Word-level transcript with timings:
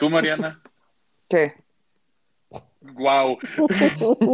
¿Tú, 0.00 0.08
Mariana? 0.08 0.58
¿Qué? 1.28 1.52
Wow. 2.94 3.38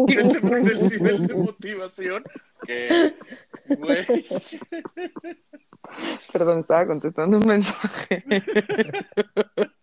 ¿Qué 0.07 0.23
te 0.23 0.41
pone 0.41 0.71
el 0.71 0.89
nivel 0.89 1.27
de 1.27 1.35
motivación? 1.35 2.23
Que, 2.65 3.11
güey. 3.77 4.07
Perdón, 6.33 6.61
estaba 6.61 6.87
contestando 6.87 7.39
un 7.39 7.47
mensaje. 7.47 8.25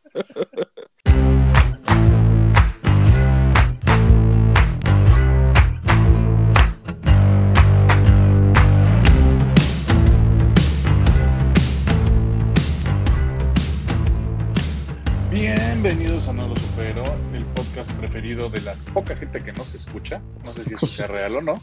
de 18.53 18.61
la 18.61 18.75
poca 18.93 19.15
gente 19.15 19.43
que 19.43 19.51
nos 19.51 19.73
escucha. 19.73 20.21
No 20.43 20.51
sé 20.51 20.63
si 20.63 20.75
eso 20.75 20.85
sea 20.85 21.07
real 21.07 21.37
o 21.37 21.41
no. 21.41 21.55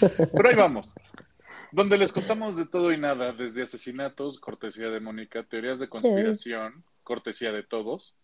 Pero 0.00 0.48
ahí 0.48 0.56
vamos. 0.56 0.94
Donde 1.70 1.96
les 1.96 2.12
contamos 2.12 2.56
de 2.56 2.66
todo 2.66 2.92
y 2.92 2.98
nada, 2.98 3.32
desde 3.32 3.62
asesinatos, 3.62 4.40
cortesía 4.40 4.88
de 4.88 4.98
Mónica, 4.98 5.44
teorías 5.44 5.78
de 5.78 5.88
conspiración, 5.88 6.82
cortesía 7.04 7.52
de 7.52 7.62
todos, 7.62 8.16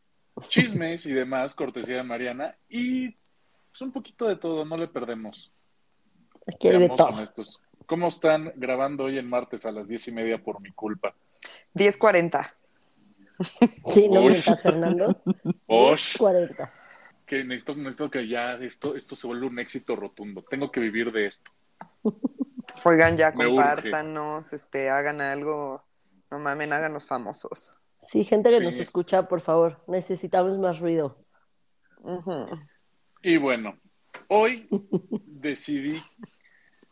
chismes 0.49 1.07
y 1.07 1.13
demás, 1.13 1.55
cortesía 1.55 1.97
de 1.97 2.03
Mariana, 2.03 2.51
y 2.69 3.11
pues 3.11 3.81
un 3.83 3.93
poquito 3.93 4.27
de 4.27 4.37
todo, 4.37 4.65
no 4.65 4.77
le 4.77 4.89
perdemos. 4.89 5.53
Aquí. 6.47 6.69
Honestos. 6.69 7.61
¿Cómo 7.87 8.09
están 8.09 8.53
grabando 8.57 9.05
hoy 9.05 9.19
en 9.19 9.29
martes 9.29 9.67
a 9.67 9.73
las 9.73 9.87
diez 9.87 10.09
y 10.09 10.13
media 10.13 10.43
por 10.43 10.61
mi 10.61 10.73
culpa? 10.73 11.15
10.40. 11.75 12.51
Sí, 13.85 14.09
no 14.09 14.23
Uy. 14.23 14.31
mientas, 14.31 14.63
Fernando. 14.63 15.23
10.40 15.69 16.71
que 17.27 17.43
necesito, 17.45 17.75
necesito 17.75 18.11
que 18.11 18.29
ya 18.29 18.55
esto, 18.55 18.95
esto 18.95 19.15
se 19.15 19.27
vuelva 19.27 19.47
un 19.47 19.59
éxito 19.59 19.97
rotundo. 19.97 20.43
Tengo 20.49 20.71
que 20.71 20.81
vivir 20.81 21.11
de 21.13 21.27
esto. 21.27 21.51
Oigan, 22.85 23.17
ya 23.17 23.31
Me 23.33 23.47
urge. 23.47 23.57
compártanos, 23.57 24.53
este, 24.53 24.91
hagan 24.91 25.21
algo. 25.21 25.83
No 26.31 26.39
mamen, 26.39 26.73
háganos 26.73 27.07
famosos. 27.07 27.73
Sí, 28.11 28.25
gente 28.25 28.51
que 28.51 28.59
Sí. 28.59 28.65
nos 28.65 28.75
escucha, 28.75 29.29
por 29.29 29.41
favor, 29.41 29.83
necesitamos 29.87 30.59
más 30.59 30.79
ruido. 30.81 31.17
Y 33.23 33.37
bueno, 33.39 33.79
hoy 34.29 34.69
decidí 35.27 36.03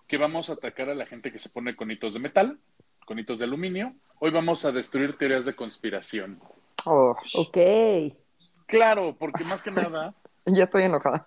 que 0.06 0.16
vamos 0.16 0.48
a 0.50 0.54
atacar 0.54 0.88
a 0.88 0.94
la 0.94 1.06
gente 1.06 1.30
que 1.32 1.38
se 1.38 1.50
pone 1.50 1.74
conitos 1.74 2.14
de 2.14 2.20
metal, 2.20 2.58
conitos 3.04 3.38
de 3.38 3.44
aluminio. 3.44 3.92
Hoy 4.20 4.30
vamos 4.30 4.64
a 4.64 4.72
destruir 4.72 5.14
teorías 5.16 5.44
de 5.44 5.54
conspiración. 5.54 6.38
Oh, 6.84 7.14
Ok. 7.34 7.58
Claro, 8.66 9.14
porque 9.18 9.44
más 9.44 9.60
que 9.60 9.70
nada 9.70 10.14
ya 10.46 10.64
estoy 10.64 10.84
enojada. 10.84 11.24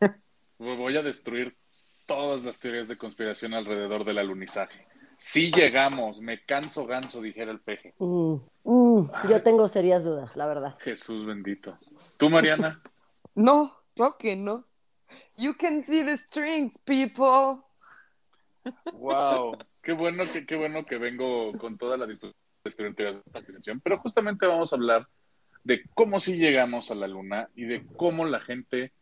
voy 0.57 0.97
a 0.97 1.01
destruir 1.01 1.57
todas 2.05 2.43
las 2.43 2.59
teorías 2.59 2.87
de 2.87 2.97
conspiración 2.97 3.53
alrededor 3.53 4.03
del 4.03 4.19
alunizaje. 4.19 4.87
Si 5.21 5.51
llegamos, 5.51 6.21
me 6.21 6.41
canso 6.43 6.85
ganso, 6.85 7.19
dijera 7.19 7.51
el 7.51 7.59
peje. 7.59 7.95
Mm, 7.97 8.35
mm, 8.63 9.09
yo 9.27 9.41
tengo 9.41 9.67
serias 9.67 10.03
dudas, 10.03 10.35
la 10.35 10.45
verdad. 10.45 10.77
Jesús 10.79 11.25
bendito. 11.25 11.79
¿Tú, 12.17 12.29
Mariana? 12.29 12.79
No, 13.33 13.75
no 13.95 14.17
que 14.19 14.35
no. 14.35 14.63
You 15.37 15.53
can 15.55 15.83
see 15.83 16.03
the 16.03 16.17
strings, 16.17 16.77
people. 16.79 17.63
Wow, 18.93 19.57
qué 19.83 19.93
bueno 19.93 20.23
que 20.31 20.45
qué 20.45 20.55
bueno 20.55 20.85
que 20.85 20.97
vengo 20.97 21.51
con 21.59 21.77
toda 21.77 21.97
la 21.97 22.05
disposición 22.05 22.35
de 22.63 22.93
teorías 22.93 23.23
de 23.23 23.31
conspiración, 23.31 23.79
pero 23.79 23.99
justamente 23.99 24.45
vamos 24.45 24.71
a 24.71 24.75
hablar 24.75 25.07
de 25.65 25.83
cómo 25.93 26.19
sí 26.19 26.37
llegamos 26.37 26.91
a 26.91 26.95
la 26.95 27.07
luna 27.07 27.49
y 27.55 27.65
de 27.65 27.85
cómo 27.97 28.23
la 28.25 28.39
gente 28.39 28.93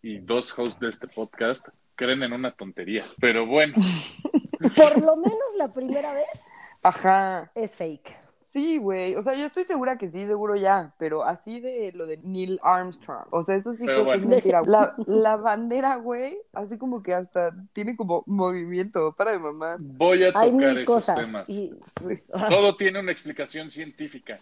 y 0.00 0.18
dos 0.18 0.56
hosts 0.56 0.80
de 0.80 0.88
este 0.88 1.08
podcast 1.14 1.66
creen 1.96 2.22
en 2.22 2.32
una 2.32 2.52
tontería. 2.52 3.04
Pero 3.20 3.44
bueno, 3.44 3.74
Por 4.76 5.02
lo 5.02 5.16
menos 5.16 5.54
la 5.58 5.72
primera 5.72 6.14
vez 6.14 6.44
Ajá. 6.82 7.50
es 7.54 7.74
fake. 7.74 8.25
Sí, 8.56 8.78
güey. 8.78 9.14
O 9.16 9.22
sea, 9.22 9.34
yo 9.34 9.44
estoy 9.44 9.64
segura 9.64 9.98
que 9.98 10.08
sí, 10.08 10.24
seguro 10.24 10.56
ya. 10.56 10.94
Pero 10.98 11.22
así 11.24 11.60
de 11.60 11.92
lo 11.92 12.06
de 12.06 12.16
Neil 12.22 12.58
Armstrong. 12.62 13.26
O 13.30 13.44
sea, 13.44 13.56
eso 13.56 13.74
sí 13.74 13.84
Pero 13.84 14.04
creo 14.04 14.14
que 14.14 14.22
es 14.22 14.26
mentira. 14.26 14.62
La, 14.66 14.94
la 15.06 15.36
bandera, 15.36 15.96
güey, 15.96 16.38
así 16.54 16.78
como 16.78 17.02
que 17.02 17.12
hasta 17.12 17.54
tiene 17.74 17.94
como 17.96 18.22
movimiento. 18.26 19.12
Para 19.12 19.32
de 19.32 19.38
mamá. 19.40 19.76
voy 19.78 20.24
a 20.24 20.28
Hay 20.28 20.32
tocar 20.32 20.52
mil 20.52 20.68
esos 20.78 20.84
cosas. 20.86 21.16
temas. 21.20 21.48
Y 21.50 21.74
Todo 22.48 22.76
tiene 22.76 22.98
una 23.00 23.12
explicación 23.12 23.70
científica. 23.70 24.36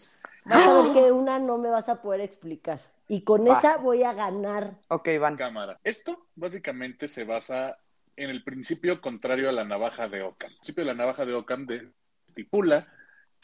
vas 0.44 0.68
a 0.68 0.82
ver 0.82 0.92
que 0.94 1.10
una 1.10 1.40
no 1.40 1.58
me 1.58 1.70
vas 1.70 1.88
a 1.88 2.00
poder 2.00 2.20
explicar. 2.20 2.78
Y 3.08 3.22
con 3.22 3.44
Va. 3.48 3.58
esa 3.58 3.78
voy 3.78 4.04
a 4.04 4.12
ganar. 4.14 4.74
Ok, 4.88 5.08
van. 5.20 5.36
Cámara. 5.36 5.80
Esto 5.82 6.24
básicamente 6.36 7.08
se 7.08 7.24
basa 7.24 7.74
en 8.14 8.30
el 8.30 8.44
principio 8.44 9.00
contrario 9.00 9.48
a 9.48 9.52
la 9.52 9.64
navaja 9.64 10.06
de 10.06 10.22
Occam. 10.22 10.50
El 10.50 10.56
principio 10.58 10.84
de 10.84 10.86
la 10.92 10.94
navaja 10.94 11.26
de 11.26 11.34
Occam 11.34 11.66
de- 11.66 11.90
estipula 12.28 12.86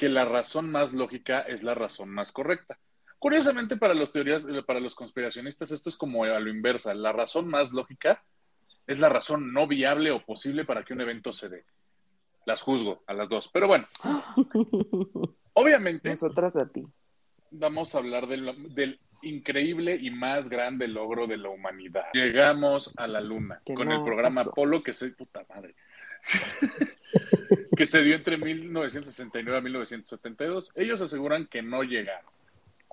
que 0.01 0.09
la 0.09 0.25
razón 0.25 0.73
más 0.73 0.95
lógica 0.95 1.41
es 1.41 1.63
la 1.63 1.75
razón 1.75 2.09
más 2.09 2.33
correcta. 2.33 2.79
Curiosamente, 3.19 3.77
para 3.77 3.93
los 3.93 4.11
teorías, 4.11 4.47
para 4.67 4.81
los 4.81 4.95
conspiracionistas, 4.95 5.73
esto 5.73 5.91
es 5.91 5.97
como 5.97 6.25
a 6.25 6.41
lo 6.41 6.49
inversa. 6.49 6.95
La 6.95 7.13
razón 7.13 7.49
más 7.49 7.75
lógica 7.75 8.25
es 8.87 8.99
la 8.99 9.11
razón 9.11 9.53
no 9.53 9.67
viable 9.67 10.11
o 10.11 10.25
posible 10.25 10.65
para 10.65 10.85
que 10.85 10.95
un 10.95 11.03
evento 11.03 11.35
se 11.35 11.51
dé. 11.51 11.65
Las 12.47 12.63
juzgo 12.63 13.03
a 13.07 13.13
las 13.13 13.29
dos. 13.29 13.51
Pero 13.53 13.67
bueno, 13.67 13.87
obviamente 15.53 16.09
Nosotras 16.09 16.57
a 16.57 16.67
ti. 16.67 16.83
vamos 17.51 17.95
a 17.95 17.99
hablar 17.99 18.27
del, 18.27 18.75
del 18.75 18.99
increíble 19.21 19.99
y 20.01 20.11
más 20.11 20.49
grande 20.49 20.89
logro 20.89 21.27
de 21.27 21.37
la 21.37 21.51
humanidad. 21.51 22.07
Llegamos 22.15 22.95
a 22.97 23.07
la 23.07 23.21
luna 23.21 23.61
con 23.67 23.87
no 23.89 23.99
el 23.99 24.03
programa. 24.03 24.41
Apolo 24.41 24.83
que 24.83 24.95
se 24.95 25.11
puta 25.11 25.45
madre. 25.47 25.75
que 27.77 27.87
se 27.87 28.03
dio 28.03 28.15
entre 28.15 28.37
1969 28.37 29.59
a 29.59 29.61
1972. 29.61 30.71
Ellos 30.75 31.01
aseguran 31.01 31.47
que 31.47 31.63
no 31.63 31.83
llegaron. 31.83 32.31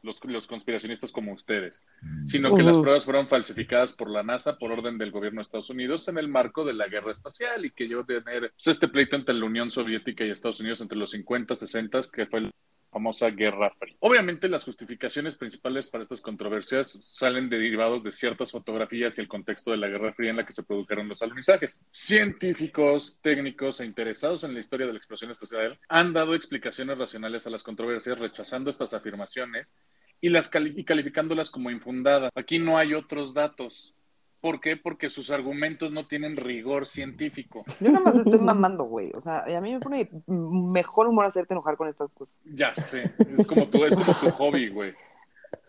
Los, 0.03 0.23
los 0.25 0.45
conspiracionistas 0.45 1.11
como 1.11 1.33
ustedes, 1.33 1.83
sino 2.27 2.55
que 2.55 2.61
las 2.61 2.77
pruebas 2.77 3.03
fueron 3.03 3.27
falsificadas 3.27 3.93
por 3.93 4.11
la 4.11 4.21
NASA 4.21 4.59
por 4.59 4.71
orden 4.71 4.99
del 4.99 5.09
gobierno 5.09 5.39
de 5.39 5.41
Estados 5.41 5.71
Unidos 5.71 6.07
en 6.07 6.19
el 6.19 6.27
marco 6.27 6.63
de 6.63 6.73
la 6.73 6.87
guerra 6.87 7.11
espacial 7.11 7.65
y 7.65 7.71
que 7.71 7.85
a 7.85 8.03
tener 8.03 8.51
pues, 8.51 8.67
este 8.67 8.87
pleito 8.89 9.15
entre 9.15 9.33
la 9.33 9.45
Unión 9.45 9.71
Soviética 9.71 10.23
y 10.23 10.29
Estados 10.29 10.59
Unidos 10.59 10.81
entre 10.81 10.99
los 10.99 11.09
50 11.09 11.55
y 11.55 11.57
60, 11.57 12.01
que 12.13 12.27
fue 12.27 12.41
la 12.41 12.51
famosa 12.97 13.29
Guerra 13.29 13.69
Fría. 13.75 13.95
Obviamente 13.99 14.49
las 14.49 14.63
justificaciones 14.65 15.35
principales 15.35 15.85
para 15.85 16.03
estas 16.03 16.19
controversias 16.19 16.97
salen 17.03 17.47
derivados 17.47 18.01
de 18.01 18.11
ciertas 18.11 18.51
fotografías 18.51 19.17
y 19.17 19.21
el 19.21 19.27
contexto 19.27 19.69
de 19.69 19.77
la 19.77 19.87
Guerra 19.87 20.13
Fría 20.13 20.31
en 20.31 20.37
la 20.37 20.45
que 20.45 20.53
se 20.53 20.63
produjeron 20.63 21.07
los 21.07 21.21
alunizajes. 21.21 21.79
Científicos, 21.91 23.19
técnicos 23.21 23.79
e 23.79 23.85
interesados 23.85 24.43
en 24.43 24.53
la 24.55 24.59
historia 24.59 24.87
de 24.87 24.93
la 24.93 24.97
explosión 24.97 25.29
espacial 25.29 25.79
han 25.89 26.11
dado 26.11 26.33
explicaciones 26.33 26.97
racionales 26.97 27.45
a 27.45 27.51
las 27.51 27.61
controversias 27.61 28.17
rechazando 28.17 28.71
estas 28.71 28.93
afirmaciones 28.95 29.75
y 30.19 30.29
las 30.29 30.49
cali- 30.49 30.73
y 30.75 30.83
calificándolas 30.83 31.51
como 31.51 31.69
infundadas. 31.69 32.31
Aquí 32.35 32.57
no 32.57 32.77
hay 32.79 32.95
otros 32.95 33.35
datos. 33.35 33.93
¿Por 34.41 34.59
qué? 34.61 34.77
Porque 34.77 35.09
sus 35.09 35.31
argumentos 35.31 35.93
no 35.95 36.05
tienen 36.05 36.37
rigor 36.37 36.85
científico. 36.85 37.65
Yo 37.79 37.91
nada 37.91 38.05
más 38.05 38.15
estoy 38.15 38.39
mamando, 38.39 38.83
güey. 38.83 39.11
O 39.15 39.21
sea, 39.21 39.39
a 39.45 39.61
mí 39.61 39.73
me 39.73 39.79
pone 39.79 40.07
mejor 40.27 41.07
humor 41.07 41.25
hacerte 41.25 41.53
enojar 41.53 41.75
con 41.75 41.87
estas 41.89 42.11
cosas. 42.11 42.33
Ya 42.45 42.73
sé, 42.75 43.11
es 43.37 43.47
como 43.47 43.67
tu, 43.67 43.83
es 43.85 43.95
como 43.95 44.13
tu 44.13 44.29
hobby, 44.31 44.69
güey. 44.69 44.93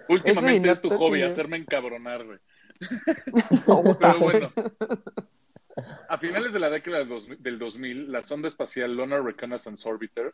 Últimamente 0.09 0.71
es 0.71 0.81
tu 0.83 0.91
hobby, 0.91 1.23
hacerme 1.23 1.57
encabronar, 1.57 2.25
güey. 2.25 2.39
No, 3.67 3.83
Pero 3.99 4.19
bueno, 4.21 4.53
a 6.09 6.19
finales 6.19 6.53
de 6.53 6.59
la 6.59 6.71
década 6.71 6.99
del 6.99 7.09
dos- 7.09 7.29
del 7.43 7.59
2000, 7.59 8.11
la 8.13 8.25
sonda 8.25 8.49
espacial 8.49 8.97
Lunar 8.97 9.23
Reconnaissance 9.25 9.89
Orbiter 9.89 10.33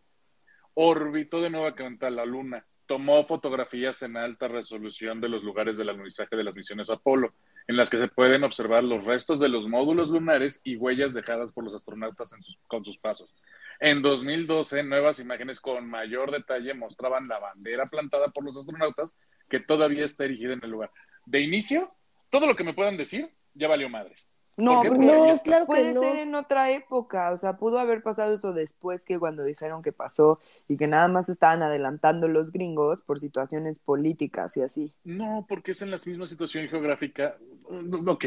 orbitó 0.75 1.41
de 1.41 1.51
nueva 1.51 1.75
cuenta 1.75 2.11
la 2.11 2.25
Luna. 2.25 2.65
Tomó 2.87 3.25
fotografías 3.25 4.03
en 4.03 4.17
alta 4.17 4.47
resolución 4.49 5.21
de 5.21 5.29
los 5.29 5.43
lugares 5.43 5.77
del 5.77 5.89
alunizaje 5.89 6.37
de 6.37 6.45
las 6.45 6.55
misiones 6.57 6.91
Apolo, 6.91 7.33
en 7.67 7.77
las 7.77 7.89
que 7.91 7.99
se 7.99 8.09
pueden 8.09 8.45
observar 8.45 8.85
los 8.85 9.05
restos 9.05 9.41
de 9.41 9.49
los 9.49 9.69
módulos 9.69 10.09
lunares 10.11 10.61
y 10.65 10.77
huellas 10.77 11.15
dejadas 11.15 11.53
por 11.53 11.65
los 11.65 11.75
astronautas 11.75 12.33
en 12.33 12.43
sus- 12.43 12.59
con 12.67 12.85
sus 12.85 12.99
pasos. 12.99 13.35
En 13.81 14.03
2012, 14.03 14.83
nuevas 14.83 15.19
imágenes 15.19 15.61
con 15.61 15.89
mayor 15.89 16.31
detalle 16.31 16.75
mostraban 16.75 17.27
la 17.27 17.39
bandera 17.39 17.85
plantada 17.91 18.29
por 18.29 18.45
los 18.45 18.57
astronautas 18.57 19.17
que 19.49 19.61
todavía 19.61 20.05
está 20.05 20.25
erigida 20.25 20.53
en 20.53 20.61
el 20.63 20.71
lugar. 20.71 20.91
De 21.27 21.41
inicio, 21.41 21.95
todo 22.31 22.47
lo 22.47 22.55
que 22.55 22.65
me 22.65 22.75
puedan 22.75 22.97
decir 22.97 23.31
ya 23.55 23.69
valió 23.69 23.89
madres. 23.89 24.29
No, 24.57 24.83
ya 24.85 24.91
No, 24.91 25.35
que 25.43 25.65
puede 25.67 25.95
no. 25.95 26.01
ser 26.01 26.17
en 26.17 26.35
otra 26.35 26.71
época. 26.71 27.33
O 27.33 27.37
sea, 27.37 27.57
pudo 27.57 27.79
haber 27.79 28.03
pasado 28.03 28.35
eso 28.35 28.53
después 28.53 29.03
que 29.05 29.19
cuando 29.19 29.43
dijeron 29.45 29.83
que 29.83 29.93
pasó 29.93 30.39
y 30.69 30.77
que 30.77 30.87
nada 30.87 31.09
más 31.09 31.29
estaban 31.29 31.63
adelantando 31.63 32.29
los 32.29 32.53
gringos 32.53 33.01
por 33.03 33.19
situaciones 33.21 33.79
políticas 33.85 34.57
y 34.57 34.63
así. 34.63 34.93
No, 35.05 35.45
porque 35.49 35.73
es 35.73 35.83
en 35.83 35.91
la 35.91 35.99
misma 36.05 36.27
situación 36.27 36.69
geográfica. 36.69 37.37
Mm, 37.71 38.09
Ok. 38.09 38.25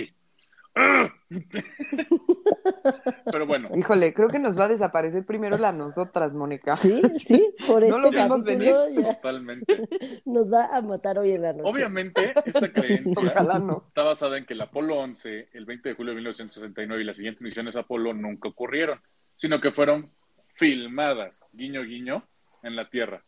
Pero 3.32 3.46
bueno, 3.46 3.70
Híjole, 3.76 4.14
creo 4.14 4.30
que 4.30 4.40
nos 4.40 4.58
va 4.58 4.66
a 4.66 4.68
desaparecer 4.70 5.26
primero 5.26 5.58
la 5.58 5.72
nosotras, 5.72 6.34
Mónica. 6.34 6.78
Sí, 6.78 7.02
sí, 7.20 7.50
por 7.68 7.82
No 7.88 7.98
este 7.98 8.02
lo 8.02 8.12
vimos 8.12 8.46
ya 8.46 9.16
totalmente. 9.16 9.88
nos 10.26 10.52
va 10.52 10.66
a 10.76 10.82
matar 10.82 11.18
hoy 11.18 11.32
en 11.32 11.42
la 11.42 11.54
noche. 11.54 11.70
Obviamente, 11.70 12.34
esta 12.46 12.72
creencia 12.72 13.14
Ojalá 13.18 13.60
no. 13.60 13.84
está 13.86 14.04
basada 14.04 14.38
en 14.38 14.46
que 14.46 14.54
el 14.54 14.62
Apolo 14.62 14.98
11, 15.00 15.50
el 15.54 15.66
20 15.66 15.90
de 15.90 15.96
julio 15.96 16.12
de 16.12 16.16
1969 16.18 17.02
y 17.02 17.06
las 17.06 17.18
siguientes 17.18 17.44
misiones 17.44 17.76
Apolo 17.76 18.14
nunca 18.14 18.50
ocurrieron, 18.50 19.00
sino 19.36 19.60
que 19.60 19.72
fueron 19.72 20.12
filmadas, 20.56 21.44
guiño, 21.52 21.84
guiño, 21.84 22.24
en 22.64 22.76
la 22.76 22.86
Tierra. 22.86 23.20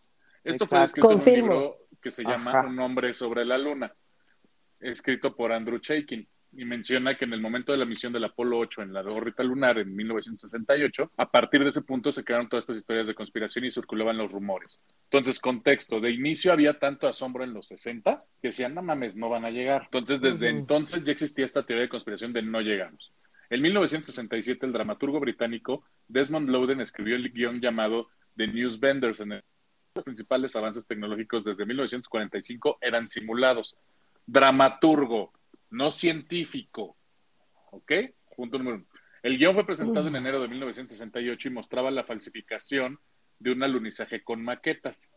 Esto 0.44 0.66
fue 0.66 0.84
escrito 0.84 1.12
en 1.12 1.20
un 1.20 1.26
libro 1.26 1.78
que 2.02 2.12
se 2.12 2.24
llama 2.24 2.52
Ajá. 2.52 2.68
Un 2.68 2.80
hombre 2.80 3.14
sobre 3.14 3.44
la 3.46 3.58
luna, 3.58 3.94
escrito 4.80 5.36
por 5.36 5.52
Andrew 5.52 5.80
Chaikin, 5.80 6.28
y 6.52 6.66
menciona 6.66 7.16
que 7.18 7.26
en 7.26 7.34
el 7.34 7.42
momento 7.42 7.72
de 7.72 7.78
la 7.78 7.86
misión 7.86 8.12
del 8.12 8.24
Apolo 8.24 8.58
8 8.58 8.82
en 8.82 8.94
la 8.94 9.02
órbita 9.02 9.44
lunar 9.44 9.78
en 9.78 9.96
1968, 9.96 11.12
a 11.18 11.30
partir 11.30 11.64
de 11.64 11.70
ese 11.70 11.82
punto 11.82 12.12
se 12.12 12.24
crearon 12.24 12.50
todas 12.50 12.64
estas 12.64 12.78
historias 12.78 13.08
de 13.08 13.16
conspiración 13.16 13.66
y 13.66 13.72
circulaban 13.72 14.18
los 14.18 14.32
rumores. 14.32 14.80
Entonces, 15.04 15.40
contexto, 15.40 16.00
de 16.00 16.12
inicio 16.12 16.52
había 16.52 16.80
tanto 16.80 17.08
asombro 17.08 17.44
en 17.44 17.54
los 17.54 17.68
60 17.68 18.18
que 18.42 18.48
decían, 18.50 18.74
no 18.74 18.82
mames, 18.82 19.16
no 19.16 19.30
van 19.30 19.46
a 19.46 19.52
llegar. 19.52 19.84
Entonces, 19.86 20.22
desde 20.22 20.50
entonces 20.50 21.04
ya 21.04 21.12
existía 21.12 21.46
esta 21.46 21.64
teoría 21.64 21.84
de 21.84 21.90
conspiración 21.90 22.34
de 22.34 22.42
no 22.42 22.62
llegamos. 22.62 23.16
En 23.50 23.62
1967, 23.62 24.66
el 24.66 24.74
dramaturgo 24.74 25.20
británico 25.20 25.84
Desmond 26.08 26.50
Loden 26.50 26.82
escribió 26.82 27.16
el 27.16 27.32
guion 27.32 27.62
llamado 27.62 28.10
The 28.36 28.48
News 28.48 28.80
Benders, 28.80 29.20
en 29.20 29.34
el 29.34 29.44
los 29.96 30.04
principales 30.04 30.56
avances 30.56 30.86
tecnológicos 30.86 31.44
desde 31.44 31.66
1945 31.66 32.78
eran 32.82 33.08
simulados. 33.08 33.76
Dramaturgo, 34.26 35.34
no 35.70 35.92
científico. 35.92 36.98
¿Ok? 37.72 37.92
Punto 38.36 38.58
número 38.58 38.78
uno. 38.78 38.86
El 39.22 39.38
guion 39.38 39.54
fue 39.54 39.66
presentado 39.66 40.08
en 40.08 40.16
enero 40.16 40.42
de 40.42 40.48
1968 40.48 41.48
y 41.48 41.52
mostraba 41.52 41.92
la 41.92 42.04
falsificación 42.04 42.98
de 43.38 43.52
un 43.52 43.64
alunizaje 43.64 44.24
con 44.24 44.42
maquetas. 44.42 45.12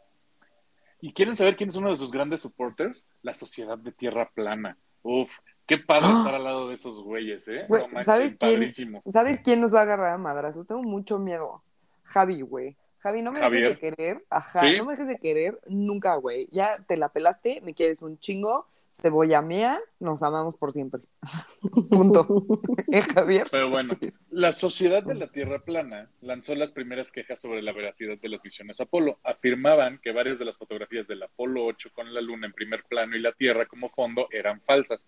¿Y 1.00 1.12
quieren 1.12 1.34
saber 1.36 1.56
quién 1.56 1.68
es 1.70 1.76
uno 1.76 1.90
de 1.90 1.96
sus 1.96 2.10
grandes 2.10 2.40
supporters? 2.40 3.04
La 3.22 3.34
Sociedad 3.34 3.78
de 3.78 3.92
Tierra 3.92 4.28
Plana. 4.34 4.76
Uf, 5.02 5.38
qué 5.66 5.78
padre 5.78 6.06
¡Ah! 6.08 6.18
estar 6.18 6.34
al 6.34 6.44
lado 6.44 6.68
de 6.68 6.74
esos 6.74 7.02
güeyes, 7.02 7.46
¿eh? 7.48 7.62
Güey, 7.68 7.82
no 7.82 7.88
manches, 7.88 8.06
¿sabes 8.06 8.36
quién? 8.38 8.52
padrísimo. 8.52 9.02
¿Sabes 9.12 9.40
quién 9.40 9.60
nos 9.60 9.74
va 9.74 9.80
a 9.80 9.82
agarrar 9.82 10.14
a 10.14 10.18
madrazos? 10.18 10.66
Tengo 10.66 10.82
mucho 10.84 11.18
miedo. 11.18 11.62
Javi, 12.04 12.42
güey. 12.42 12.76
Javi, 12.98 13.20
no 13.22 13.32
me 13.32 13.40
Javier. 13.40 13.70
dejes 13.70 13.80
de 13.80 13.96
querer. 13.96 14.24
Ajá, 14.30 14.60
¿Sí? 14.60 14.76
no 14.78 14.84
me 14.84 14.92
dejes 14.92 15.08
de 15.08 15.18
querer 15.18 15.58
nunca, 15.68 16.14
güey. 16.16 16.48
Ya 16.52 16.70
te 16.86 16.96
la 16.96 17.08
pelaste, 17.08 17.60
me 17.62 17.74
quieres 17.74 18.00
un 18.02 18.18
chingo, 18.18 18.68
cebolla 19.02 19.42
mía, 19.42 19.80
nos 20.00 20.22
amamos 20.22 20.56
por 20.56 20.72
siempre. 20.72 21.02
Punto. 21.90 22.26
¿Eh, 22.92 23.02
Javier? 23.02 23.48
Pero 23.50 23.68
bueno, 23.68 23.96
la 24.30 24.52
Sociedad 24.52 25.02
de 25.02 25.14
la 25.14 25.26
Tierra 25.26 25.58
Plana 25.58 26.08
lanzó 26.20 26.54
las 26.54 26.72
primeras 26.72 27.12
quejas 27.12 27.40
sobre 27.40 27.60
la 27.60 27.72
veracidad 27.72 28.16
de 28.18 28.28
las 28.28 28.44
misiones 28.44 28.80
Apolo. 28.80 29.18
Afirmaban 29.24 29.98
que 30.02 30.12
varias 30.12 30.38
de 30.38 30.44
las 30.44 30.56
fotografías 30.56 31.06
del 31.08 31.22
Apolo 31.22 31.66
8 31.66 31.90
con 31.92 32.14
la 32.14 32.20
Luna 32.20 32.46
en 32.46 32.52
primer 32.52 32.84
plano 32.84 33.16
y 33.16 33.20
la 33.20 33.32
Tierra 33.32 33.66
como 33.66 33.90
fondo 33.90 34.28
eran 34.30 34.60
falsas. 34.62 35.06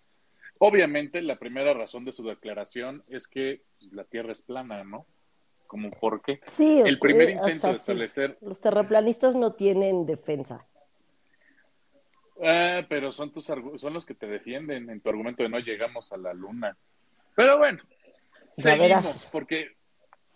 Obviamente, 0.58 1.22
la 1.22 1.38
primera 1.38 1.74
razón 1.74 2.04
de 2.04 2.12
su 2.12 2.24
declaración 2.24 3.00
es 3.10 3.26
que 3.28 3.62
pues, 3.78 3.92
la 3.94 4.04
Tierra 4.04 4.32
es 4.32 4.42
plana, 4.42 4.84
¿no? 4.84 5.06
Como 5.66 5.90
por 5.90 6.22
qué. 6.22 6.40
Sí, 6.44 6.82
El 6.84 6.98
primer 6.98 7.30
eh, 7.30 7.32
o 7.32 7.48
intento 7.48 7.60
sea, 7.60 7.70
de 7.70 7.76
sí. 7.76 7.80
establecer 7.80 8.38
Los 8.40 8.60
terraplanistas 8.60 9.34
no 9.34 9.52
tienen 9.54 10.06
defensa. 10.06 10.66
Ah, 12.42 12.82
pero 12.88 13.12
son 13.12 13.32
tus 13.32 13.44
son 13.44 13.92
los 13.92 14.04
que 14.04 14.14
te 14.14 14.26
defienden 14.26 14.90
en 14.90 15.00
tu 15.00 15.08
argumento 15.08 15.42
de 15.42 15.48
no 15.48 15.58
llegamos 15.60 16.12
a 16.12 16.16
la 16.16 16.32
luna. 16.34 16.76
Pero 17.36 17.58
bueno, 17.58 17.82
Ya 18.56 18.76
verás. 18.76 19.28
porque 19.30 19.76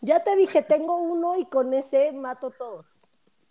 Ya 0.01 0.23
te 0.23 0.37
dije, 0.37 0.63
tengo 0.63 0.99
uno 0.99 1.37
y 1.39 1.45
con 1.47 1.73
ese 1.75 2.13
mato 2.13 2.51
todos. 2.51 2.99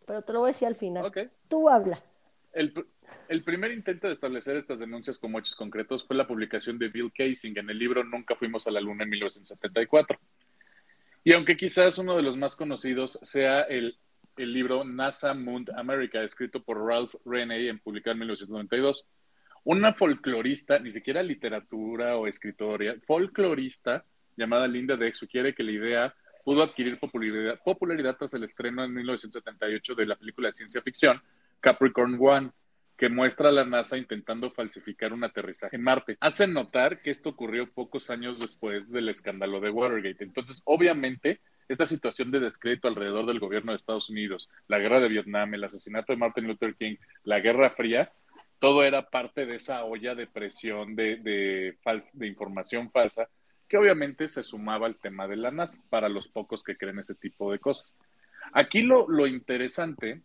Pero 0.05 0.21
te 0.21 0.31
lo 0.33 0.39
voy 0.39 0.47
a 0.49 0.53
decir 0.53 0.67
al 0.67 0.75
final. 0.75 1.05
ok, 1.05 1.17
Tú 1.49 1.67
habla. 1.69 2.01
el, 2.53 2.73
el 3.27 3.43
primer 3.43 3.71
intento 3.73 4.07
de 4.07 4.13
establecer 4.13 4.55
estas 4.55 4.79
denuncias 4.79 5.17
como 5.17 5.39
hechos 5.39 5.55
concretos 5.55 6.05
fue 6.05 6.15
la 6.15 6.25
publicación 6.27 6.79
de 6.79 6.87
Bill 6.87 7.11
Kaysing 7.13 7.57
en 7.57 7.69
el 7.69 7.77
libro 7.77 8.03
Nunca 8.05 8.35
fuimos 8.35 8.65
a 8.67 8.71
la 8.71 8.79
luna 8.79 9.03
en 9.03 9.09
1974. 9.09 10.17
Y 11.25 11.33
aunque 11.33 11.57
quizás 11.57 11.97
uno 11.97 12.15
de 12.15 12.21
los 12.23 12.37
más 12.37 12.55
conocidos 12.55 13.19
sea 13.21 13.61
el, 13.63 13.97
el 14.37 14.53
libro 14.53 14.83
NASA 14.83 15.33
Moon 15.33 15.65
America, 15.75 16.21
escrito 16.21 16.61
por 16.63 16.85
Ralph 16.85 17.15
Reney, 17.25 17.69
en 17.69 17.79
publicado 17.79 18.13
en 18.13 18.19
1992, 18.19 19.07
una 19.63 19.93
folclorista, 19.93 20.79
ni 20.79 20.91
siquiera 20.91 21.21
literatura 21.21 22.15
o 22.17 22.27
escritoria, 22.27 22.95
folclorista 23.05 24.05
llamada 24.37 24.67
Linda 24.67 24.95
Dex 24.95 25.17
sugiere 25.17 25.53
que 25.53 25.63
la 25.63 25.71
idea 25.71 26.15
pudo 26.45 26.63
adquirir 26.63 26.99
popularidad, 26.99 27.59
popularidad 27.65 28.15
tras 28.17 28.33
el 28.35 28.43
estreno 28.43 28.83
en 28.83 28.93
1978 28.93 29.95
de 29.95 30.05
la 30.05 30.15
película 30.15 30.47
de 30.49 30.55
ciencia 30.55 30.81
ficción 30.81 31.21
Capricorn 31.59 32.17
One, 32.19 32.51
que 32.97 33.09
muestra 33.09 33.49
a 33.49 33.51
la 33.51 33.65
NASA 33.65 33.97
intentando 33.97 34.51
falsificar 34.51 35.11
un 35.11 35.23
aterrizaje 35.23 35.75
en 35.75 35.83
Marte. 35.83 36.15
Hacen 36.21 36.53
notar 36.53 37.01
que 37.01 37.09
esto 37.09 37.29
ocurrió 37.29 37.67
pocos 37.69 38.09
años 38.09 38.39
después 38.39 38.89
del 38.89 39.09
escándalo 39.09 39.59
de 39.59 39.69
Watergate. 39.69 40.23
Entonces, 40.23 40.61
obviamente, 40.63 41.41
esta 41.67 41.85
situación 41.85 42.31
de 42.31 42.39
descrédito 42.39 42.87
alrededor 42.87 43.25
del 43.25 43.39
gobierno 43.39 43.71
de 43.71 43.77
Estados 43.77 44.09
Unidos, 44.09 44.49
la 44.67 44.79
guerra 44.79 44.99
de 44.99 45.09
Vietnam, 45.09 45.53
el 45.53 45.63
asesinato 45.63 46.13
de 46.13 46.17
Martin 46.17 46.47
Luther 46.47 46.75
King, 46.75 46.95
la 47.23 47.39
Guerra 47.39 47.71
Fría, 47.71 48.11
todo 48.59 48.83
era 48.83 49.09
parte 49.09 49.45
de 49.45 49.55
esa 49.55 49.83
olla 49.83 50.15
de 50.15 50.27
presión 50.27 50.95
de, 50.95 51.17
de, 51.17 51.77
de 52.13 52.27
información 52.27 52.91
falsa 52.91 53.27
que 53.67 53.77
obviamente 53.77 54.27
se 54.27 54.43
sumaba 54.43 54.87
al 54.87 54.97
tema 54.97 55.27
de 55.27 55.35
la 55.35 55.51
NASA 55.51 55.81
para 55.89 56.09
los 56.09 56.27
pocos 56.27 56.63
que 56.63 56.77
creen 56.77 56.99
ese 56.99 57.15
tipo 57.15 57.51
de 57.51 57.59
cosas. 57.59 57.93
Aquí 58.53 58.81
lo, 58.81 59.07
lo 59.09 59.27
interesante 59.27 60.21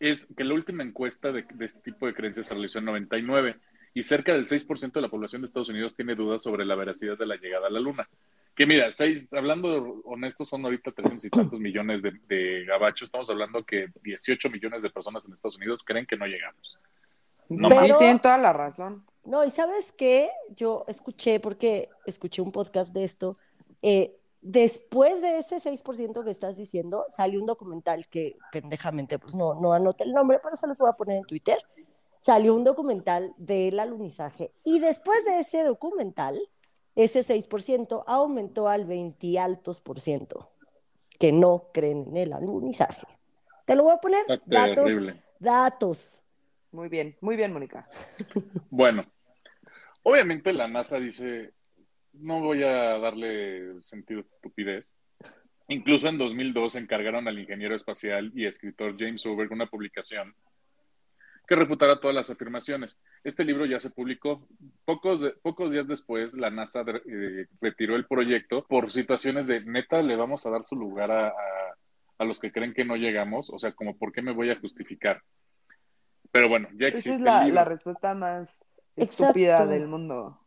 es 0.00 0.28
que 0.36 0.44
la 0.44 0.54
última 0.54 0.82
encuesta 0.82 1.32
de, 1.32 1.46
de 1.54 1.64
este 1.64 1.80
tipo 1.80 2.06
de 2.06 2.14
creencias 2.14 2.46
se 2.46 2.54
realizó 2.54 2.80
en 2.80 2.84
99 2.86 3.56
y 3.94 4.02
cerca 4.02 4.34
del 4.34 4.46
6% 4.46 4.92
de 4.92 5.00
la 5.00 5.08
población 5.08 5.42
de 5.42 5.46
Estados 5.46 5.70
Unidos 5.70 5.94
tiene 5.94 6.14
dudas 6.14 6.42
sobre 6.42 6.66
la 6.66 6.74
veracidad 6.74 7.16
de 7.16 7.26
la 7.26 7.36
llegada 7.36 7.68
a 7.68 7.70
la 7.70 7.80
Luna. 7.80 8.08
Que 8.54 8.66
mira, 8.66 8.90
seis, 8.92 9.32
hablando 9.34 10.00
honestos, 10.04 10.48
son 10.48 10.64
ahorita 10.64 10.92
300 10.92 11.24
y 11.24 11.30
tantos 11.30 11.58
millones 11.58 12.02
de, 12.02 12.12
de 12.28 12.64
gabachos. 12.64 13.06
Estamos 13.06 13.28
hablando 13.28 13.64
que 13.64 13.88
18 14.02 14.48
millones 14.48 14.82
de 14.82 14.90
personas 14.90 15.26
en 15.26 15.32
Estados 15.32 15.56
Unidos 15.56 15.82
creen 15.84 16.06
que 16.06 16.16
no 16.16 16.26
llegamos. 16.26 16.78
No 17.48 17.68
mames. 17.68 17.96
tienen 17.98 18.20
toda 18.20 18.38
la 18.38 18.52
razón. 18.52 19.04
No, 19.24 19.44
y 19.44 19.50
sabes 19.50 19.92
qué, 19.92 20.30
yo 20.54 20.84
escuché, 20.86 21.40
porque 21.40 21.88
escuché 22.06 22.42
un 22.42 22.52
podcast 22.52 22.92
de 22.92 23.04
esto, 23.04 23.36
eh, 23.80 24.16
después 24.42 25.22
de 25.22 25.38
ese 25.38 25.56
6% 25.56 26.22
que 26.22 26.30
estás 26.30 26.56
diciendo, 26.56 27.06
salió 27.08 27.40
un 27.40 27.46
documental 27.46 28.06
que 28.06 28.36
pendejamente, 28.52 29.18
pues 29.18 29.34
no, 29.34 29.54
no 29.54 29.72
anoté 29.72 30.04
el 30.04 30.12
nombre, 30.12 30.38
pero 30.42 30.56
se 30.56 30.66
los 30.66 30.76
voy 30.76 30.90
a 30.90 30.92
poner 30.92 31.16
en 31.16 31.24
Twitter. 31.24 31.58
Salió 32.18 32.54
un 32.54 32.64
documental 32.64 33.34
del 33.38 33.78
alunizaje 33.80 34.52
y 34.62 34.78
después 34.78 35.24
de 35.24 35.40
ese 35.40 35.64
documental, 35.64 36.38
ese 36.96 37.20
6% 37.20 38.04
aumentó 38.06 38.68
al 38.68 38.84
20 38.84 39.38
altos 39.38 39.80
por 39.80 40.00
ciento 40.00 40.50
que 41.18 41.32
no 41.32 41.70
creen 41.72 42.06
en 42.08 42.16
el 42.16 42.32
alunizaje. 42.32 43.06
Te 43.64 43.76
lo 43.76 43.84
voy 43.84 43.94
a 43.94 43.98
poner, 43.98 44.24
Está 44.28 44.42
datos, 44.46 44.84
terrible. 44.84 45.22
datos. 45.38 46.22
Muy 46.72 46.88
bien, 46.88 47.16
muy 47.20 47.36
bien, 47.36 47.52
Mónica. 47.52 47.88
Bueno, 48.70 49.06
obviamente 50.02 50.52
la 50.52 50.68
NASA 50.68 50.98
dice, 50.98 51.52
no 52.12 52.40
voy 52.40 52.62
a 52.62 52.98
darle 52.98 53.80
sentido 53.80 54.18
a 54.18 54.22
esta 54.22 54.32
estupidez. 54.34 54.92
Incluso 55.68 56.08
en 56.08 56.18
2002 56.18 56.76
encargaron 56.76 57.26
al 57.26 57.38
ingeniero 57.38 57.74
espacial 57.74 58.30
y 58.34 58.46
escritor 58.46 58.96
James 58.98 59.24
Oberg 59.24 59.50
una 59.52 59.66
publicación 59.66 60.34
que 61.46 61.54
refutara 61.56 62.00
todas 62.00 62.14
las 62.14 62.30
afirmaciones. 62.30 62.98
Este 63.22 63.44
libro 63.44 63.66
ya 63.66 63.78
se 63.80 63.90
publicó. 63.90 64.46
Pocos, 64.84 65.20
de- 65.20 65.30
pocos 65.42 65.70
días 65.70 65.86
después, 65.86 66.32
la 66.34 66.50
NASA 66.50 66.82
eh, 67.06 67.46
retiró 67.60 67.96
el 67.96 68.06
proyecto 68.06 68.64
por 68.66 68.90
situaciones 68.92 69.46
de, 69.46 69.60
neta, 69.64 70.02
le 70.02 70.16
vamos 70.16 70.46
a 70.46 70.50
dar 70.50 70.62
su 70.62 70.74
lugar 70.76 71.10
a, 71.10 71.28
a- 71.28 71.32
a 72.18 72.24
los 72.24 72.38
que 72.38 72.52
creen 72.52 72.72
que 72.74 72.84
no 72.84 72.96
llegamos. 72.96 73.50
O 73.50 73.58
sea, 73.58 73.72
como, 73.72 73.96
¿por 73.98 74.12
qué 74.12 74.22
me 74.22 74.32
voy 74.32 74.50
a 74.50 74.58
justificar? 74.58 75.20
Pero 76.30 76.48
bueno, 76.48 76.68
ya 76.72 76.88
Esa 76.88 76.96
existe 76.96 77.10
es 77.16 77.20
la, 77.20 77.38
el 77.40 77.44
libro. 77.46 77.54
la 77.56 77.64
respuesta 77.64 78.14
más 78.14 78.48
Exacto. 78.96 79.24
estúpida 79.24 79.66
del 79.66 79.86
mundo. 79.86 80.40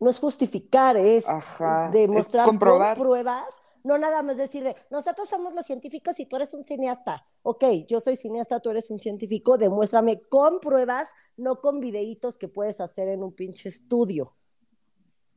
no 0.00 0.10
es 0.10 0.18
justificar, 0.18 0.96
es 0.96 1.28
Ajá, 1.28 1.90
demostrar 1.92 2.42
es 2.44 2.48
comprobar. 2.48 2.96
con 2.96 3.06
pruebas, 3.06 3.44
no 3.84 3.98
nada 3.98 4.22
más 4.22 4.36
decir 4.36 4.62
de 4.64 4.76
nosotros 4.90 5.28
somos 5.28 5.54
los 5.54 5.66
científicos 5.66 6.18
y 6.20 6.26
tú 6.26 6.36
eres 6.36 6.52
un 6.54 6.64
cineasta. 6.64 7.26
Ok, 7.42 7.64
yo 7.88 8.00
soy 8.00 8.16
cineasta, 8.16 8.60
tú 8.60 8.70
eres 8.70 8.90
un 8.90 8.98
científico, 8.98 9.56
demuéstrame 9.58 10.20
con 10.22 10.60
pruebas, 10.60 11.08
no 11.36 11.60
con 11.60 11.80
videitos 11.80 12.36
que 12.38 12.48
puedes 12.48 12.80
hacer 12.80 13.08
en 13.08 13.22
un 13.22 13.32
pinche 13.32 13.68
estudio. 13.68 14.34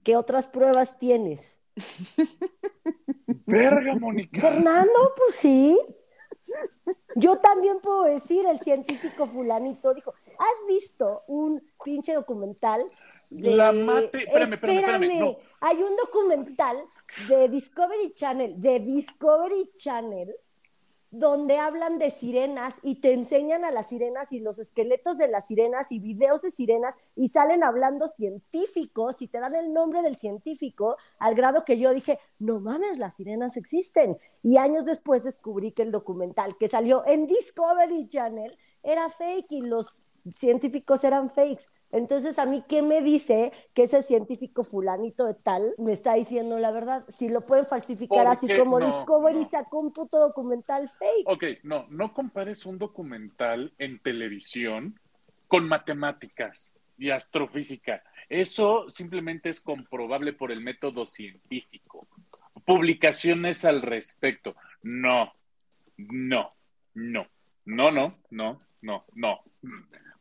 ¿Qué 0.04 0.16
otras 0.18 0.48
pruebas 0.48 0.98
tienes? 1.00 1.58
Verga, 3.46 3.96
Mónica. 3.96 4.40
Fernando, 4.40 5.14
pues 5.16 5.36
sí. 5.36 5.80
Yo 7.16 7.38
también 7.38 7.80
puedo 7.80 8.04
decir, 8.04 8.46
el 8.46 8.60
científico 8.60 9.26
fulanito 9.26 9.94
dijo, 9.94 10.14
¿has 10.38 10.68
visto 10.68 11.24
un 11.28 11.64
pinche 11.84 12.14
documental 12.14 12.84
de- 13.30 13.56
La 13.56 13.72
mate- 13.72 14.18
espérame, 14.18 14.54
espérame, 14.54 14.80
espérame, 15.04 15.20
no. 15.20 15.38
Hay 15.62 15.82
un 15.82 15.96
documental 15.96 16.78
de 17.28 17.50
Discovery 17.50 18.12
Channel, 18.12 18.60
de 18.60 18.80
Discovery 18.80 19.72
Channel, 19.76 20.36
donde 21.14 21.60
hablan 21.60 22.00
de 22.00 22.10
sirenas 22.10 22.74
y 22.82 22.96
te 22.96 23.14
enseñan 23.14 23.64
a 23.64 23.70
las 23.70 23.90
sirenas 23.90 24.34
y 24.34 24.40
los 24.40 24.58
esqueletos 24.58 25.16
de 25.20 25.28
las 25.28 25.46
sirenas 25.46 25.92
y 25.92 26.00
videos 26.00 26.42
de 26.42 26.50
sirenas 26.50 26.96
y 27.16 27.30
salen 27.30 27.64
hablando 27.64 28.08
científicos 28.08 29.22
y 29.22 29.28
te 29.28 29.40
dan 29.40 29.54
el 29.54 29.74
nombre 29.74 30.02
del 30.02 30.16
científico 30.16 30.98
al 31.20 31.36
grado 31.36 31.66
que 31.66 31.78
yo 31.78 31.94
dije, 31.94 32.20
no 32.40 32.60
mames, 32.60 32.98
las 32.98 33.16
sirenas 33.16 33.58
existen. 33.58 34.18
Y 34.42 34.58
años 34.58 34.86
después 34.86 35.24
descubrí 35.24 35.72
que 35.72 35.84
el 35.84 35.92
documental 35.92 36.58
que 36.58 36.68
salió 36.68 37.06
en 37.06 37.28
Discovery 37.28 38.08
Channel 38.08 38.58
era 38.82 39.08
fake 39.10 39.52
y 39.52 39.62
los 39.62 39.96
científicos 40.36 41.04
eran 41.04 41.30
fakes. 41.30 41.66
Entonces, 41.94 42.40
a 42.40 42.46
mí, 42.46 42.64
¿qué 42.68 42.82
me 42.82 43.02
dice 43.02 43.54
que 43.76 43.84
ese 43.84 44.02
científico 44.02 44.64
fulanito 44.64 45.26
de 45.26 45.36
tal 45.36 45.76
me 45.78 45.94
está 45.94 46.16
diciendo 46.16 46.58
la 46.58 46.72
verdad? 46.72 47.06
Si 47.08 47.30
lo 47.30 47.46
pueden 47.46 47.68
falsificar 47.68 48.26
así 48.26 48.48
como 48.58 48.80
no, 48.80 48.88
Discovery 48.88 49.42
no. 49.42 49.50
sacó 49.50 49.80
un 49.80 49.94
puto 49.94 50.18
documental 50.18 50.90
fake. 50.90 51.28
Ok, 51.28 51.44
no, 51.64 51.86
no 51.90 52.12
compares 52.12 52.66
un 52.66 52.80
documental 52.80 53.74
en 53.78 54.00
televisión 54.00 55.00
con 55.48 55.68
matemáticas 55.68 56.74
y 56.98 57.12
astrofísica. 57.12 58.04
Eso 58.28 58.90
simplemente 58.90 59.50
es 59.50 59.62
comprobable 59.62 60.34
por 60.34 60.52
el 60.52 60.64
método 60.64 61.06
científico. 61.06 62.08
Publicaciones 62.66 63.66
al 63.66 63.84
respecto. 63.84 64.56
No, 64.82 65.32
no, 65.98 66.50
no, 66.96 67.28
no, 67.66 67.92
no, 67.92 68.12
no, 68.32 68.60
no, 68.82 69.06
no. 69.14 69.44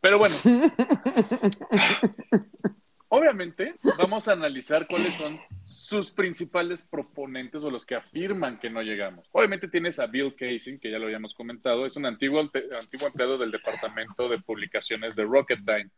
Pero 0.03 0.19
bueno, 0.19 0.35
obviamente 3.09 3.77
vamos 3.97 4.27
a 4.27 4.33
analizar 4.33 4.89
cuáles 4.89 5.15
son 5.15 5.41
sus 5.65 6.11
principales 6.11 6.83
proponentes 6.83 7.63
o 7.63 7.71
los 7.71 7.87
que 7.87 7.95
afirman 7.95 8.59
que 8.59 8.69
no 8.69 8.83
llegamos. 8.83 9.29
Obviamente 9.31 9.69
tienes 9.69 10.01
a 10.01 10.09
Bill 10.09 10.35
Casey, 10.35 10.81
que 10.81 10.91
ya 10.91 10.99
lo 10.99 11.07
habíamos 11.07 11.35
comentado, 11.35 11.87
es 11.87 11.97
un 11.97 12.07
antiguo, 12.07 12.41
antiguo 12.41 13.07
empleado 13.07 13.37
del 13.37 13.53
Departamento 13.53 14.29
de 14.29 14.41
Publicaciones 14.41 15.15
de 15.15 15.23
Rocketdyne, 15.23 15.91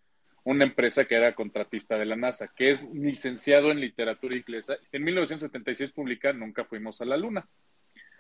una 0.45 0.65
empresa 0.65 1.07
que 1.07 1.15
era 1.15 1.35
contratista 1.35 1.97
de 1.97 2.05
la 2.05 2.17
NASA, 2.17 2.53
que 2.55 2.73
es 2.73 2.87
licenciado 2.93 3.71
en 3.71 3.81
literatura 3.81 4.37
inglesa. 4.37 4.77
En 4.93 5.03
1976 5.03 5.93
publica 5.93 6.35
Nunca 6.35 6.67
fuimos 6.67 7.01
a 7.01 7.07
la 7.07 7.17
Luna. 7.17 7.49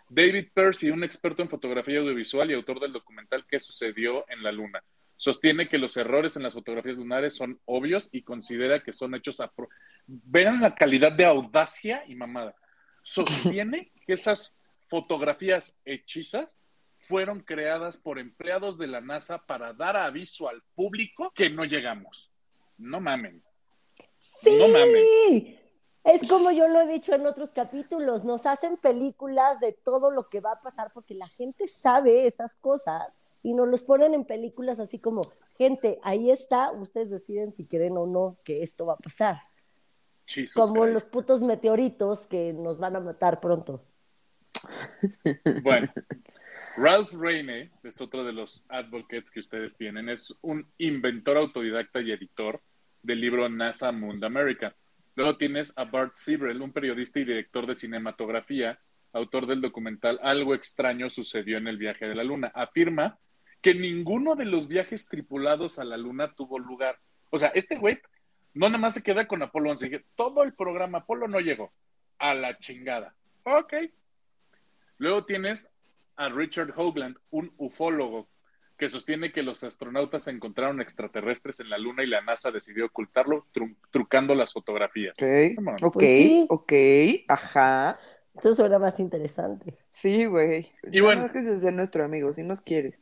David 0.09 0.49
Percy, 0.55 0.89
un 0.89 1.05
experto 1.05 1.43
en 1.43 1.51
fotografía 1.51 1.99
audiovisual 1.99 2.51
y 2.51 2.55
autor 2.55 2.81
del 2.81 2.93
documental 2.93 3.45
¿Qué 3.47 3.61
sucedió 3.61 4.25
en 4.31 4.43
la 4.43 4.51
Luna? 4.51 4.83
Sostiene 5.17 5.69
que 5.69 5.79
los 5.79 5.97
errores 5.97 6.37
en 6.37 6.43
las 6.43 6.55
fotografías 6.55 6.97
lunares 6.97 7.37
son 7.37 7.61
obvios 7.67 8.09
y 8.13 8.23
considera 8.23 8.83
que 8.83 8.93
son 8.93 9.15
hechos 9.15 9.41
a... 9.41 9.49
pro- 9.49 9.69
Vean 10.07 10.61
la 10.61 10.75
calidad 10.75 11.13
de 11.13 11.25
audacia 11.25 12.05
y 12.07 12.15
mamada. 12.15 12.55
Sostiene 13.03 13.93
que 14.07 14.13
esas 14.15 14.57
fotografías 14.89 15.75
hechizas 15.85 16.59
fueron 16.99 17.41
creadas 17.41 17.97
por 17.99 18.19
empleados 18.19 18.79
de 18.79 18.87
la 18.87 19.01
NASA 19.01 19.39
para 19.39 19.73
dar 19.73 19.97
aviso 19.97 20.49
al 20.49 20.63
público 20.75 21.33
que 21.35 21.51
no 21.51 21.65
llegamos. 21.65 22.31
No 22.79 23.01
mamen. 23.01 23.43
Sí, 24.21 24.57
No 24.59 24.69
mames. 24.69 25.59
es 26.05 26.29
como 26.29 26.51
yo 26.51 26.67
lo 26.69 26.81
he 26.81 26.87
dicho 26.89 27.15
en 27.15 27.27
otros 27.27 27.51
capítulos, 27.51 28.25
nos 28.25 28.47
hacen 28.47 28.77
películas 28.79 29.61
de 29.61 29.73
todo 29.73 30.11
lo 30.11 30.29
que 30.29 30.41
va 30.41 30.53
a 30.53 30.61
pasar 30.61 30.93
porque 30.93 31.15
la 31.15 31.29
gente 31.29 31.69
sabe 31.69 32.27
esas 32.27 32.57
cosas 32.57 33.21
y 33.45 33.53
nos 33.53 33.69
los 33.69 33.83
ponen 33.83 34.15
en 34.15 34.25
películas 34.25 34.81
así 34.81 34.99
como, 34.99 35.21
gente, 35.59 36.01
ahí 36.03 36.31
está, 36.31 36.73
ustedes 36.73 37.11
deciden 37.11 37.53
si 37.53 37.67
quieren 37.67 37.97
o 37.99 38.07
no 38.07 38.39
que 38.43 38.63
esto 38.63 38.87
va 38.87 38.95
a 38.95 38.97
pasar. 38.97 39.43
Jesus 40.27 40.55
como 40.55 40.83
Christ. 40.83 40.95
los 40.95 41.11
putos 41.11 41.43
meteoritos 41.43 42.27
que 42.27 42.55
nos 42.55 42.79
van 42.79 42.97
a 42.97 43.01
matar 43.01 43.41
pronto. 43.41 43.85
Bueno, 45.63 45.93
Ralph 46.79 47.13
Rainey 47.13 47.71
es 47.83 48.01
otro 48.01 48.25
de 48.25 48.33
los 48.33 48.65
advocates 48.71 49.31
que 49.31 49.41
ustedes 49.41 49.77
tienen. 49.77 50.09
Es 50.09 50.35
un 50.41 50.67
inventor 50.79 51.37
autodidacta 51.37 52.01
y 52.01 52.13
editor 52.13 52.63
del 53.03 53.21
libro 53.21 53.47
NASA 53.51 53.93
Moon 53.93 54.25
America. 54.25 54.75
Luego 55.17 55.37
tienes 55.37 55.75
a 55.77 55.85
Bart 55.85 56.15
Sibrel, 56.15 56.63
un 56.63 56.73
periodista 56.73 57.21
y 57.21 57.25
director 57.25 57.67
de 57.67 57.77
cinematografía, 57.77 58.79
autor 59.13 59.47
del 59.47 59.61
documental 59.61 60.19
Algo 60.23 60.55
extraño 60.55 61.11
sucedió 61.11 61.59
en 61.59 61.69
el 61.69 61.77
viaje 61.77 62.09
de 62.09 62.15
la 62.15 62.25
Luna. 62.25 62.51
Afirma 62.55 63.19
que 63.65 63.75
ninguno 63.75 64.37
de 64.37 64.45
los 64.45 64.69
viajes 64.69 65.09
tripulados 65.09 65.79
a 65.79 65.85
la 65.85 65.97
Luna 65.97 66.35
tuvo 66.35 66.59
lugar. 66.59 66.99
O 67.31 67.39
sea, 67.39 67.49
este 67.55 67.77
güey 67.79 67.99
no 68.53 68.69
nada 68.69 68.79
más 68.79 68.95
se 68.95 69.03
queda 69.03 69.27
con 69.27 69.43
Apolo 69.43 69.71
11. 69.71 69.89
Dije, 69.89 70.05
todo 70.15 70.43
el 70.45 70.53
programa 70.55 70.99
Apolo 70.99 71.27
no 71.27 71.41
llegó. 71.41 71.73
A 72.19 72.35
la 72.35 72.59
chingada. 72.59 73.15
Ok. 73.45 73.73
Luego 74.99 75.25
tienes 75.25 75.69
a 76.17 76.29
Richard 76.29 76.73
Hoagland, 76.77 77.17
un 77.31 77.53
ufólogo, 77.57 78.29
que 78.77 78.89
sostiene 78.89 79.33
que 79.33 79.43
los 79.43 79.65
astronautas 79.65 80.29
encontraron 80.29 80.81
extraterrestres 80.81 81.59
en 81.61 81.71
la 81.71 81.79
Luna 81.79 82.03
y 82.03 82.07
la 82.07 82.21
NASA 82.21 82.51
decidió 82.51 82.87
ocultarlo 82.87 83.47
tru- 83.55 83.77
trucando 83.91 84.35
las 84.35 84.53
fotografías. 84.53 85.15
Ok, 85.17 85.55
Come 85.57 85.71
on. 85.73 85.77
ok, 85.83 85.93
Pues 85.95 86.07
sí. 86.07 86.47
ok, 86.51 86.73
ajá. 87.29 87.99
Eso 88.35 88.53
suena 88.55 88.79
más 88.79 89.01
interesante. 89.01 89.79
Sí, 89.93 90.27
güey. 90.27 90.71
Y 90.93 91.01
bueno. 91.01 91.23
no 91.23 91.29
dejes 91.29 91.45
de 91.45 91.61
ser 91.61 91.73
nuestro 91.73 92.05
amigo, 92.05 92.33
si 92.35 92.43
nos 92.43 92.61
quieres. 92.61 92.95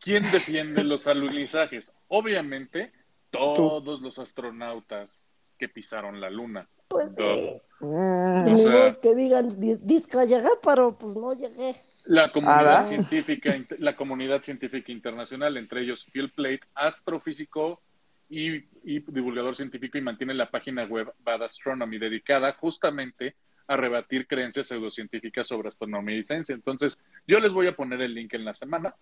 ¿Quién 0.00 0.22
defiende 0.30 0.84
los 0.84 1.06
alunizajes? 1.06 1.92
Obviamente, 2.08 2.92
todos 3.30 4.00
los 4.00 4.18
astronautas 4.18 5.24
que 5.58 5.68
pisaron 5.68 6.20
la 6.20 6.30
Luna. 6.30 6.68
Pues 6.88 7.14
sí. 7.16 7.60
Mm. 7.80 8.56
Sea- 8.58 8.98
que 9.02 9.14
digan, 9.14 9.58
"Di- 9.60 9.78
disca 9.82 10.24
llegué, 10.24 10.48
pero 10.62 10.96
pues 10.96 11.16
no 11.16 11.32
llegué. 11.34 11.74
La 12.04 12.30
comunidad 12.30 12.78
¿Ah, 12.78 12.84
científica, 12.84 13.52
la 13.78 13.96
comunidad 13.96 14.40
científica 14.42 14.92
internacional, 14.92 15.56
entre 15.56 15.80
ellos 15.80 16.06
Phil 16.12 16.30
Plate, 16.30 16.60
astrofísico 16.74 17.80
y, 18.28 18.56
y 18.84 19.00
divulgador 19.08 19.56
científico, 19.56 19.98
y 19.98 20.02
mantiene 20.02 20.32
la 20.34 20.48
página 20.50 20.84
web 20.84 21.12
Bad 21.18 21.42
Astronomy, 21.42 21.98
dedicada 21.98 22.52
justamente 22.52 23.34
a 23.66 23.76
rebatir 23.76 24.28
creencias 24.28 24.68
pseudocientíficas 24.68 25.48
sobre 25.48 25.68
astronomía 25.68 26.16
y 26.16 26.22
ciencia. 26.24 26.54
Entonces, 26.54 26.96
yo 27.26 27.40
les 27.40 27.52
voy 27.52 27.66
a 27.66 27.74
poner 27.74 28.00
el 28.00 28.14
link 28.14 28.32
en 28.34 28.44
la 28.44 28.54
semana 28.54 28.94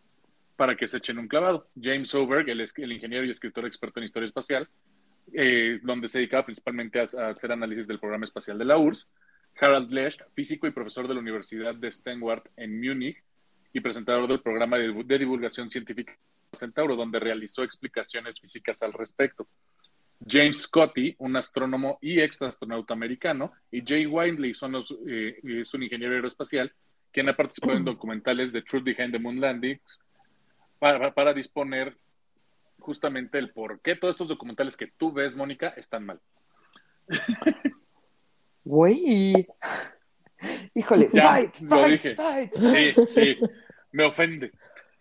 para 0.56 0.76
que 0.76 0.88
se 0.88 0.98
echen 0.98 1.18
un 1.18 1.28
clavado. 1.28 1.68
James 1.80 2.14
Oberg, 2.14 2.48
el, 2.48 2.92
ingeniero 2.92 3.24
y 3.24 3.30
escritor 3.30 3.66
experto 3.66 4.00
en 4.00 4.04
historia 4.04 4.26
espacial, 4.26 4.68
eh, 5.32 5.80
donde 5.82 6.08
se 6.08 6.18
dedicaba 6.18 6.44
principalmente 6.44 7.00
a, 7.00 7.28
hacer 7.28 7.52
análisis 7.52 7.86
del 7.86 7.98
programa 7.98 8.24
espacial 8.24 8.58
de 8.58 8.64
la 8.64 8.78
URSS. 8.78 9.08
Harald 9.60 9.90
Lesch, 9.90 10.18
físico 10.34 10.66
y 10.66 10.72
profesor 10.72 11.06
de 11.06 11.14
la 11.14 11.20
Universidad 11.20 11.74
de 11.74 11.90
Stenwart 11.90 12.48
en 12.56 12.80
Múnich 12.80 13.22
y 13.72 13.80
presentador 13.80 14.28
del 14.28 14.40
programa 14.40 14.78
de, 14.78 15.18
divulgación 15.18 15.70
científica 15.70 16.16
Centauro, 16.52 16.94
donde 16.94 17.18
realizó 17.18 17.62
explicaciones 17.62 18.40
físicas 18.40 18.82
al 18.82 18.92
respecto. 18.92 19.48
James 20.26 20.62
Scotty, 20.62 21.16
un 21.18 21.36
astrónomo 21.36 21.98
y 22.00 22.20
ex 22.20 22.42
astronauta 22.42 22.94
americano, 22.94 23.52
y 23.70 23.82
Jay 23.84 24.06
Windley 24.06 24.54
son 24.54 24.76
eh, 25.06 25.64
un 25.72 25.82
ingeniero 25.82 26.14
aeroespacial 26.14 26.72
quien 27.12 27.28
ha 27.28 27.36
participado 27.36 27.76
en 27.76 27.84
documentales 27.84 28.52
de 28.52 28.62
Truth 28.62 28.84
Behind 28.84 29.12
the 29.12 29.18
Moon 29.18 29.40
Landings 29.40 30.00
para, 30.84 31.14
para 31.14 31.32
disponer 31.32 31.96
justamente 32.78 33.38
el 33.38 33.50
por 33.54 33.80
qué 33.80 33.96
todos 33.96 34.12
estos 34.12 34.28
documentales 34.28 34.76
que 34.76 34.86
tú 34.86 35.12
ves, 35.12 35.34
Mónica, 35.34 35.68
están 35.78 36.04
mal. 36.04 36.20
Güey. 38.62 39.46
Híjole, 40.74 41.08
Ya, 41.10 41.22
fight, 41.22 41.60
lo 41.60 41.68
fight, 41.70 42.02
dije. 42.02 42.14
fight. 42.14 42.52
Sí, 42.52 43.06
sí, 43.06 43.38
me 43.92 44.04
ofende. 44.04 44.52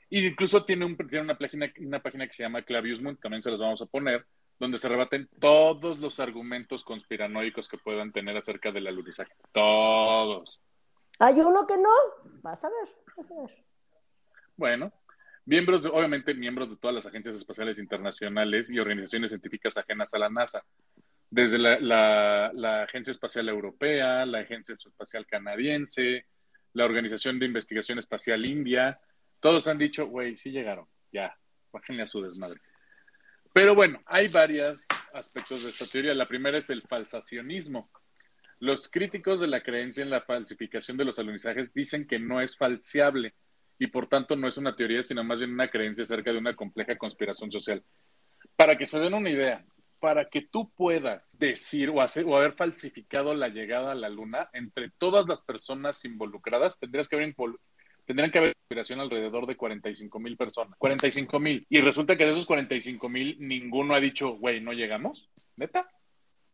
Y 0.09 0.25
incluso 0.25 0.63
tiene, 0.63 0.85
un, 0.85 0.95
tiene 0.95 1.19
una, 1.19 1.37
página, 1.37 1.69
una 1.81 2.01
página 2.01 2.27
que 2.27 2.33
se 2.33 2.43
llama 2.43 2.61
Clavius 2.61 3.01
Moon, 3.01 3.17
también 3.17 3.43
se 3.43 3.51
las 3.51 3.59
vamos 3.59 3.81
a 3.81 3.85
poner, 3.85 4.25
donde 4.57 4.77
se 4.77 4.87
rebaten 4.87 5.27
todos 5.41 5.99
los 5.99 6.21
argumentos 6.21 6.85
conspiranoicos 6.85 7.67
que 7.67 7.77
puedan 7.77 8.13
tener 8.13 8.37
acerca 8.37 8.71
del 8.71 8.87
alunizaje. 8.87 9.33
Todos. 9.51 10.61
Hay 11.19 11.41
uno 11.41 11.67
que 11.67 11.77
no, 11.77 11.91
vas 12.41 12.63
a 12.63 12.69
ver, 12.69 12.89
vas 13.17 13.31
a 13.31 13.41
ver. 13.41 13.65
Bueno, 14.55 14.93
miembros, 15.45 15.83
de- 15.83 15.89
obviamente 15.89 16.33
miembros 16.33 16.69
de 16.69 16.77
todas 16.77 16.95
las 16.95 17.05
agencias 17.05 17.35
espaciales 17.35 17.79
internacionales 17.79 18.69
y 18.69 18.79
organizaciones 18.79 19.31
científicas 19.31 19.77
ajenas 19.77 20.13
a 20.13 20.19
la 20.19 20.29
NASA, 20.29 20.63
desde 21.29 21.57
la, 21.57 22.83
Agencia 22.83 23.11
Espacial 23.11 23.49
Europea, 23.49 24.25
la 24.25 24.39
Agencia 24.39 24.75
Espacial 24.75 25.25
Canadiense, 25.25 26.27
la 26.73 26.85
Organización 26.85 27.39
de 27.39 27.47
Investigación 27.47 27.97
Espacial 27.97 28.45
India, 28.45 28.93
todos 29.41 29.67
han 29.67 29.77
dicho, 29.77 30.07
güey, 30.07 30.37
sí 30.37 30.51
llegaron, 30.51 30.87
ya, 31.11 31.35
bájenle 31.71 32.03
a 32.03 32.07
su 32.07 32.21
desmadre. 32.21 32.59
Pero 33.51 33.75
bueno, 33.75 34.01
hay 34.05 34.27
varios 34.29 34.85
aspectos 35.13 35.63
de 35.63 35.69
esta 35.69 35.85
teoría. 35.85 36.15
La 36.15 36.27
primera 36.27 36.57
es 36.57 36.69
el 36.69 36.81
falsacionismo. 36.83 37.91
Los 38.59 38.87
críticos 38.87 39.39
de 39.39 39.47
la 39.47 39.61
creencia 39.61 40.01
en 40.01 40.09
la 40.09 40.21
falsificación 40.21 40.97
de 40.97 41.05
los 41.05 41.19
alunizajes 41.19 41.73
dicen 41.73 42.07
que 42.07 42.17
no 42.17 42.41
es 42.41 42.57
falseable 42.57 43.35
y 43.79 43.87
por 43.87 44.07
tanto 44.07 44.35
no 44.35 44.47
es 44.47 44.57
una 44.57 44.75
teoría, 44.75 45.03
sino 45.03 45.23
más 45.23 45.39
bien 45.39 45.51
una 45.51 45.69
creencia 45.69 46.03
acerca 46.03 46.31
de 46.31 46.37
una 46.37 46.55
compleja 46.55 46.97
conspiración 46.97 47.51
social. 47.51 47.83
Para 48.55 48.77
que 48.77 48.85
se 48.85 48.99
den 48.99 49.13
una 49.13 49.29
idea, 49.29 49.65
para 49.99 50.25
que 50.25 50.41
tú 50.41 50.69
puedas 50.71 51.37
decir 51.39 51.89
o, 51.89 52.01
hacer, 52.01 52.25
o 52.25 52.37
haber 52.37 52.53
falsificado 52.53 53.33
la 53.33 53.47
llegada 53.47 53.93
a 53.93 53.95
la 53.95 54.09
luna, 54.09 54.49
entre 54.53 54.89
todas 54.89 55.27
las 55.27 55.41
personas 55.41 56.03
involucradas, 56.05 56.77
tendrías 56.77 57.07
que 57.07 57.15
haber 57.15 57.33
tendrían 58.05 58.31
que 58.31 58.39
haber 58.39 58.53
inspiración 58.63 58.99
alrededor 58.99 59.45
de 59.45 59.55
45 59.55 60.19
mil 60.19 60.35
personas. 60.35 60.77
45 60.77 61.39
mil. 61.39 61.65
Y 61.69 61.79
resulta 61.79 62.17
que 62.17 62.25
de 62.25 62.31
esos 62.31 62.45
45 62.45 63.07
mil, 63.09 63.37
ninguno 63.39 63.95
ha 63.95 63.99
dicho, 63.99 64.31
güey, 64.35 64.59
no 64.59 64.73
llegamos. 64.73 65.29
¿Neta? 65.55 65.89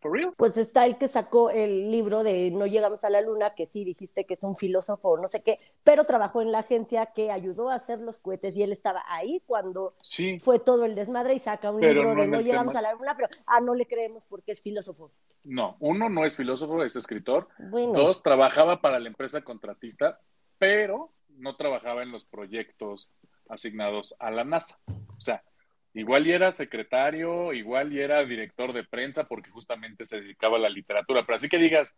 ¿For 0.02 0.12
real? 0.14 0.34
Pues 0.38 0.56
está 0.58 0.86
el 0.86 0.98
que 0.98 1.08
sacó 1.10 1.50
el 1.50 1.92
libro 1.92 2.24
de 2.24 2.52
No 2.52 2.66
llegamos 2.68 3.04
a 3.04 3.10
la 3.10 3.20
luna, 3.22 3.54
que 3.54 3.66
sí 3.66 3.84
dijiste 3.84 4.26
que 4.26 4.34
es 4.36 4.44
un 4.44 4.56
filósofo, 4.56 5.18
no 5.18 5.28
sé 5.28 5.42
qué, 5.44 5.60
pero 5.84 6.06
trabajó 6.06 6.42
en 6.42 6.52
la 6.54 6.60
agencia 6.60 7.08
que 7.08 7.32
ayudó 7.32 7.70
a 7.70 7.76
hacer 7.76 8.00
los 8.00 8.20
cohetes 8.20 8.56
y 8.56 8.64
él 8.64 8.72
estaba 8.72 9.04
ahí 9.08 9.42
cuando 9.46 9.96
sí, 10.02 10.40
fue 10.40 10.60
todo 10.60 10.86
el 10.86 10.96
desmadre 10.96 11.34
y 11.34 11.40
saca 11.40 11.72
un 11.72 11.82
libro 11.82 12.16
no 12.16 12.22
de 12.22 12.28
No 12.28 12.40
llegamos 12.42 12.74
tema- 12.74 12.80
a 12.88 12.92
la 12.92 12.94
luna, 12.98 13.14
pero 13.18 13.28
ah, 13.46 13.60
no 13.60 13.76
le 13.76 13.86
creemos 13.88 14.24
porque 14.26 14.54
es 14.54 14.62
filósofo. 14.62 15.12
no. 15.44 15.76
Uno 15.82 16.08
no 16.10 16.26
es 16.26 16.38
filósofo, 16.38 16.82
es 16.84 16.96
escritor. 16.96 17.50
Bueno, 17.70 17.92
Dos, 17.94 18.24
trabajaba 18.24 18.80
para 18.82 19.00
la 19.00 19.10
empresa 19.10 19.42
contratista, 19.42 20.20
pero 20.58 21.12
no 21.38 21.56
trabajaba 21.58 22.04
en 22.04 22.12
los 22.12 22.24
proyectos 22.24 23.10
asignados 23.50 24.16
a 24.20 24.32
la 24.32 24.44
NASA. 24.46 24.80
O 25.18 25.22
sea, 25.22 25.44
igual 25.94 26.28
y 26.28 26.32
era 26.32 26.52
secretario, 26.52 27.54
igual 27.54 27.94
y 27.94 28.02
era 28.02 28.24
director 28.26 28.74
de 28.74 28.84
prensa, 28.84 29.28
porque 29.28 29.50
justamente 29.50 30.06
se 30.06 30.22
dedicaba 30.22 30.58
a 30.58 30.62
la 30.62 30.70
literatura. 30.70 31.26
Pero 31.26 31.38
así 31.38 31.50
que 31.50 31.58
digas 31.58 31.96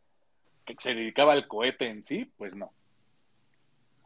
que 0.66 0.76
se 0.80 0.94
dedicaba 0.94 1.34
al 1.34 1.48
cohete 1.48 1.88
en 1.88 2.02
sí, 2.04 2.32
pues 2.38 2.56
no. 2.56 2.72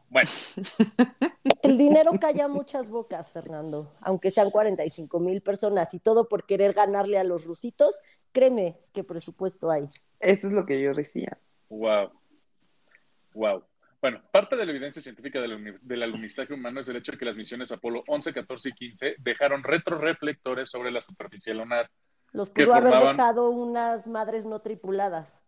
Bueno, 0.08 0.30
el 1.62 1.78
dinero 1.78 2.12
calla 2.20 2.46
muchas 2.46 2.90
bocas, 2.90 3.32
Fernando, 3.32 3.92
aunque 4.00 4.30
sean 4.30 4.50
45 4.50 5.18
mil 5.18 5.40
personas 5.42 5.94
y 5.94 5.98
todo 5.98 6.28
por 6.28 6.46
querer 6.46 6.74
ganarle 6.74 7.18
a 7.18 7.24
los 7.24 7.44
rusitos, 7.44 8.00
créeme 8.32 8.78
que 8.92 9.02
presupuesto 9.02 9.70
hay. 9.70 9.88
Eso 10.20 10.46
es 10.46 10.52
lo 10.52 10.64
que 10.64 10.80
yo 10.80 10.94
decía. 10.94 11.38
wow. 11.68 12.10
Wow. 13.34 13.64
Bueno, 14.00 14.20
parte 14.30 14.56
de 14.56 14.64
la 14.66 14.70
evidencia 14.72 15.00
científica 15.02 15.40
del, 15.40 15.78
del 15.80 16.02
alunizaje 16.02 16.52
humano 16.52 16.80
es 16.80 16.88
el 16.88 16.96
hecho 16.96 17.12
de 17.12 17.18
que 17.18 17.24
las 17.24 17.36
misiones 17.36 17.72
Apolo 17.72 18.04
11, 18.06 18.32
14 18.32 18.68
y 18.68 18.72
15 18.72 19.14
dejaron 19.18 19.62
retroreflectores 19.64 20.68
sobre 20.70 20.90
la 20.90 21.00
superficie 21.00 21.54
lunar. 21.54 21.90
Los 22.32 22.50
pudo 22.50 22.74
haber 22.74 22.92
formaban- 22.92 23.16
dejado 23.16 23.50
unas 23.50 24.06
madres 24.06 24.44
no 24.46 24.60
tripuladas. 24.60 25.42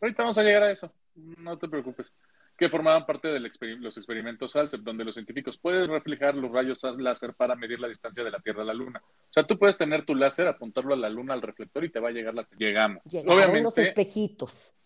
Ahorita 0.00 0.22
vamos 0.22 0.36
a 0.38 0.42
llegar 0.42 0.64
a 0.64 0.70
eso, 0.72 0.92
no 1.14 1.56
te 1.56 1.68
preocupes. 1.68 2.14
Que 2.56 2.68
formaban 2.68 3.04
parte 3.04 3.28
de 3.28 3.40
los 3.40 3.96
experimentos 3.96 4.54
ALCEP, 4.54 4.80
donde 4.82 5.04
los 5.04 5.14
científicos 5.14 5.58
pueden 5.58 5.88
reflejar 5.90 6.36
los 6.36 6.52
rayos 6.52 6.84
láser 6.98 7.34
para 7.34 7.56
medir 7.56 7.80
la 7.80 7.88
distancia 7.88 8.22
de 8.22 8.30
la 8.30 8.38
Tierra 8.38 8.62
a 8.62 8.66
la 8.66 8.74
Luna. 8.74 9.02
O 9.04 9.32
sea, 9.32 9.44
tú 9.44 9.58
puedes 9.58 9.76
tener 9.76 10.04
tu 10.04 10.14
láser, 10.14 10.46
apuntarlo 10.46 10.94
a 10.94 10.96
la 10.96 11.08
Luna, 11.08 11.34
al 11.34 11.42
reflector, 11.42 11.84
y 11.84 11.90
te 11.90 11.98
va 11.98 12.10
a 12.10 12.12
llegar 12.12 12.32
la 12.34 12.44
Llegamos. 12.56 13.02
Llegaron 13.04 13.36
los 13.36 13.44
Obviamente, 13.74 13.82
espejitos. 13.82 14.76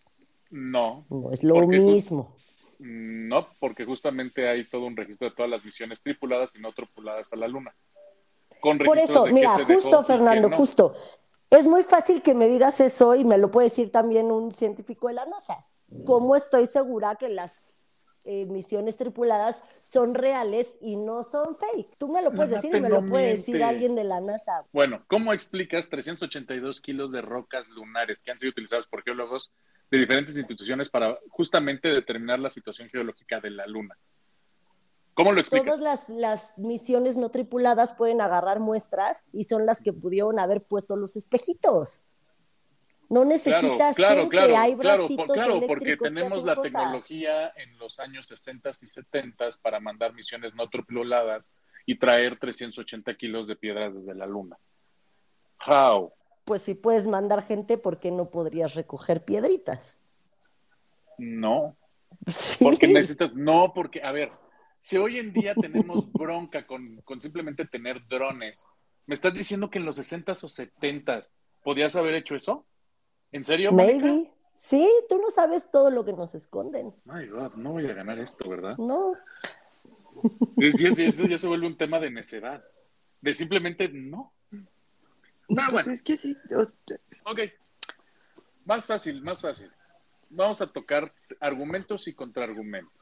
no, 0.49 1.05
No 1.11 1.31
es 1.31 1.43
lo 1.43 1.67
mismo. 1.67 2.35
No, 2.79 3.49
porque 3.59 3.85
justamente 3.85 4.47
hay 4.47 4.67
todo 4.69 4.85
un 4.85 4.95
registro 4.95 5.29
de 5.29 5.35
todas 5.35 5.51
las 5.51 5.65
misiones 5.65 6.01
tripuladas 6.01 6.55
y 6.55 6.61
no 6.61 6.71
tripuladas 6.71 7.31
a 7.33 7.35
la 7.35 7.47
Luna. 7.47 7.75
Con 8.61 8.77
Por 8.79 8.97
eso, 8.97 9.25
mira, 9.27 9.51
justo, 9.65 10.03
Fernando, 10.03 10.49
no. 10.49 10.57
justo. 10.57 10.95
Es 11.49 11.65
muy 11.67 11.83
fácil 11.83 12.21
que 12.21 12.33
me 12.33 12.47
digas 12.47 12.79
eso 12.79 13.15
y 13.15 13.25
me 13.25 13.37
lo 13.37 13.51
puede 13.51 13.69
decir 13.69 13.91
también 13.91 14.31
un 14.31 14.51
científico 14.51 15.07
de 15.07 15.15
la 15.15 15.25
NASA. 15.25 15.65
¿Cómo 16.05 16.35
estoy 16.35 16.67
segura 16.67 17.15
que 17.15 17.29
las 17.29 17.51
eh, 18.25 18.45
misiones 18.45 18.97
tripuladas 18.97 19.63
son 19.83 20.13
reales 20.13 20.75
y 20.81 20.95
no 20.95 21.23
son 21.23 21.55
fake? 21.55 21.97
Tú 21.97 22.07
me 22.07 22.21
lo 22.21 22.31
puedes 22.31 22.51
No 22.51 22.55
decir 22.57 22.75
y 22.75 22.81
me 22.81 22.89
lo 22.89 23.05
puede 23.05 23.29
decir 23.29 23.63
alguien 23.63 23.95
de 23.95 24.03
la 24.03 24.21
NASA. 24.21 24.65
Bueno, 24.71 25.03
¿cómo 25.07 25.33
explicas 25.33 25.89
382 25.89 26.81
kilos 26.81 27.11
de 27.11 27.21
rocas 27.21 27.67
lunares 27.69 28.21
que 28.21 28.31
han 28.31 28.39
sido 28.39 28.51
utilizadas 28.51 28.87
por 28.87 29.03
geólogos 29.03 29.51
de 29.91 29.97
diferentes 29.97 30.37
instituciones 30.37 30.89
para 30.89 31.17
justamente 31.29 31.87
determinar 31.87 32.39
la 32.39 32.49
situación 32.49 32.89
geológica 32.89 33.39
de 33.39 33.51
la 33.51 33.67
Luna? 33.67 33.97
¿Cómo 35.13 35.31
lo 35.31 35.41
explicas? 35.41 35.65
Todas 35.65 35.79
las, 35.81 36.09
las 36.09 36.57
misiones 36.57 37.17
no 37.17 37.29
tripuladas 37.29 37.93
pueden 37.93 38.21
agarrar 38.21 38.59
muestras 38.59 39.23
y 39.33 39.43
son 39.43 39.65
las 39.65 39.81
que 39.81 39.91
pudieron 39.91 40.39
haber 40.39 40.61
puesto 40.61 40.95
los 40.95 41.15
espejitos. 41.15 42.05
No 43.09 43.25
necesitas 43.25 43.95
claro, 43.95 44.21
gente, 44.21 44.29
claro, 44.37 44.57
hay 44.57 44.75
claro, 44.75 44.99
bracitos 45.07 45.25
por- 45.25 45.35
claro, 45.35 45.61
porque 45.65 45.97
tenemos 45.97 46.43
la 46.43 46.55
cosas. 46.55 46.71
tecnología 46.71 47.51
en 47.55 47.77
los 47.79 47.99
años 47.99 48.27
60 48.27 48.69
y 48.81 48.87
70 48.87 49.49
para 49.63 49.79
mandar 49.79 50.13
misiones 50.13 50.53
no 50.53 50.69
tripuladas 50.69 51.51
y 51.87 51.97
traer 51.97 52.37
380 52.37 53.15
kilos 53.15 53.47
de 53.47 53.55
piedras 53.55 53.95
desde 53.95 54.13
la 54.13 54.27
Luna. 54.27 54.57
How? 55.65 56.13
Pues 56.45 56.61
si 56.61 56.75
puedes 56.75 57.07
mandar 57.07 57.41
gente, 57.43 57.77
¿por 57.79 57.99
qué 57.99 58.11
no 58.11 58.29
podrías 58.29 58.75
recoger 58.75 59.25
piedritas? 59.25 60.03
No, 61.17 61.75
Sí. 62.27 62.63
porque 62.63 62.87
necesitas, 62.87 63.33
no, 63.33 63.71
porque, 63.73 64.01
a 64.03 64.11
ver, 64.11 64.29
si 64.79 64.97
hoy 64.97 65.17
en 65.19 65.33
día 65.33 65.53
tenemos 65.55 66.11
bronca 66.11 66.65
con, 66.65 67.01
con 67.01 67.21
simplemente 67.21 67.65
tener 67.65 68.05
drones, 68.07 68.65
¿me 69.05 69.15
estás 69.15 69.33
diciendo 69.33 69.69
que 69.69 69.79
en 69.79 69.85
los 69.85 69.97
60s 69.97 70.43
o 70.43 70.47
70s 70.47 71.31
podías 71.63 71.95
haber 71.95 72.13
hecho 72.15 72.35
eso? 72.35 72.65
¿En 73.31 73.43
serio? 73.43 73.71
Mónica? 73.71 74.05
Maybe. 74.07 74.31
Sí, 74.53 74.87
tú 75.07 75.19
no 75.21 75.29
sabes 75.29 75.69
todo 75.69 75.89
lo 75.89 76.03
que 76.03 76.13
nos 76.13 76.35
esconden. 76.35 76.93
My 77.05 77.25
God, 77.27 77.53
no 77.55 77.71
voy 77.73 77.85
a 77.87 77.93
ganar 77.93 78.19
esto, 78.19 78.49
¿verdad? 78.49 78.75
No. 78.77 79.13
Es, 80.57 80.75
ya, 80.77 81.37
se 81.37 81.47
vuelve 81.47 81.67
un 81.67 81.77
tema 81.77 81.99
de 81.99 82.09
necedad, 82.11 82.63
de 83.21 83.33
simplemente 83.33 83.87
no. 83.89 84.33
Pero 84.49 84.65
Pues 85.47 85.71
bueno, 85.71 85.91
es 85.93 86.01
que 86.01 86.17
sí. 86.17 86.35
ok. 87.25 87.39
Más 88.65 88.85
fácil, 88.85 89.21
más 89.21 89.41
fácil. 89.41 89.71
Vamos 90.29 90.61
a 90.61 90.67
tocar 90.67 91.13
argumentos 91.39 92.07
y 92.07 92.13
contraargumentos. 92.13 92.93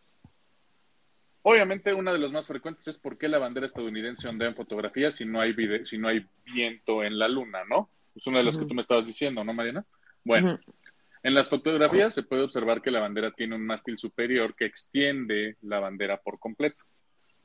Obviamente, 1.42 1.94
una 1.94 2.12
de 2.14 2.20
los 2.20 2.32
más 2.34 2.46
frecuentes 2.46 2.88
es 2.88 2.98
por 2.98 3.18
qué 3.18 3.28
la 3.30 3.40
bandera 3.40 3.66
estadounidense 3.66 4.28
ondea 4.28 4.50
en 4.50 4.56
fotografías 4.56 5.16
si 5.16 5.26
no 5.26 5.40
hay 5.42 5.54
vide- 5.54 5.86
si 5.86 5.98
no 5.98 6.08
hay 6.10 6.26
viento 6.46 7.04
en 7.04 7.18
la 7.18 7.28
luna, 7.28 7.64
¿no? 7.70 7.90
Es 8.16 8.28
una 8.28 8.40
de 8.40 8.44
las 8.46 8.58
que 8.58 8.66
tú 8.66 8.74
me 8.74 8.82
estabas 8.82 9.06
diciendo, 9.06 9.44
¿no, 9.44 9.54
Mariana? 9.54 9.86
Bueno, 10.28 10.60
en 11.24 11.34
las 11.34 11.50
fotografías 11.50 12.14
se 12.14 12.24
puede 12.24 12.44
observar 12.44 12.82
que 12.82 12.92
la 12.92 13.00
bandera 13.00 13.32
tiene 13.32 13.56
un 13.56 13.66
mástil 13.66 13.98
superior 13.98 14.56
que 14.56 14.66
extiende 14.66 15.56
la 15.62 15.80
bandera 15.80 16.18
por 16.18 16.38
completo. 16.38 16.84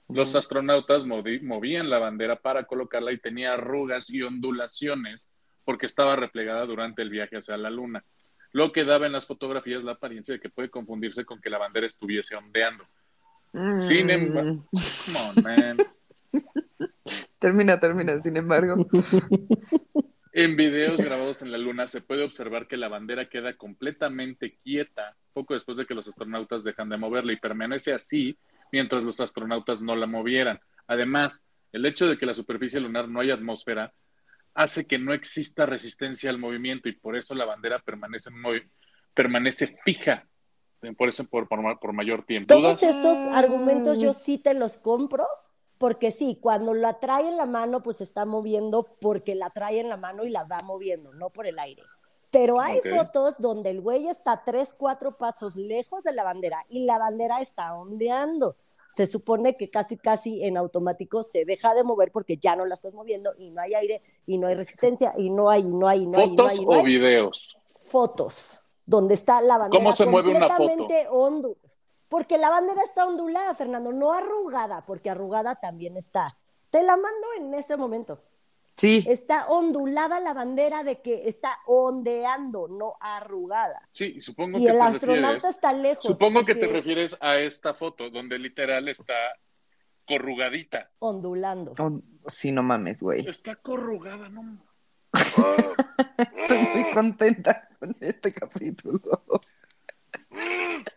Los 0.08 0.34
astronautas 0.34 1.04
movían 1.06 1.88
la 1.88 2.00
bandera 2.00 2.36
para 2.36 2.64
colocarla 2.64 3.12
y 3.12 3.18
tenía 3.18 3.54
arrugas 3.54 4.10
y 4.10 4.22
ondulaciones 4.22 5.24
porque 5.64 5.86
estaba 5.86 6.16
replegada 6.16 6.66
durante 6.66 7.02
el 7.02 7.10
viaje 7.10 7.36
hacia 7.36 7.56
la 7.56 7.70
Luna, 7.70 8.04
lo 8.50 8.72
que 8.72 8.84
daba 8.84 9.06
en 9.06 9.12
las 9.12 9.26
fotografías 9.26 9.84
la 9.84 9.92
apariencia 9.92 10.34
de 10.34 10.40
que 10.40 10.50
puede 10.50 10.68
confundirse 10.68 11.24
con 11.24 11.40
que 11.40 11.48
la 11.50 11.58
bandera 11.58 11.86
estuviese 11.86 12.34
ondeando. 12.34 12.84
Sin 13.76 14.10
embargo, 14.10 14.50
Mm, 14.52 14.66
come 15.04 15.18
on, 15.18 15.42
man. 15.44 15.76
Termina, 17.38 17.78
termina, 17.78 18.20
sin 18.20 18.36
embargo. 18.36 18.74
En 20.34 20.56
videos 20.56 20.98
grabados 21.00 21.42
en 21.42 21.52
la 21.52 21.58
Luna 21.58 21.88
se 21.88 22.00
puede 22.00 22.24
observar 22.24 22.66
que 22.66 22.78
la 22.78 22.88
bandera 22.88 23.28
queda 23.28 23.54
completamente 23.56 24.56
quieta 24.62 25.14
poco 25.34 25.52
después 25.54 25.76
de 25.76 25.84
que 25.86 25.94
los 25.94 26.08
astronautas 26.08 26.64
dejan 26.64 26.88
de 26.88 26.96
moverla 26.96 27.32
y 27.32 27.36
permanece 27.36 27.92
así 27.92 28.36
mientras 28.70 29.02
los 29.02 29.20
astronautas 29.20 29.80
no 29.82 29.94
la 29.94 30.06
movieran. 30.06 30.58
Además, 30.86 31.44
el 31.72 31.84
hecho 31.84 32.06
de 32.06 32.16
que 32.16 32.26
la 32.26 32.34
superficie 32.34 32.80
lunar 32.80 33.08
no 33.08 33.20
haya 33.20 33.34
atmósfera 33.34 33.92
hace 34.54 34.86
que 34.86 34.98
no 34.98 35.12
exista 35.12 35.66
resistencia 35.66 36.30
al 36.30 36.38
movimiento 36.38 36.88
y 36.88 36.92
por 36.92 37.16
eso 37.16 37.34
la 37.34 37.44
bandera 37.44 37.78
permanece, 37.80 38.30
movi- 38.30 38.68
permanece 39.14 39.78
fija, 39.84 40.26
por 40.96 41.08
eso 41.08 41.24
por, 41.24 41.48
por, 41.48 41.78
por 41.78 41.92
mayor 41.92 42.24
tiempo. 42.24 42.54
Todos 42.54 42.82
estos 42.82 43.16
argumentos 43.34 44.00
yo 44.00 44.14
sí 44.14 44.38
te 44.38 44.52
los 44.54 44.78
compro, 44.78 45.26
porque 45.82 46.12
sí, 46.12 46.38
cuando 46.40 46.74
la 46.74 47.00
trae 47.00 47.26
en 47.26 47.36
la 47.36 47.44
mano, 47.44 47.82
pues 47.82 48.00
está 48.00 48.24
moviendo 48.24 48.86
porque 49.00 49.34
la 49.34 49.50
trae 49.50 49.80
en 49.80 49.88
la 49.88 49.96
mano 49.96 50.22
y 50.24 50.30
la 50.30 50.44
va 50.44 50.60
moviendo, 50.60 51.12
no 51.12 51.30
por 51.30 51.44
el 51.44 51.58
aire. 51.58 51.82
Pero 52.30 52.60
hay 52.60 52.78
fotos 52.82 53.34
donde 53.40 53.70
el 53.70 53.80
güey 53.80 54.06
está 54.06 54.44
tres, 54.44 54.72
cuatro 54.78 55.18
pasos 55.18 55.56
lejos 55.56 56.04
de 56.04 56.12
la 56.12 56.22
bandera 56.22 56.64
y 56.68 56.84
la 56.84 56.98
bandera 56.98 57.40
está 57.40 57.74
ondeando. 57.74 58.54
Se 58.94 59.08
supone 59.08 59.56
que 59.56 59.70
casi, 59.70 59.96
casi 59.96 60.44
en 60.44 60.56
automático 60.56 61.24
se 61.24 61.44
deja 61.44 61.74
de 61.74 61.82
mover 61.82 62.12
porque 62.12 62.36
ya 62.36 62.54
no 62.54 62.64
la 62.64 62.74
estás 62.74 62.94
moviendo 62.94 63.32
y 63.36 63.50
no 63.50 63.60
hay 63.60 63.74
aire 63.74 64.02
y 64.24 64.38
no 64.38 64.46
hay 64.46 64.54
resistencia 64.54 65.14
y 65.18 65.30
no 65.30 65.50
hay, 65.50 65.62
y 65.62 65.74
no 65.74 65.88
hay, 65.88 66.02
y 66.02 66.06
no 66.06 66.20
hay, 66.20 66.30
no 66.30 66.36
¿Fotos 66.36 66.52
hay, 66.52 66.64
no 66.64 66.70
o 66.70 66.74
hay 66.74 66.84
videos? 66.84 67.56
fotos 67.86 68.62
donde 68.86 69.14
está 69.14 69.40
la 69.40 69.58
bandera 69.58 69.80
¿Cómo 69.82 69.92
se 69.92 70.06
mueve 70.06 70.30
una 70.30 70.48
foto? 70.48 70.68
completamente 70.68 71.08
ondu- 71.10 71.56
Porque 72.12 72.36
la 72.36 72.50
bandera 72.50 72.82
está 72.84 73.06
ondulada, 73.06 73.54
Fernando, 73.54 73.90
no 73.90 74.12
arrugada, 74.12 74.84
porque 74.84 75.08
arrugada 75.08 75.54
también 75.54 75.96
está. 75.96 76.36
Te 76.68 76.82
la 76.82 76.94
mando 76.94 77.26
en 77.38 77.54
este 77.54 77.78
momento. 77.78 78.22
Sí. 78.76 79.02
Está 79.08 79.46
ondulada 79.46 80.20
la 80.20 80.34
bandera 80.34 80.84
de 80.84 81.00
que 81.00 81.26
está 81.30 81.56
ondeando, 81.64 82.68
no 82.68 82.96
arrugada. 83.00 83.88
Sí, 83.92 84.20
supongo 84.20 84.58
Y 84.58 84.64
que 84.64 84.72
el 84.72 84.76
te 84.76 84.82
astronauta 84.82 85.32
refieres. 85.36 85.56
está 85.56 85.72
lejos. 85.72 86.04
Supongo 86.04 86.44
que 86.44 86.54
te 86.54 86.66
refieres 86.66 87.16
a 87.18 87.38
esta 87.38 87.72
foto 87.72 88.10
donde 88.10 88.38
literal 88.38 88.90
está 88.90 89.14
corrugadita. 90.06 90.90
Ondulando. 90.98 91.72
Oh, 91.78 92.02
sí, 92.26 92.52
no 92.52 92.62
mames, 92.62 93.00
güey. 93.00 93.26
Está 93.26 93.56
corrugada, 93.56 94.28
¿no? 94.28 94.58
contenta 96.92 97.70
con 97.78 97.96
este 98.00 98.34
capítulo. 98.34 99.00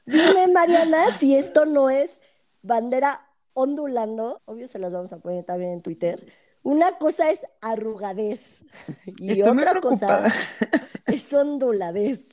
Dime, 0.05 0.47
Mariana, 0.53 1.11
si 1.17 1.35
esto 1.35 1.65
no 1.65 1.89
es 1.89 2.19
bandera 2.61 3.27
ondulando, 3.53 4.41
obvio 4.45 4.67
se 4.67 4.79
las 4.79 4.91
vamos 4.93 5.13
a 5.13 5.19
poner 5.19 5.43
también 5.43 5.71
en 5.71 5.81
Twitter. 5.81 6.25
Una 6.61 6.97
cosa 6.97 7.29
es 7.29 7.45
arrugadez 7.61 8.63
y 9.17 9.33
Estoy 9.33 9.51
otra 9.51 9.79
cosa 9.79 10.27
es 11.05 11.33
onduladez. 11.33 12.25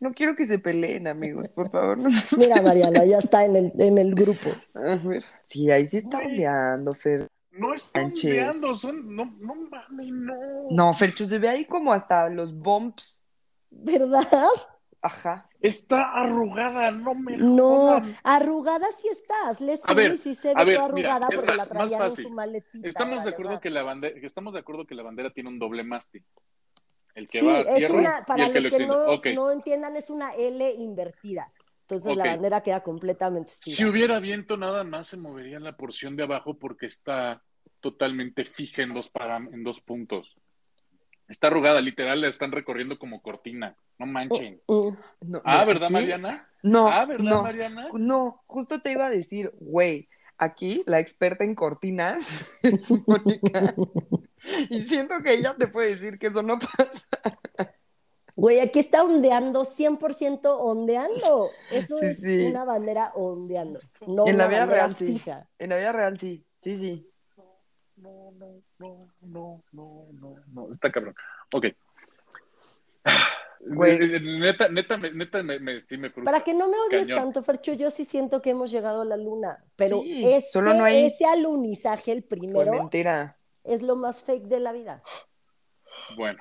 No 0.00 0.12
quiero 0.12 0.34
que 0.34 0.46
se 0.46 0.58
peleen, 0.58 1.06
amigos, 1.06 1.48
por 1.50 1.70
favor. 1.70 1.96
No. 1.98 2.10
Mira, 2.36 2.60
Mariana, 2.60 3.04
ya 3.04 3.18
está 3.18 3.44
en 3.44 3.56
el, 3.56 3.72
en 3.78 3.98
el 3.98 4.14
grupo. 4.14 4.50
A 4.74 4.96
ver. 4.96 5.24
Sí, 5.44 5.70
ahí 5.70 5.86
sí 5.86 5.98
está 5.98 6.18
ondeando, 6.18 6.92
Fer. 6.94 7.28
No 7.52 7.74
están 7.74 8.06
ondeando, 8.06 8.74
son, 8.74 9.14
no, 9.14 9.24
no 9.40 9.54
mames, 9.54 10.12
no. 10.12 10.34
No, 10.70 10.92
Fercho, 10.92 11.24
se 11.24 11.38
ve 11.38 11.48
ahí 11.48 11.64
como 11.64 11.92
hasta 11.92 12.28
los 12.28 12.54
bumps. 12.54 13.24
¿Verdad? 13.70 14.26
Ajá. 15.02 15.47
Está 15.60 16.12
arrugada, 16.12 16.92
no 16.92 17.14
me 17.14 17.36
No, 17.36 17.56
jodan. 18.00 18.14
arrugada 18.22 18.86
sí 18.96 19.08
estás. 19.10 19.60
Les 19.60 19.86
A 19.88 19.92
ver, 19.92 20.16
sí 20.16 20.34
se 20.36 20.54
ve 20.54 20.64
ver, 20.64 20.76
toda 20.76 20.92
mira, 20.92 21.14
arrugada 21.16 21.28
es 21.30 21.40
porque 21.40 21.54
la 21.56 21.66
traían 21.66 22.02
en 22.04 22.10
su 22.12 22.30
maletita. 22.30 22.88
Estamos 22.88 23.24
de 23.24 23.30
acuerdo 23.30 23.60
que 23.60 23.70
la 23.70 23.82
bandera, 23.82 24.20
estamos 24.22 24.52
de 24.52 24.60
acuerdo 24.60 24.86
que 24.86 24.94
la 24.94 25.02
bandera 25.02 25.30
tiene 25.30 25.48
un 25.48 25.58
doble 25.58 25.82
mástil. 25.82 26.24
El 27.14 27.28
que 27.28 27.40
Sí, 27.40 27.46
va 27.46 27.58
a 27.58 27.74
tierra 27.74 27.94
una, 27.94 28.20
y 28.20 28.24
para 28.24 28.46
el 28.46 28.52
que 28.52 28.60
los 28.60 28.88
lo 29.06 29.20
que 29.20 29.34
no, 29.34 29.50
entiendan, 29.50 29.96
es 29.96 30.10
una 30.10 30.32
L 30.34 30.72
invertida. 30.74 31.50
Entonces 31.80 32.16
la 32.16 32.26
bandera 32.26 32.60
queda 32.62 32.80
completamente 32.82 33.50
Si 33.50 33.70
estirada. 33.70 33.90
hubiera 33.90 34.20
viento 34.20 34.56
nada 34.56 34.84
más 34.84 35.08
se 35.08 35.16
movería 35.16 35.58
la 35.58 35.76
porción 35.76 36.14
de 36.16 36.22
abajo 36.22 36.56
porque 36.56 36.86
está 36.86 37.42
totalmente 37.80 38.44
fija 38.44 38.82
en 38.82 38.94
dos 38.94 39.10
en 39.52 39.64
dos 39.64 39.80
puntos. 39.80 40.36
Está 41.28 41.48
arrugada, 41.48 41.80
literal, 41.80 42.20
la 42.22 42.28
están 42.28 42.52
recorriendo 42.52 42.98
como 42.98 43.20
cortina. 43.22 43.76
No 43.98 44.06
manchen. 44.06 44.62
Mm. 44.66 44.88
No, 45.20 45.42
Ah, 45.44 45.52
mira, 45.52 45.64
¿verdad, 45.66 45.84
aquí- 45.84 45.92
Mariana? 45.92 46.48
No, 46.62 46.88
Ah, 46.88 47.04
¿verdad, 47.04 47.24
no, 47.24 47.42
Mariana? 47.42 47.88
no, 47.94 48.42
justo 48.46 48.80
te 48.80 48.92
iba 48.92 49.06
a 49.06 49.10
decir, 49.10 49.52
güey, 49.60 50.08
aquí 50.38 50.82
la 50.86 50.98
experta 51.00 51.44
en 51.44 51.54
cortinas 51.54 52.46
es 52.62 52.88
Mónica. 53.06 53.74
Y 54.70 54.80
siento 54.86 55.22
que 55.22 55.34
ella 55.34 55.54
te 55.58 55.66
puede 55.68 55.90
decir 55.90 56.18
que 56.18 56.28
eso 56.28 56.42
no 56.42 56.58
pasa. 56.58 57.38
Güey, 58.34 58.60
aquí 58.60 58.78
está 58.78 59.02
ondeando, 59.02 59.64
100% 59.64 60.56
ondeando. 60.60 61.50
Eso 61.72 61.98
Sí, 61.98 62.06
es 62.06 62.20
sí. 62.20 62.46
una 62.46 62.64
bandera 62.64 63.10
ondeando. 63.16 63.80
No 64.06 64.26
En 64.28 64.38
la 64.38 64.46
vida 64.46 64.64
real, 64.64 64.94
sí. 64.96 65.06
fija. 65.14 65.48
En 65.58 65.70
la 65.70 65.76
vida 65.76 65.90
real, 65.90 66.18
sí, 66.20 66.44
sí, 66.62 66.78
sí. 66.78 67.07
No, 68.00 68.30
no, 68.38 68.62
no, 68.78 69.08
no, 69.22 69.62
no, 69.72 70.06
no, 70.12 70.36
no. 70.52 70.72
Está 70.72 70.90
cabrón. 70.90 71.14
Ok. 71.54 71.66
Güey. 73.60 73.98
Neta, 74.38 74.68
neta, 74.68 74.96
me- 74.96 75.10
neta, 75.10 75.42
me, 75.42 75.58
me- 75.58 75.80
sí 75.80 75.96
me 75.98 76.06
frustra. 76.08 76.30
Para 76.32 76.44
que 76.44 76.54
no 76.54 76.68
me 76.68 76.76
odies 76.78 77.08
Cañón. 77.08 77.24
tanto, 77.24 77.42
Fercho, 77.42 77.72
yo 77.72 77.90
sí 77.90 78.04
siento 78.04 78.40
que 78.40 78.50
hemos 78.50 78.70
llegado 78.70 79.02
a 79.02 79.04
la 79.04 79.16
luna. 79.16 79.64
Pero 79.74 80.00
Sí, 80.00 80.24
solo 80.48 80.74
no 80.74 80.84
hay- 80.84 81.06
ese 81.06 81.24
alunizaje, 81.26 82.12
el 82.12 82.22
primero, 82.22 82.70
mentira. 82.72 83.36
es 83.64 83.82
lo 83.82 83.96
más 83.96 84.22
fake 84.22 84.44
de 84.44 84.60
la 84.60 84.70
vida. 84.72 85.02
Bueno, 86.16 86.40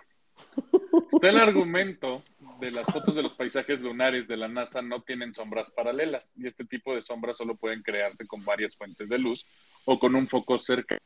está 1.12 1.30
el 1.30 1.40
argumento 1.40 2.22
de 2.60 2.70
las 2.72 2.86
fotos 2.86 3.16
de 3.16 3.24
los 3.24 3.34
paisajes 3.34 3.80
lunares 3.80 4.28
de 4.28 4.38
la 4.38 4.48
NASA 4.48 4.84
no 4.84 5.02
tienen 5.02 5.34
sombras 5.34 5.72
paralelas 5.72 6.30
y 6.36 6.46
este 6.46 6.66
tipo 6.66 6.94
de 6.94 7.02
sombras 7.02 7.38
solo 7.38 7.56
pueden 7.56 7.82
crearse 7.82 8.28
con 8.28 8.46
varias 8.46 8.76
fuentes 8.76 9.10
de 9.10 9.18
luz 9.18 9.44
o 9.86 9.98
con 9.98 10.16
un 10.16 10.28
foco 10.28 10.60
cerca, 10.60 10.98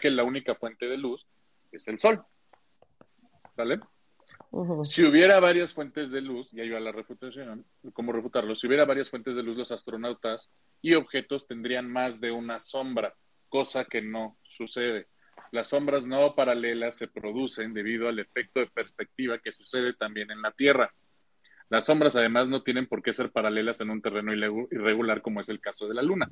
que 0.00 0.10
la 0.10 0.24
única 0.24 0.54
fuente 0.54 0.86
de 0.86 0.96
luz 0.96 1.28
es 1.70 1.86
el 1.86 1.98
Sol. 1.98 2.24
¿Sale? 3.54 3.78
Si 4.82 5.04
hubiera 5.04 5.38
varias 5.38 5.72
fuentes 5.72 6.10
de 6.10 6.20
luz, 6.20 6.52
y 6.52 6.60
ahí 6.60 6.70
va 6.70 6.80
la 6.80 6.90
refutación, 6.90 7.64
¿cómo 7.92 8.12
refutarlo? 8.12 8.56
Si 8.56 8.66
hubiera 8.66 8.84
varias 8.84 9.08
fuentes 9.08 9.36
de 9.36 9.44
luz, 9.44 9.56
los 9.56 9.70
astronautas 9.70 10.50
y 10.82 10.94
objetos 10.94 11.46
tendrían 11.46 11.88
más 11.88 12.20
de 12.20 12.32
una 12.32 12.58
sombra, 12.58 13.14
cosa 13.48 13.84
que 13.84 14.02
no 14.02 14.38
sucede. 14.42 15.06
Las 15.52 15.68
sombras 15.68 16.04
no 16.04 16.34
paralelas 16.34 16.96
se 16.96 17.06
producen 17.06 17.74
debido 17.74 18.08
al 18.08 18.18
efecto 18.18 18.58
de 18.58 18.66
perspectiva 18.66 19.38
que 19.38 19.52
sucede 19.52 19.92
también 19.92 20.32
en 20.32 20.42
la 20.42 20.50
Tierra. 20.50 20.92
Las 21.68 21.86
sombras 21.86 22.16
además 22.16 22.48
no 22.48 22.64
tienen 22.64 22.88
por 22.88 23.02
qué 23.02 23.12
ser 23.12 23.30
paralelas 23.30 23.80
en 23.80 23.90
un 23.90 24.02
terreno 24.02 24.32
irregular 24.34 25.22
como 25.22 25.40
es 25.40 25.48
el 25.48 25.60
caso 25.60 25.86
de 25.86 25.94
la 25.94 26.02
Luna. 26.02 26.28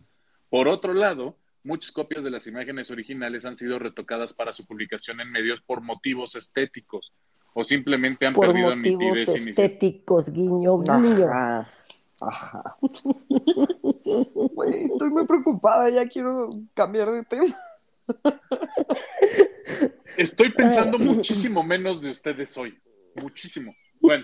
Por 0.48 0.66
otro 0.66 0.92
lado, 0.92 1.36
muchas 1.62 1.92
copias 1.92 2.24
de 2.24 2.30
las 2.30 2.46
imágenes 2.46 2.90
originales 2.90 3.44
han 3.44 3.56
sido 3.56 3.78
retocadas 3.78 4.32
para 4.32 4.52
su 4.52 4.64
publicación 4.66 5.20
en 5.20 5.30
medios 5.30 5.60
por 5.60 5.80
motivos 5.80 6.34
estéticos 6.36 7.12
o 7.54 7.64
simplemente 7.64 8.26
han 8.26 8.34
Por 8.34 8.46
perdido 8.46 8.74
motivos 8.76 9.00
nitidez 9.00 9.28
estéticos, 9.28 10.30
guiño, 10.30 10.78
guiño. 10.78 11.28
Ajá. 11.28 11.68
Ajá. 12.20 12.76
Güey, 14.54 14.86
estoy 14.86 15.10
muy 15.10 15.26
preocupada, 15.26 15.88
ya 15.88 16.08
quiero 16.08 16.50
cambiar 16.74 17.10
de 17.10 17.24
tema. 17.24 17.56
Estoy 20.16 20.50
pensando 20.50 20.98
muchísimo 20.98 21.62
menos 21.62 22.00
de 22.00 22.10
ustedes 22.10 22.56
hoy. 22.56 22.76
Muchísimo. 23.22 23.72
Bueno, 24.00 24.22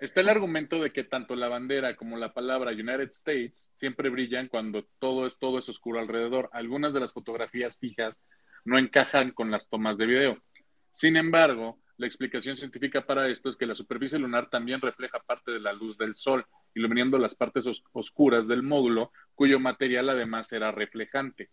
está 0.00 0.20
el 0.20 0.28
argumento 0.28 0.80
de 0.82 0.90
que 0.90 1.04
tanto 1.04 1.34
la 1.36 1.48
bandera 1.48 1.96
como 1.96 2.16
la 2.16 2.32
palabra 2.32 2.72
United 2.72 3.08
States 3.08 3.68
siempre 3.72 4.10
brillan 4.10 4.48
cuando 4.48 4.84
todo 4.98 5.26
es, 5.26 5.38
todo 5.38 5.58
es 5.58 5.68
oscuro 5.68 6.00
alrededor. 6.00 6.50
Algunas 6.52 6.94
de 6.94 7.00
las 7.00 7.12
fotografías 7.12 7.78
fijas 7.78 8.22
no 8.64 8.78
encajan 8.78 9.30
con 9.32 9.50
las 9.50 9.68
tomas 9.68 9.98
de 9.98 10.06
video. 10.06 10.42
Sin 10.92 11.16
embargo, 11.16 11.78
la 11.96 12.06
explicación 12.06 12.56
científica 12.56 13.02
para 13.06 13.28
esto 13.28 13.48
es 13.48 13.56
que 13.56 13.66
la 13.66 13.74
superficie 13.74 14.18
lunar 14.18 14.50
también 14.50 14.80
refleja 14.80 15.20
parte 15.20 15.52
de 15.52 15.60
la 15.60 15.72
luz 15.72 15.96
del 15.96 16.14
Sol, 16.14 16.44
iluminando 16.74 17.18
las 17.18 17.34
partes 17.34 17.66
os- 17.66 17.84
oscuras 17.92 18.48
del 18.48 18.62
módulo, 18.62 19.12
cuyo 19.34 19.60
material 19.60 20.08
además 20.10 20.52
era 20.52 20.72
reflejante. 20.72 21.50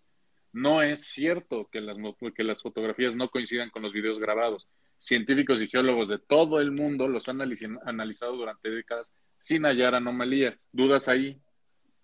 No 0.53 0.81
es 0.81 1.05
cierto 1.05 1.69
que 1.71 1.79
las, 1.79 1.97
que 2.35 2.43
las 2.43 2.61
fotografías 2.61 3.15
no 3.15 3.29
coincidan 3.29 3.69
con 3.69 3.81
los 3.83 3.93
videos 3.93 4.19
grabados. 4.19 4.67
Científicos 5.01 5.59
y 5.63 5.67
geólogos 5.67 6.09
de 6.09 6.19
todo 6.19 6.59
el 6.59 6.71
mundo 6.71 7.07
los 7.07 7.27
han 7.27 7.41
analizado 7.41 8.35
durante 8.35 8.69
décadas 8.69 9.15
sin 9.35 9.65
hallar 9.65 9.95
anomalías. 9.95 10.69
¿Dudas 10.71 11.07
ahí 11.07 11.41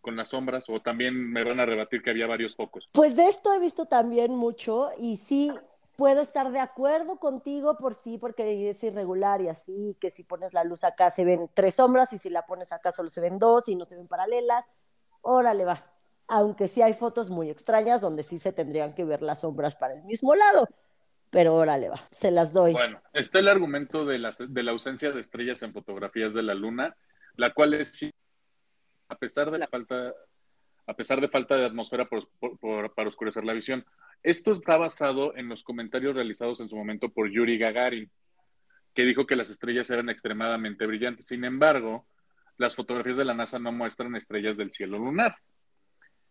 con 0.02 0.16
las 0.16 0.30
sombras? 0.30 0.68
¿O 0.68 0.82
también 0.82 1.14
me 1.32 1.44
van 1.44 1.60
a 1.60 1.66
rebatir 1.68 2.02
que 2.02 2.10
había 2.10 2.26
varios 2.26 2.56
focos? 2.56 2.90
Pues 2.94 3.16
de 3.16 3.28
esto 3.28 3.54
he 3.54 3.60
visto 3.60 3.86
también 3.86 4.36
mucho 4.36 4.90
y 4.98 5.18
sí 5.18 5.52
puedo 5.96 6.22
estar 6.22 6.52
de 6.52 6.60
acuerdo 6.60 7.20
contigo 7.20 7.78
por 7.78 7.94
sí, 7.94 8.18
porque 8.18 8.72
es 8.72 8.84
irregular 8.84 9.42
y 9.42 9.50
así, 9.50 9.96
que 10.02 10.10
si 10.10 10.24
pones 10.24 10.56
la 10.56 10.64
luz 10.64 10.84
acá 10.84 11.12
se 11.12 11.24
ven 11.24 11.52
tres 11.54 11.76
sombras 11.76 12.12
y 12.14 12.18
si 12.18 12.32
la 12.32 12.48
pones 12.48 12.72
acá 12.72 12.92
solo 12.92 13.12
se 13.12 13.22
ven 13.22 13.38
dos 13.38 13.68
y 13.68 13.76
no 13.76 13.86
se 13.86 13.96
ven 13.96 14.08
paralelas. 14.08 14.66
Órale, 15.22 15.66
va. 15.66 15.80
Aunque 16.28 16.68
sí 16.68 16.82
hay 16.82 16.94
fotos 16.94 17.30
muy 17.30 17.52
extrañas 17.52 18.02
donde 18.02 18.24
sí 18.24 18.40
se 18.40 18.54
tendrían 18.54 18.96
que 18.96 19.06
ver 19.06 19.22
las 19.22 19.42
sombras 19.42 19.76
para 19.76 19.94
el 19.94 20.04
mismo 20.04 20.34
lado. 20.34 20.68
Pero 21.30 21.56
órale, 21.56 21.90
va. 21.90 22.02
Se 22.12 22.32
las 22.32 22.54
doy. 22.54 22.72
Bueno, 22.72 23.02
está 23.13 23.40
el 23.40 23.48
argumento 23.48 24.06
de 24.06 24.18
la, 24.20 24.32
de 24.38 24.63
la 24.63 24.72
ausencia 24.72 25.12
de 25.12 25.20
estrellas 25.20 25.62
en 25.63 25.74
fotografías 25.74 26.34
de 26.34 26.44
la 26.44 26.54
Luna, 26.54 26.96
la 27.36 27.54
cual 27.54 27.74
es, 27.74 28.10
a 29.10 29.16
pesar 29.18 29.52
de 29.52 29.58
la 29.60 29.68
falta, 29.68 30.13
a 30.86 30.94
pesar 30.96 31.20
de 31.22 31.28
falta 31.28 31.56
de 31.58 31.66
atmósfera 31.66 32.08
por- 32.08 32.30
para 32.96 33.10
oscurecer 33.10 33.44
la 33.44 33.54
visión. 33.54 33.86
Esto 34.24 34.52
está 34.54 34.78
basado 34.78 35.36
en 35.36 35.50
los 35.50 35.63
comentarios 35.63 36.16
realizados 36.16 36.60
en 36.62 36.70
su 36.70 36.76
momento 36.76 37.10
por 37.10 37.30
Yuri 37.30 37.58
Gagarin, 37.58 38.10
que 38.94 39.04
dijo 39.04 39.28
que 39.28 39.36
las 39.36 39.50
estrellas 39.50 39.90
eran 39.90 40.10
extremadamente 40.10 40.86
brillantes. 40.88 41.28
Sin 41.28 41.44
embargo, 41.44 42.08
las 42.58 42.76
fotografías 42.76 43.18
de 43.18 43.26
la 43.26 43.36
NASA 43.36 43.60
no 43.60 43.72
muestran 43.72 44.16
estrellas 44.16 44.58
del 44.58 44.72
cielo 44.72 44.98
lunar. 44.98 45.36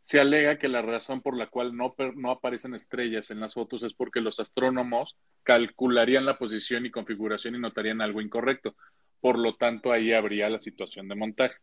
Se 0.07 0.21
alega 0.21 0.57
que 0.57 0.69
la 0.69 0.83
razón 0.83 1.21
por 1.21 1.37
la 1.37 1.49
cual 1.49 1.77
no, 1.77 1.97
no 2.15 2.31
aparecen 2.31 2.77
estrellas 2.77 3.33
en 3.33 3.41
las 3.41 3.55
fotos 3.55 3.83
es 3.83 3.93
porque 3.93 4.21
los 4.21 4.39
astrónomos 4.39 5.17
calcularían 5.43 6.25
la 6.25 6.39
posición 6.39 6.87
y 6.87 6.93
configuración 6.93 7.57
y 7.57 7.59
notarían 7.59 8.01
algo 8.01 8.21
incorrecto. 8.21 8.77
Por 9.21 9.37
lo 9.37 9.57
tanto, 9.57 9.91
ahí 9.91 10.13
habría 10.13 10.49
la 10.49 10.61
situación 10.61 11.09
de 11.09 11.17
montaje. 11.17 11.57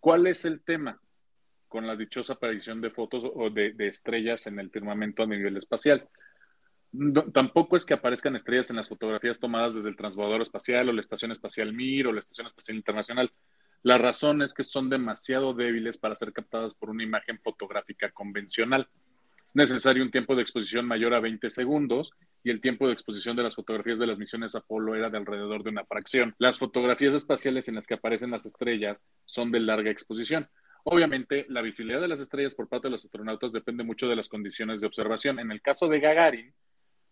¿Cuál 0.00 0.26
es 0.28 0.46
el 0.46 0.62
tema 0.62 0.98
con 1.68 1.86
la 1.86 1.94
dichosa 1.94 2.32
aparición 2.32 2.80
de 2.80 2.88
fotos 2.88 3.22
o 3.22 3.50
de, 3.50 3.74
estrellas 3.80 4.46
en 4.46 4.58
el 4.60 4.70
firmamento 4.70 5.22
a 5.22 5.26
nivel 5.26 5.58
espacial? 5.58 6.08
Tampoco 7.34 7.76
es 7.76 7.84
que 7.84 7.92
aparezcan 7.92 8.34
estrellas 8.34 8.70
en 8.70 8.76
las 8.76 8.88
fotografías 8.88 9.38
tomadas 9.38 9.74
desde 9.74 9.90
el 9.90 9.96
transbordador 9.96 10.40
espacial 10.40 10.88
o 10.88 10.92
la 10.94 11.02
Estación 11.02 11.32
Espacial 11.32 11.74
Mir 11.74 12.06
o 12.06 12.14
la 12.14 12.20
Estación 12.20 12.46
Espacial 12.46 12.78
Internacional. 12.78 13.30
La 13.84 13.98
razón 13.98 14.40
es 14.40 14.54
que 14.54 14.64
son 14.64 14.88
demasiado 14.88 15.52
débiles 15.52 15.98
para 15.98 16.16
ser 16.16 16.32
captadas 16.32 16.74
por 16.74 16.88
una 16.88 17.02
imagen 17.02 17.38
fotográfica 17.38 18.10
convencional. 18.12 18.88
Es 19.48 19.54
necesario 19.54 20.02
un 20.02 20.10
tiempo 20.10 20.34
de 20.34 20.40
exposición 20.40 20.86
mayor 20.86 21.12
a 21.12 21.20
20 21.20 21.50
segundos 21.50 22.10
y 22.42 22.48
el 22.48 22.62
tiempo 22.62 22.86
de 22.86 22.94
exposición 22.94 23.36
de 23.36 23.42
las 23.42 23.54
fotografías 23.54 23.98
de 23.98 24.06
las 24.06 24.16
misiones 24.16 24.54
Apolo 24.54 24.94
era 24.94 25.10
de 25.10 25.18
alrededor 25.18 25.62
de 25.62 25.68
una 25.68 25.84
fracción. 25.84 26.34
Las 26.38 26.58
fotografías 26.58 27.12
espaciales 27.12 27.68
en 27.68 27.74
las 27.74 27.86
que 27.86 27.92
aparecen 27.92 28.30
las 28.30 28.46
estrellas 28.46 29.04
son 29.26 29.52
de 29.52 29.60
larga 29.60 29.90
exposición. 29.90 30.48
Obviamente, 30.84 31.44
la 31.50 31.60
visibilidad 31.60 32.00
de 32.00 32.08
las 32.08 32.20
estrellas 32.20 32.54
por 32.54 32.70
parte 32.70 32.86
de 32.86 32.92
los 32.92 33.04
astronautas 33.04 33.52
depende 33.52 33.84
mucho 33.84 34.08
de 34.08 34.16
las 34.16 34.30
condiciones 34.30 34.80
de 34.80 34.86
observación. 34.86 35.38
En 35.40 35.50
el 35.50 35.60
caso 35.60 35.88
de 35.88 36.00
Gagarin, 36.00 36.54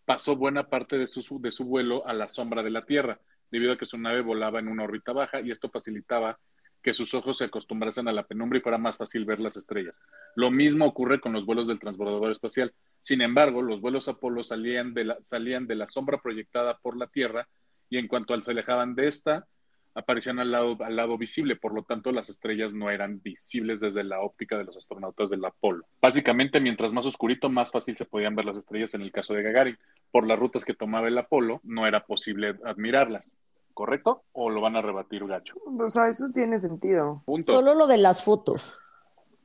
pasó 0.05 0.35
buena 0.35 0.69
parte 0.69 0.97
de 0.97 1.07
su, 1.07 1.39
de 1.39 1.51
su 1.51 1.65
vuelo 1.65 2.07
a 2.07 2.13
la 2.13 2.29
sombra 2.29 2.63
de 2.63 2.71
la 2.71 2.83
Tierra, 2.83 3.19
debido 3.51 3.73
a 3.73 3.77
que 3.77 3.85
su 3.85 3.99
nave 3.99 4.21
volaba 4.21 4.57
en 4.57 4.69
una 4.69 4.85
órbita 4.85 5.13
baja 5.13 5.39
y 5.39 5.51
esto 5.51 5.69
facilitaba 5.69 6.39
que 6.83 6.93
sus 6.93 7.13
ojos 7.13 7.37
se 7.37 7.45
acostumbrasen 7.45 8.07
a 8.07 8.11
la 8.11 8.27
penumbra 8.27 8.59
y 8.59 8.61
fuera 8.61 8.77
más 8.77 8.97
fácil 8.97 9.25
ver 9.25 9.39
las 9.39 9.55
estrellas. 9.55 9.99
Lo 10.35 10.51
mismo 10.51 10.85
ocurre 10.85 11.21
con 11.21 11.31
los 11.31 11.45
vuelos 11.45 11.65
del 11.67 11.79
transbordador 11.79 12.29
espacial. 12.29 12.73
Sin 12.99 13.21
embargo, 13.21 13.61
los 13.61 13.79
vuelos 13.79 14.09
Apolo 14.09 14.43
salían 14.43 14.93
de 14.93 15.05
la, 15.05 15.17
salían 15.23 15.65
de 15.65 15.75
la 15.75 15.87
sombra 15.87 16.21
proyectada 16.21 16.77
por 16.77 16.97
la 16.97 17.07
Tierra 17.07 17.47
y 17.89 17.97
en 17.97 18.07
cuanto 18.07 18.39
se 18.41 18.51
alejaban 18.51 18.95
de 18.95 19.07
esta, 19.07 19.47
aparecían 19.95 20.39
al 20.39 20.51
lado, 20.51 20.77
al 20.83 20.95
lado 20.95 21.17
visible, 21.17 21.55
por 21.55 21.73
lo 21.73 21.83
tanto 21.83 22.11
las 22.11 22.29
estrellas 22.29 22.73
no 22.73 22.89
eran 22.89 23.21
visibles 23.21 23.79
desde 23.79 24.03
la 24.03 24.21
óptica 24.21 24.57
de 24.57 24.63
los 24.63 24.75
astronautas 24.75 25.29
del 25.29 25.45
Apolo. 25.45 25.85
Básicamente, 26.01 26.59
mientras 26.59 26.91
más 26.91 27.05
oscurito, 27.05 27.49
más 27.49 27.71
fácil 27.71 27.95
se 27.95 28.05
podían 28.05 28.35
ver 28.35 28.45
las 28.45 28.57
estrellas 28.57 28.93
en 28.93 29.01
el 29.01 29.11
caso 29.11 29.33
de 29.33 29.43
Gagarin. 29.43 29.77
Por 30.11 30.27
las 30.27 30.39
rutas 30.39 30.65
que 30.65 30.73
tomaba 30.73 31.07
el 31.07 31.17
Apolo, 31.17 31.61
no 31.63 31.87
era 31.87 32.05
posible 32.05 32.55
admirarlas. 32.65 33.31
¿Correcto? 33.73 34.23
¿O 34.33 34.49
lo 34.49 34.61
van 34.61 34.75
a 34.75 34.81
rebatir, 34.81 35.25
gacho? 35.25 35.55
O 35.65 35.89
sea, 35.89 36.07
eso 36.09 36.29
tiene 36.33 36.59
sentido. 36.59 37.23
Punto. 37.25 37.53
Solo 37.53 37.73
lo 37.73 37.87
de 37.87 37.97
las 37.97 38.23
fotos. 38.23 38.81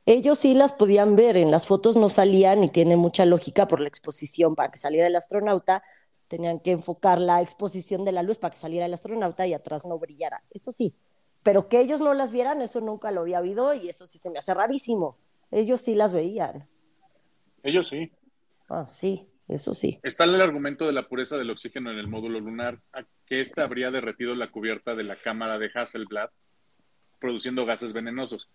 Ellos 0.04 0.38
sí 0.38 0.54
las 0.54 0.72
podían 0.72 1.16
ver, 1.16 1.36
en 1.36 1.50
las 1.50 1.66
fotos 1.66 1.96
no 1.96 2.08
salían 2.08 2.64
y 2.64 2.68
tiene 2.68 2.96
mucha 2.96 3.26
lógica 3.26 3.68
por 3.68 3.80
la 3.80 3.88
exposición 3.88 4.54
para 4.54 4.70
que 4.70 4.78
saliera 4.78 5.06
el 5.06 5.16
astronauta. 5.16 5.82
Tenían 6.28 6.60
que 6.60 6.72
enfocar 6.72 7.20
la 7.20 7.42
exposición 7.42 8.04
de 8.04 8.12
la 8.12 8.22
luz 8.22 8.38
para 8.38 8.52
que 8.52 8.58
saliera 8.58 8.86
el 8.86 8.94
astronauta 8.94 9.46
y 9.46 9.54
atrás 9.54 9.86
no 9.86 9.98
brillara. 9.98 10.42
Eso 10.50 10.72
sí. 10.72 10.94
Pero 11.42 11.68
que 11.68 11.80
ellos 11.80 12.00
no 12.00 12.14
las 12.14 12.30
vieran, 12.30 12.62
eso 12.62 12.80
nunca 12.80 13.10
lo 13.10 13.20
había 13.22 13.38
habido 13.38 13.74
y 13.74 13.88
eso 13.88 14.06
sí 14.06 14.18
se 14.18 14.30
me 14.30 14.38
hace 14.38 14.54
rarísimo. 14.54 15.16
Ellos 15.50 15.82
sí 15.82 15.94
las 15.94 16.12
veían. 16.12 16.66
Ellos 17.62 17.88
sí. 17.88 18.10
Ah, 18.68 18.86
sí, 18.86 19.27
eso 19.48 19.72
sí. 19.72 19.98
Está 20.02 20.24
el 20.24 20.40
argumento 20.40 20.86
de 20.86 20.92
la 20.92 21.08
pureza 21.08 21.36
del 21.36 21.50
oxígeno 21.50 21.90
en 21.90 21.98
el 21.98 22.06
módulo 22.06 22.38
lunar, 22.38 22.80
que 23.26 23.40
ésta 23.40 23.64
habría 23.64 23.90
derretido 23.90 24.34
la 24.34 24.48
cubierta 24.48 24.94
de 24.94 25.04
la 25.04 25.16
cámara 25.16 25.58
de 25.58 25.70
Hasselblad, 25.74 26.30
produciendo 27.18 27.66
gases 27.66 27.92
venenosos. 27.92 28.48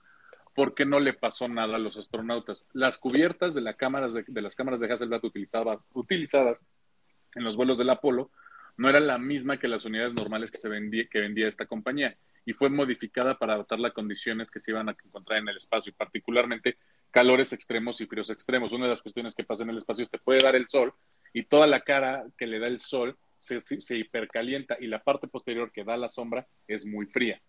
¿Por 0.56 0.75
qué 0.75 0.86
no 0.86 0.99
le 0.99 1.13
pasó 1.13 1.47
nada 1.47 1.75
a 1.75 1.79
los 1.79 1.97
astronautas? 1.97 2.65
Las 2.73 2.99
cubiertas 2.99 3.56
de, 3.56 3.75
cámaras 3.75 4.13
de, 4.13 4.23
de 4.27 4.41
las 4.41 4.56
cámaras 4.56 4.79
de 4.79 4.93
Hasselblad 4.93 5.21
utilizadas 5.93 6.65
en 7.36 7.43
los 7.43 7.56
vuelos 7.56 7.77
del 7.77 7.89
Apolo 7.89 8.29
no 8.77 8.89
era 8.89 8.99
la 8.99 9.17
misma 9.17 9.58
que 9.58 9.67
las 9.67 9.86
unidades 9.86 10.13
normales 10.13 10.51
que, 10.51 10.58
se 10.58 10.69
vendía, 10.69 11.06
que 11.10 11.19
vendía 11.19 11.47
esta 11.47 11.65
compañía 11.65 12.15
y 12.45 12.53
fue 12.53 12.69
modificada 12.69 13.38
para 13.38 13.53
adaptarla 13.53 13.89
a 13.89 13.93
condiciones 13.93 14.51
que 14.51 14.60
se 14.60 14.71
iban 14.71 14.89
a 14.89 14.95
encontrar 15.06 15.39
en 15.39 15.47
el 15.47 15.58
espacio, 15.58 15.91
y 15.91 15.93
particularmente 15.93 16.77
calores 17.12 17.53
extremos 17.53 18.01
y 18.01 18.06
fríos 18.06 18.29
extremos. 18.29 18.71
Una 18.71 18.86
de 18.86 18.91
las 18.91 19.01
cuestiones 19.01 19.34
que 19.36 19.43
pasa 19.43 19.63
en 19.63 19.69
el 19.69 19.77
espacio 19.77 20.03
es 20.03 20.10
que 20.10 20.17
te 20.17 20.23
puede 20.23 20.41
dar 20.43 20.56
el 20.56 20.67
sol 20.67 20.93
y 21.34 21.43
toda 21.43 21.67
la 21.67 21.82
cara 21.82 22.25
que 22.38 22.47
le 22.47 22.60
da 22.60 22.67
el 22.67 22.79
sol 22.79 23.17
se, 23.39 23.62
se 23.65 23.97
hipercalienta 23.97 24.77
y 24.79 24.88
la 24.88 25.03
parte 25.03 25.27
posterior 25.27 25.71
que 25.71 25.84
da 25.84 25.97
la 25.97 26.10
sombra 26.10 26.47
es 26.67 26.86
muy 26.86 27.06
fría. 27.08 27.41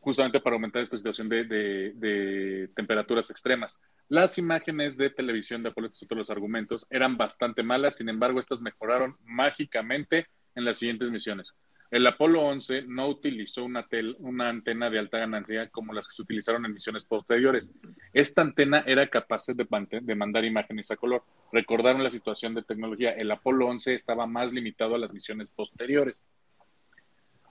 Justamente 0.00 0.38
para 0.40 0.54
aumentar 0.56 0.82
esta 0.82 0.98
situación 0.98 1.30
de, 1.30 1.44
de- 1.44 1.92
de 1.94 2.68
temperaturas 2.74 3.30
extremas. 3.30 3.80
Las 4.10 4.36
imágenes 4.36 4.98
de 4.98 5.08
televisión 5.08 5.62
de 5.62 5.70
Apolo, 5.70 5.86
estos 5.86 6.02
otros 6.02 6.18
los 6.18 6.30
argumentos, 6.30 6.86
eran 6.90 7.16
bastante 7.16 7.62
malas, 7.62 7.96
sin 7.96 8.10
embargo, 8.10 8.38
estas 8.38 8.60
mejoraron 8.60 9.16
mágicamente 9.24 10.26
en 10.54 10.66
las 10.66 10.76
siguientes 10.76 11.10
misiones. 11.10 11.54
El 11.90 12.06
Apolo 12.06 12.40
11 12.42 12.82
no 12.88 13.06
utilizó 13.08 13.64
una, 13.64 13.86
tel- 13.86 14.16
una 14.18 14.48
antena 14.48 14.90
de 14.90 14.98
alta 14.98 15.18
ganancia 15.18 15.68
como 15.68 15.92
las 15.92 16.08
que 16.08 16.14
se 16.14 16.22
utilizaron 16.22 16.64
en 16.66 16.72
misiones 16.74 17.04
posteriores. 17.04 17.72
Esta 18.12 18.42
antena 18.42 18.82
era 18.86 19.08
capaz 19.08 19.46
de, 19.46 19.66
de 20.02 20.14
mandar 20.16 20.44
imágenes 20.44 20.90
a 20.90 20.96
color. 20.96 21.22
Recordaron 21.52 22.02
la 22.02 22.10
situación 22.10 22.54
de 22.54 22.62
tecnología. 22.62 23.10
El 23.12 23.30
Apolo 23.30 23.66
11 23.68 23.94
estaba 23.94 24.26
más 24.26 24.52
limitado 24.52 24.96
a 24.96 24.98
las 24.98 25.12
misiones 25.12 25.50
posteriores. 25.50 26.26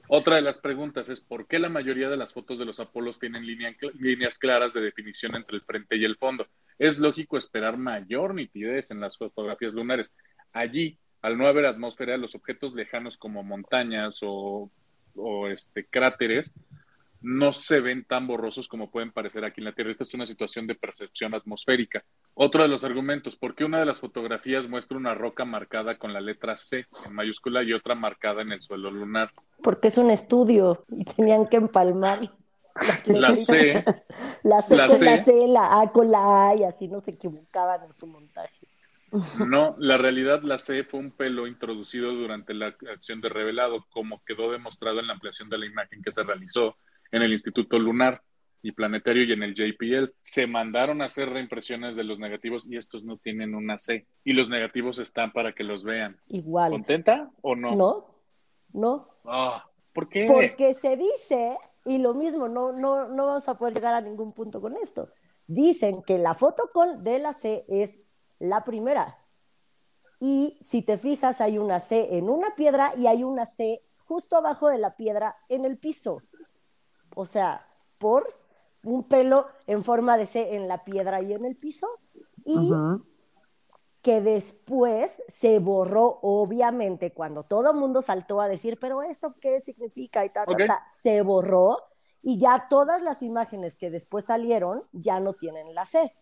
Otra 0.10 0.36
de 0.36 0.41
las 0.41 0.58
preguntas 0.58 1.08
es 1.08 1.22
por 1.22 1.48
qué 1.48 1.60
la 1.60 1.69
mayoría 1.69 2.10
de 2.10 2.17
las 2.17 2.34
fotos 2.34 2.60
de 2.60 2.65
los 2.65 2.80
Apolos 2.82 3.19
tienen 3.19 3.46
línea- 3.46 3.72
líneas 4.00 4.38
claras 4.38 4.74
de 4.74 4.82
definición 4.82 5.36
entre 5.36 5.56
el 5.56 5.62
frente 5.63 5.96
y 5.96 6.04
el 6.04 6.17
fondo. 6.17 6.46
Es 6.78 7.00
lógico 7.00 7.38
esperar 7.38 7.78
mayor 7.78 8.34
nitidez 8.36 8.91
en 8.91 9.00
las 9.00 9.17
fotografías 9.17 9.74
lunares. 9.74 10.12
Allí, 10.52 11.00
al 11.24 11.38
no 11.38 11.48
haber 11.48 11.66
atmósfera, 11.66 12.18
los 12.18 12.36
objetos 12.36 12.76
lejanos 12.76 13.18
como 13.18 13.44
montañas 13.44 14.20
o, 14.22 14.70
o, 15.16 15.48
este, 15.48 15.86
cráteres 15.86 16.52
no 17.22 17.54
se 17.54 17.80
ven 17.80 18.04
tan 18.04 18.28
borrosos 18.28 18.68
como 18.68 18.92
pueden 18.92 19.14
parecer 19.14 19.46
aquí 19.46 19.62
en 19.62 19.66
la 19.66 19.72
Tierra. 19.72 19.92
Esta 19.92 20.04
es 20.04 20.14
una 20.14 20.26
situación 20.26 20.68
de 20.68 20.76
percepción 20.76 21.34
atmosférica. 21.34 22.04
Otro 22.34 22.64
de 22.64 22.68
los 22.68 22.84
argumentos, 22.84 23.38
¿por 23.38 23.56
qué 23.56 23.64
una 23.64 23.80
de 23.80 23.86
las 23.86 24.02
fotografías 24.02 24.68
muestra 24.68 24.98
una 24.98 25.14
roca 25.14 25.46
marcada 25.46 25.98
con 25.98 26.12
la 26.12 26.20
letra 26.20 26.58
C 26.58 26.86
en 27.08 27.16
mayúscula 27.16 27.64
y 27.64 27.72
otra 27.72 27.96
marcada 27.96 28.42
en 28.42 28.52
el 28.52 28.60
suelo 28.60 28.92
lunar? 28.92 29.32
Porque 29.62 29.88
es 29.88 29.98
un 29.98 30.12
estudio 30.12 30.84
y 30.92 31.06
tenían 31.06 31.48
que 31.48 31.56
empalmar 31.56 32.20
La 33.06 33.38
C. 33.38 33.86
La 34.44 34.62
C 34.62 34.76
La 34.76 34.88
con 34.88 34.98
C. 34.98 35.06
la 35.06 35.24
C, 35.24 35.48
la 35.48 35.80
A 35.80 35.92
con 35.94 36.12
la 36.12 36.50
A 36.50 36.56
y 36.56 36.64
así 36.66 36.90
no 36.90 37.00
se 37.00 37.12
equivocaban 37.12 37.86
en 37.86 37.94
su 37.94 38.08
montaje. 38.08 38.62
No, 39.47 39.76
la 39.78 39.97
realidad 39.97 40.41
la 40.41 40.58
C 40.58 40.84
fue 40.84 40.99
un 40.99 41.12
pelo 41.12 41.47
introducido 41.47 42.13
durante 42.13 42.54
la 42.54 42.67
acción 42.67 43.21
de 43.21 43.30
revelado, 43.30 43.86
como 43.89 44.23
quedó 44.26 44.52
demostrado 44.52 44.99
en 44.99 45.08
la 45.08 45.13
ampliación 45.13 45.49
de 45.49 45.60
la 45.60 45.65
imagen 45.65 46.02
que 46.02 46.12
se 46.12 46.23
realizó 46.23 46.78
en 47.12 47.21
el 47.21 47.32
Instituto 47.32 47.78
Lunar 47.78 48.23
y 48.63 48.71
Planetario 48.71 49.23
y 49.23 49.34
en 49.34 49.43
el 49.43 49.54
JPL. 49.54 50.13
Se 50.21 50.47
mandaron 50.47 51.02
a 51.02 51.06
hacer 51.06 51.30
reimpresiones 51.30 51.95
de 51.95 52.04
los 52.04 52.17
negativos 52.17 52.65
y 52.65 52.78
estos 52.78 53.04
no 53.04 53.17
tienen 53.17 53.56
una 53.56 53.78
C. 53.78 54.08
Y 54.23 54.34
los 54.34 54.49
negativos 54.49 54.99
están 54.99 55.32
para 55.32 55.54
que 55.54 55.63
los 55.63 55.84
vean. 55.84 56.17
Igual. 56.28 56.71
¿Contenta 56.71 57.30
o 57.41 57.56
no? 57.56 57.76
¿No? 57.76 58.06
¿No? 58.73 59.10
Ah, 59.26 59.65
¿Por 59.93 60.10
qué? 60.10 60.26
Porque 60.28 60.73
se 60.73 60.97
dice, 60.97 61.58
y 61.86 61.99
lo 61.99 62.13
mismo, 62.13 62.47
no, 62.47 62.71
no, 62.71 63.10
no 63.10 63.28
vamos 63.28 63.47
a 63.47 63.58
poder 63.58 63.76
llegar 63.76 63.93
a 63.93 64.02
ningún 64.02 64.34
punto 64.34 64.60
con 64.60 64.76
esto. 64.78 65.10
Dicen 65.45 66.02
que 66.02 66.17
la 66.17 66.34
foto 66.34 66.71
con 66.73 67.04
de 67.04 67.19
la 67.19 67.34
C 67.34 67.65
es 67.67 67.99
la 68.39 68.63
primera. 68.63 69.17
Y 70.19 70.58
si 70.62 70.82
te 70.82 70.98
fijas, 70.98 71.41
hay 71.41 71.58
una 71.58 71.80
C 71.80 72.17
en 72.17 72.30
una 72.30 72.56
piedra 72.56 72.93
y 72.96 73.08
hay 73.08 73.24
una 73.24 73.46
C 73.46 73.84
justo 74.06 74.38
abajo 74.38 74.69
de 74.69 74.78
la 74.78 74.96
piedra 74.96 75.36
en 75.50 75.65
el 75.65 75.78
piso. 75.78 76.22
O 77.15 77.26
sea, 77.26 77.67
por 77.98 78.34
un 78.84 79.08
pelo 79.08 79.48
en 79.67 79.84
forma 79.84 80.17
de 80.17 80.26
C 80.26 80.56
en 80.56 80.67
la 80.67 80.84
piedra 80.84 81.22
y 81.22 81.34
en 81.34 81.46
el 81.46 81.56
piso. 81.56 81.88
Y 82.46 82.72
que 84.02 84.19
después 84.22 85.24
se 85.30 85.60
borró, 85.60 86.19
obviamente, 86.22 87.13
cuando 87.13 87.43
todo 87.43 87.72
el 87.72 87.78
mundo 87.78 88.02
saltó 88.02 88.41
a 88.41 88.50
decir, 88.50 88.78
pero 88.80 89.02
esto 89.02 89.36
qué 89.39 89.62
significa 89.62 90.26
y 90.26 90.30
ta, 90.30 90.46
ta, 90.46 90.52
Ok. 90.52 90.62
ta, 90.67 90.86
se 90.93 91.22
borró 91.22 91.78
y 92.22 92.38
ya 92.38 92.67
todas 92.69 93.02
las 93.02 93.24
imágenes 93.24 93.76
que 93.76 93.89
después 93.89 94.26
salieron 94.26 94.84
ya 94.91 95.22
no 95.22 95.34
tienen 95.34 95.74
la 95.74 95.86
C. 95.86 96.13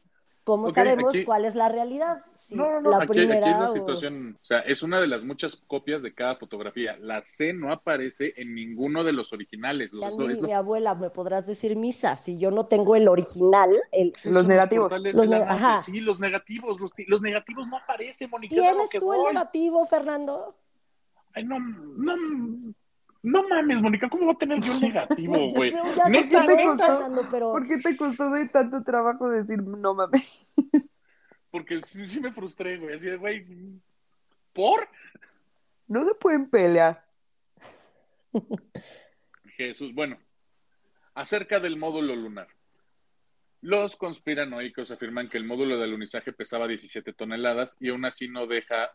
¿Cómo 0.43 0.73
sabemos 0.73 1.09
aquí- 1.09 1.23
cuál 1.25 1.45
es 1.45 1.55
la 1.55 1.69
realidad? 1.69 2.23
No, 2.49 2.69
no, 2.69 2.81
no, 2.81 2.89
la 2.89 2.97
aquí, 2.97 3.03
aquí 3.11 3.19
es 3.21 3.25
primera 3.27 3.59
la 3.59 3.65
o- 3.69 3.73
situación, 3.73 4.37
o 4.41 4.43
sea, 4.45 4.59
es 4.59 4.83
una 4.83 4.99
de 4.99 5.07
las 5.07 5.23
muchas 5.23 5.55
copias 5.55 6.01
de 6.03 6.13
cada 6.13 6.35
fotografía. 6.35 6.97
La 6.99 7.21
C 7.21 7.53
no 7.53 7.71
aparece 7.71 8.33
en 8.35 8.53
ninguno 8.53 9.05
de 9.05 9.13
los 9.13 9.31
originales. 9.31 9.93
Los, 9.93 10.13
lo- 10.17 10.27
lo- 10.27 10.41
mi 10.41 10.51
abuela 10.51 10.93
me 10.93 11.09
podrás 11.09 11.47
decir 11.47 11.77
misa, 11.77 12.17
si 12.17 12.37
yo 12.39 12.51
no 12.51 12.65
tengo 12.65 12.97
el 12.97 13.07
original, 13.07 13.69
el... 13.93 14.11
Sí, 14.17 14.31
Los 14.31 14.45
negativos. 14.47 14.91
Los 14.91 15.29
ne- 15.29 15.37
ajá. 15.37 15.79
Sí, 15.79 16.01
los 16.01 16.19
negativos. 16.19 16.81
Los, 16.81 16.91
ti- 16.93 17.05
los 17.07 17.21
negativos 17.21 17.69
no 17.69 17.77
aparecen, 17.77 18.29
Mónica. 18.29 18.53
¿Tienes 18.53 18.89
tú 18.89 19.13
el 19.13 19.19
voy. 19.19 19.33
negativo, 19.33 19.85
Fernando? 19.85 20.57
Ay, 21.33 21.45
no, 21.45 21.57
no, 21.57 22.73
no 23.23 23.47
mames, 23.47 23.81
Mónica, 23.81 24.09
¿cómo 24.09 24.25
va 24.27 24.33
a 24.33 24.37
tener 24.37 24.59
yo 24.59 24.73
el 24.73 24.81
negativo, 24.81 25.51
güey? 25.51 25.71
Neta, 26.09 26.45
quién 26.45 26.59
es, 26.59 26.67
neta, 26.67 26.85
Fernando, 26.85 27.27
pero... 27.29 27.51
¿Por 27.51 27.67
qué 27.67 27.77
te 27.77 27.95
costó 27.95 28.29
de 28.31 28.47
tanto 28.49 28.83
trabajo 28.83 29.29
decir 29.29 29.61
no 29.61 29.93
mames? 29.93 30.39
porque 31.51 31.81
sí, 31.81 32.07
sí 32.07 32.19
me 32.19 32.31
frustré, 32.31 32.77
güey. 32.77 32.95
Así 32.95 33.09
de, 33.09 33.17
güey, 33.17 33.43
¿por? 34.53 34.87
No 35.87 36.03
se 36.05 36.15
pueden 36.15 36.49
pelear. 36.49 37.05
Jesús, 39.57 39.93
bueno, 39.93 40.17
acerca 41.13 41.59
del 41.59 41.77
módulo 41.77 42.15
lunar. 42.15 42.47
Los 43.61 43.95
conspiranoicos 43.95 44.89
afirman 44.89 45.29
que 45.29 45.37
el 45.37 45.43
módulo 45.43 45.77
de 45.77 45.83
alunizaje 45.83 46.33
pesaba 46.33 46.67
17 46.67 47.13
toneladas 47.13 47.77
y 47.79 47.89
aún 47.89 48.05
así 48.05 48.27
no 48.27 48.47
deja 48.47 48.91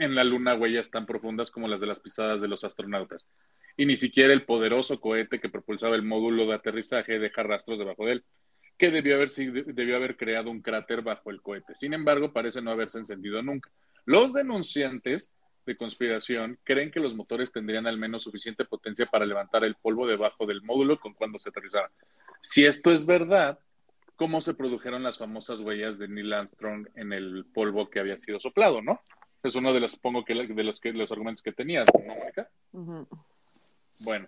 en 0.00 0.14
la 0.14 0.24
luna 0.24 0.54
huellas 0.54 0.90
tan 0.90 1.04
profundas 1.04 1.50
como 1.50 1.68
las 1.68 1.78
de 1.78 1.86
las 1.86 2.00
pisadas 2.00 2.40
de 2.40 2.48
los 2.48 2.64
astronautas. 2.64 3.28
Y 3.76 3.84
ni 3.84 3.96
siquiera 3.96 4.32
el 4.32 4.44
poderoso 4.44 4.98
cohete 4.98 5.40
que 5.40 5.50
propulsaba 5.50 5.94
el 5.94 6.02
módulo 6.02 6.46
de 6.46 6.54
aterrizaje 6.54 7.18
deja 7.18 7.42
rastros 7.42 7.78
debajo 7.78 8.06
de 8.06 8.12
él, 8.12 8.24
que 8.78 8.90
debió 8.90 9.16
haber, 9.16 9.30
debió 9.30 9.96
haber 9.96 10.16
creado 10.16 10.50
un 10.50 10.62
cráter 10.62 11.02
bajo 11.02 11.30
el 11.30 11.42
cohete. 11.42 11.74
Sin 11.74 11.92
embargo, 11.92 12.32
parece 12.32 12.62
no 12.62 12.70
haberse 12.70 12.98
encendido 12.98 13.42
nunca. 13.42 13.70
Los 14.06 14.32
denunciantes 14.32 15.30
de 15.66 15.76
conspiración 15.76 16.58
creen 16.64 16.90
que 16.90 16.98
los 16.98 17.14
motores 17.14 17.52
tendrían 17.52 17.86
al 17.86 17.98
menos 17.98 18.22
suficiente 18.22 18.64
potencia 18.64 19.04
para 19.04 19.26
levantar 19.26 19.64
el 19.64 19.74
polvo 19.74 20.06
debajo 20.06 20.46
del 20.46 20.62
módulo 20.62 20.98
con 20.98 21.12
cuando 21.12 21.38
se 21.38 21.50
aterrizara. 21.50 21.90
Si 22.40 22.64
esto 22.64 22.90
es 22.90 23.04
verdad, 23.04 23.58
¿cómo 24.16 24.40
se 24.40 24.54
produjeron 24.54 25.02
las 25.02 25.18
famosas 25.18 25.60
huellas 25.60 25.98
de 25.98 26.08
Neil 26.08 26.32
Armstrong 26.32 26.88
en 26.94 27.12
el 27.12 27.44
polvo 27.52 27.90
que 27.90 28.00
había 28.00 28.16
sido 28.16 28.40
soplado, 28.40 28.80
no? 28.80 29.02
Es 29.42 29.54
uno 29.54 29.72
de 29.72 29.80
los, 29.80 29.92
supongo 29.92 30.24
que 30.24 30.34
de 30.34 30.64
los, 30.64 30.80
que, 30.80 30.92
los 30.92 31.10
argumentos 31.10 31.42
que 31.42 31.52
tenías, 31.52 31.88
¿no, 31.94 32.14
Mónica? 32.14 32.48
Bueno, 34.00 34.26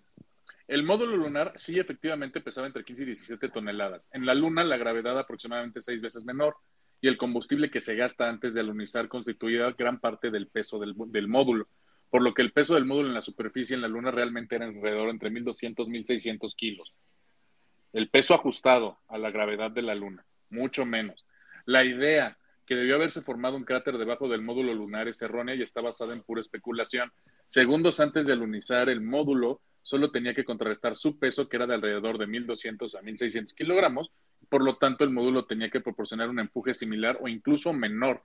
el 0.68 0.84
módulo 0.84 1.16
lunar 1.16 1.52
sí 1.56 1.78
efectivamente 1.78 2.40
pesaba 2.40 2.66
entre 2.66 2.84
15 2.84 3.02
y 3.02 3.06
17 3.06 3.48
toneladas. 3.50 4.08
En 4.12 4.24
la 4.24 4.34
Luna 4.34 4.64
la 4.64 4.76
gravedad 4.76 5.18
aproximadamente 5.18 5.82
seis 5.82 6.00
veces 6.00 6.24
menor 6.24 6.56
y 7.00 7.08
el 7.08 7.18
combustible 7.18 7.70
que 7.70 7.80
se 7.80 7.96
gasta 7.96 8.28
antes 8.28 8.54
de 8.54 8.60
alunizar 8.60 9.08
constituía 9.08 9.70
gran 9.72 9.98
parte 9.98 10.30
del 10.30 10.46
peso 10.46 10.78
del, 10.78 10.94
del 11.08 11.28
módulo, 11.28 11.68
por 12.08 12.22
lo 12.22 12.32
que 12.32 12.42
el 12.42 12.52
peso 12.52 12.74
del 12.74 12.84
módulo 12.84 13.08
en 13.08 13.14
la 13.14 13.22
superficie 13.22 13.74
en 13.74 13.82
la 13.82 13.88
Luna 13.88 14.10
realmente 14.10 14.56
era 14.56 14.66
alrededor 14.66 15.10
entre 15.10 15.30
1.200 15.30 15.86
y 15.88 15.90
1.600 15.90 16.54
kilos. 16.54 16.94
El 17.92 18.08
peso 18.08 18.34
ajustado 18.34 18.98
a 19.08 19.18
la 19.18 19.30
gravedad 19.30 19.70
de 19.70 19.82
la 19.82 19.94
Luna, 19.94 20.24
mucho 20.48 20.86
menos. 20.86 21.26
La 21.66 21.84
idea 21.84 22.38
que 22.66 22.74
debió 22.74 22.94
haberse 22.96 23.22
formado 23.22 23.56
un 23.56 23.64
cráter 23.64 23.98
debajo 23.98 24.28
del 24.28 24.42
módulo 24.42 24.74
lunar 24.74 25.08
es 25.08 25.20
errónea 25.22 25.54
y 25.54 25.62
está 25.62 25.80
basada 25.80 26.14
en 26.14 26.22
pura 26.22 26.40
especulación. 26.40 27.12
Segundos 27.46 28.00
antes 28.00 28.26
de 28.26 28.32
alunizar 28.32 28.88
el 28.88 29.00
módulo, 29.00 29.60
solo 29.82 30.10
tenía 30.10 30.34
que 30.34 30.44
contrarrestar 30.44 30.96
su 30.96 31.18
peso, 31.18 31.48
que 31.48 31.56
era 31.56 31.66
de 31.66 31.74
alrededor 31.74 32.18
de 32.18 32.26
1.200 32.26 32.94
a 32.94 33.02
1.600 33.02 33.54
kilogramos, 33.54 34.12
por 34.48 34.62
lo 34.62 34.76
tanto 34.76 35.04
el 35.04 35.10
módulo 35.10 35.44
tenía 35.44 35.70
que 35.70 35.80
proporcionar 35.80 36.30
un 36.30 36.38
empuje 36.38 36.72
similar 36.74 37.18
o 37.20 37.28
incluso 37.28 37.72
menor. 37.72 38.22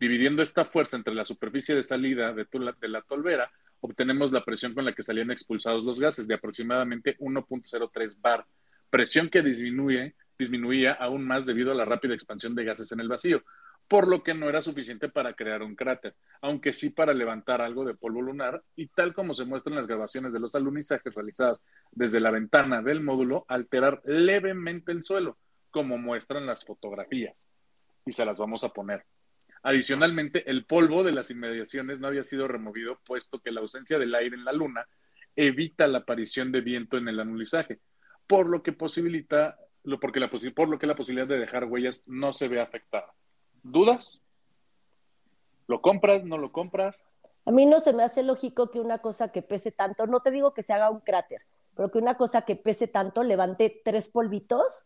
Dividiendo 0.00 0.42
esta 0.42 0.64
fuerza 0.64 0.96
entre 0.96 1.14
la 1.14 1.24
superficie 1.24 1.74
de 1.74 1.82
salida 1.82 2.32
de, 2.32 2.46
la 2.88 3.02
tolvera, 3.02 3.50
obtenemos 3.80 4.32
la 4.32 4.44
presión 4.44 4.74
con 4.74 4.84
la 4.84 4.94
que 4.94 5.02
salían 5.02 5.30
expulsados 5.30 5.84
los 5.84 6.00
gases, 6.00 6.26
de 6.26 6.34
aproximadamente 6.34 7.18
1.03 7.18 8.16
bar, 8.20 8.46
presión 8.88 9.28
que 9.28 9.42
disminuye, 9.42 10.14
disminuía 10.40 10.92
aún 10.94 11.24
más 11.24 11.46
debido 11.46 11.70
a 11.70 11.74
la 11.74 11.84
rápida 11.84 12.14
expansión 12.14 12.56
de 12.56 12.64
gases 12.64 12.90
en 12.90 12.98
el 12.98 13.08
vacío, 13.08 13.44
por 13.86 14.08
lo 14.08 14.22
que 14.22 14.34
no 14.34 14.48
era 14.48 14.62
suficiente 14.62 15.08
para 15.08 15.34
crear 15.34 15.62
un 15.62 15.76
cráter, 15.76 16.14
aunque 16.40 16.72
sí 16.72 16.90
para 16.90 17.12
levantar 17.12 17.60
algo 17.60 17.84
de 17.84 17.94
polvo 17.94 18.22
lunar, 18.22 18.62
y 18.74 18.86
tal 18.88 19.14
como 19.14 19.34
se 19.34 19.44
muestra 19.44 19.70
en 19.70 19.76
las 19.76 19.86
grabaciones 19.86 20.32
de 20.32 20.40
los 20.40 20.54
alunizajes 20.54 21.14
realizadas 21.14 21.62
desde 21.92 22.20
la 22.20 22.30
ventana 22.30 22.82
del 22.82 23.02
módulo, 23.02 23.44
alterar 23.48 24.00
levemente 24.04 24.92
el 24.92 25.02
suelo, 25.02 25.38
como 25.70 25.98
muestran 25.98 26.46
las 26.46 26.64
fotografías. 26.64 27.48
Y 28.06 28.12
se 28.12 28.24
las 28.24 28.38
vamos 28.38 28.64
a 28.64 28.70
poner. 28.70 29.04
Adicionalmente, 29.62 30.48
el 30.50 30.64
polvo 30.64 31.04
de 31.04 31.12
las 31.12 31.30
inmediaciones 31.30 32.00
no 32.00 32.06
había 32.06 32.24
sido 32.24 32.48
removido, 32.48 32.98
puesto 33.04 33.40
que 33.40 33.52
la 33.52 33.60
ausencia 33.60 33.98
del 33.98 34.14
aire 34.14 34.36
en 34.36 34.44
la 34.44 34.52
luna 34.52 34.86
evita 35.36 35.86
la 35.86 35.98
aparición 35.98 36.50
de 36.52 36.60
viento 36.60 36.96
en 36.96 37.08
el 37.08 37.20
anulizaje, 37.20 37.80
por 38.26 38.48
lo 38.48 38.62
que 38.62 38.72
posibilita, 38.72 39.58
lo, 39.82 40.00
porque 40.00 40.20
la, 40.20 40.30
por 40.30 40.68
lo 40.68 40.78
que 40.78 40.86
la 40.86 40.94
posibilidad 40.94 41.26
de 41.26 41.38
dejar 41.38 41.64
huellas 41.64 42.02
no 42.06 42.32
se 42.32 42.48
ve 42.48 42.60
afectada. 42.60 43.12
¿Dudas? 43.62 44.22
¿Lo 45.66 45.80
compras? 45.80 46.24
¿No 46.24 46.38
lo 46.38 46.52
compras? 46.52 47.04
A 47.44 47.52
mí 47.52 47.66
no 47.66 47.80
se 47.80 47.92
me 47.92 48.02
hace 48.02 48.22
lógico 48.22 48.70
que 48.70 48.80
una 48.80 48.98
cosa 48.98 49.32
que 49.32 49.42
pese 49.42 49.72
tanto, 49.72 50.06
no 50.06 50.20
te 50.20 50.30
digo 50.30 50.52
que 50.52 50.62
se 50.62 50.72
haga 50.72 50.90
un 50.90 51.00
cráter, 51.00 51.42
pero 51.74 51.90
que 51.90 51.98
una 51.98 52.16
cosa 52.16 52.42
que 52.42 52.56
pese 52.56 52.86
tanto 52.86 53.22
levante 53.22 53.80
tres 53.84 54.08
polvitos 54.08 54.84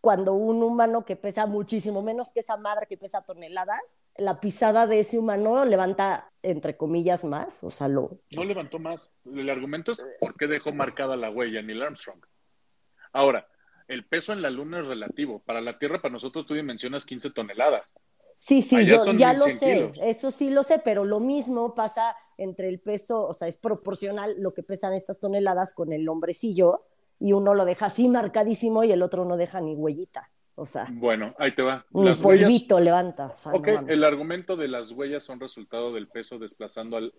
cuando 0.00 0.34
un 0.34 0.62
humano 0.62 1.04
que 1.04 1.16
pesa 1.16 1.46
muchísimo 1.46 2.02
menos 2.02 2.32
que 2.32 2.40
esa 2.40 2.56
madre 2.56 2.86
que 2.86 2.96
pesa 2.96 3.22
toneladas, 3.22 4.00
la 4.16 4.40
pisada 4.40 4.86
de 4.86 5.00
ese 5.00 5.18
humano 5.18 5.64
levanta, 5.64 6.30
entre 6.42 6.76
comillas, 6.76 7.24
más, 7.24 7.64
o 7.64 7.70
sea, 7.70 7.88
lo... 7.88 8.20
No 8.30 8.44
levantó 8.44 8.78
más. 8.78 9.10
El 9.24 9.50
argumento 9.50 9.92
es 9.92 10.06
por 10.20 10.36
qué 10.36 10.46
dejó 10.46 10.72
marcada 10.72 11.16
la 11.16 11.30
huella 11.30 11.60
Neil 11.60 11.82
Armstrong. 11.82 12.24
Ahora, 13.12 13.48
el 13.88 14.04
peso 14.04 14.32
en 14.32 14.42
la 14.42 14.50
Luna 14.50 14.80
es 14.80 14.88
relativo. 14.88 15.40
Para 15.44 15.60
la 15.60 15.78
Tierra, 15.78 16.00
para 16.02 16.12
nosotros 16.12 16.46
tú 16.46 16.54
dimensionas 16.54 17.04
15 17.04 17.30
toneladas. 17.30 17.94
Sí, 18.36 18.60
sí, 18.62 18.76
Allá 18.76 18.98
yo 19.04 19.12
ya 19.12 19.32
lo 19.32 19.46
1100 19.46 19.58
sé, 19.58 19.74
kilos. 19.92 19.98
eso 20.02 20.30
sí 20.30 20.50
lo 20.50 20.62
sé, 20.62 20.78
pero 20.84 21.04
lo 21.04 21.20
mismo 21.20 21.74
pasa 21.74 22.14
entre 22.36 22.68
el 22.68 22.80
peso, 22.80 23.26
o 23.26 23.32
sea, 23.32 23.48
es 23.48 23.56
proporcional 23.56 24.34
lo 24.38 24.52
que 24.52 24.62
pesan 24.62 24.92
estas 24.92 25.18
toneladas 25.20 25.72
con 25.72 25.92
el 25.94 26.06
hombrecillo 26.06 26.82
y 27.18 27.32
uno 27.32 27.54
lo 27.54 27.64
deja 27.64 27.86
así 27.86 28.08
marcadísimo 28.08 28.84
y 28.84 28.92
el 28.92 29.02
otro 29.02 29.24
no 29.24 29.38
deja 29.38 29.62
ni 29.62 29.74
huellita, 29.74 30.28
o 30.54 30.66
sea, 30.66 30.86
Bueno, 30.90 31.34
ahí 31.38 31.54
te 31.54 31.62
va. 31.62 31.86
ni 31.92 32.02
huellas, 32.02 32.18
polvito 32.18 32.78
levanta. 32.78 33.28
o 33.28 33.36
sea, 33.38 33.52
ok, 33.52 33.68
el 33.88 34.04
argumento 34.04 34.54
de 34.56 34.68
las 34.68 34.90
huellas 34.92 35.22
son 35.24 35.40
resultado 35.40 35.94
del 35.94 36.06
peso 36.08 36.38
desplazando 36.38 36.98
al, 36.98 37.14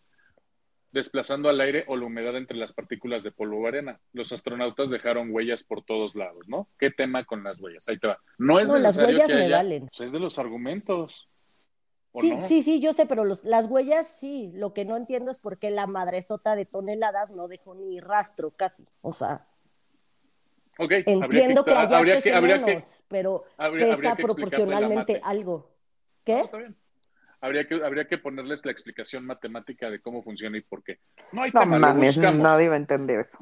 desplazando 0.91 1.50
al 1.50 1.60
aire 1.62 1.84
o 1.88 1.95
la 1.97 2.06
humedad 2.06 2.36
entre 2.38 2.58
las 2.58 2.73
partículas 2.73 3.23
de 3.23 3.32
polvo 3.32 3.62
o 3.62 3.67
arena. 3.67 4.00
Los 4.13 4.32
astronautas 4.32 4.89
dejaron 4.89 5.30
huellas 5.32 5.63
por 5.63 5.84
todos 5.84 6.15
lados, 6.15 6.47
¿no? 6.47 6.69
¿Qué 6.80 6.91
tema 6.91 7.26
con 7.26 7.43
las 7.43 7.60
huellas? 7.60 7.88
Ahí 7.88 8.00
te 8.00 8.08
va. 8.08 8.19
No 8.38 8.60
es 8.60 8.67
No, 8.67 8.76
las 8.76 8.84
necesario 8.97 9.15
huellas 9.15 9.28
que 9.32 9.36
me 9.36 9.43
haya- 9.45 9.58
valen. 9.58 9.88
Pues 9.88 10.02
es 10.08 10.12
de 10.12 10.19
los 10.19 10.39
argumentos. 10.39 11.26
¿O 12.13 12.21
Sí, 12.21 12.32
no? 12.32 12.41
sí, 12.47 12.63
sí, 12.63 12.80
yo 12.80 12.93
sé, 12.93 13.06
pero 13.06 13.26
los- 13.26 13.43
las 13.43 13.67
huellas 13.67 14.08
sí. 14.19 14.52
Lo 14.56 14.73
que 14.73 14.86
no 14.86 14.95
entiendo 14.97 15.30
es 15.30 15.38
por 15.39 15.60
qué 15.60 15.69
la 15.69 15.86
madresota 15.88 16.56
de 16.56 16.65
toneladas 16.65 17.32
no 17.32 17.47
dejó 17.47 17.76
ni 17.76 18.00
rastro 18.00 18.52
casi. 18.52 18.86
O 19.04 19.12
sea, 19.12 19.45
Ok, 20.80 20.91
habría 20.91 21.21
entiendo 21.21 21.63
que, 21.65 21.71
habría 21.71 22.21
que, 22.21 22.34
habría 22.34 22.60
que, 22.60 22.65
menos, 22.65 23.04
pero 23.08 23.43
habría- 23.58 23.93
habría 23.93 24.12
pesa 24.12 24.15
que 24.15 24.21
explicarle 24.23 24.65
la 24.65 24.78
proporcionalmente 24.80 25.21
algo. 25.23 25.54
No, 25.58 26.23
¿Qué? 26.23 26.39
está 26.41 26.58
bien. 26.58 26.76
Habría 27.39 27.67
que, 27.67 27.76
habría 27.84 28.08
que 28.08 28.17
ponerles 28.17 28.65
la 28.65 28.71
explicación 28.71 29.26
matemática 29.26 29.89
de 29.91 30.02
cómo 30.02 30.23
funciona 30.23 30.58
y 30.58 30.62
por 30.62 30.84
qué. 30.84 31.00
No 31.34 31.43
hay 31.43 31.52
No 31.54 31.60
tema, 31.62 31.78
mames, 31.80 32.17
nadie 32.17 32.67
va 32.69 32.73
a 32.76 32.78
entender 32.78 33.19
eso. 33.19 33.38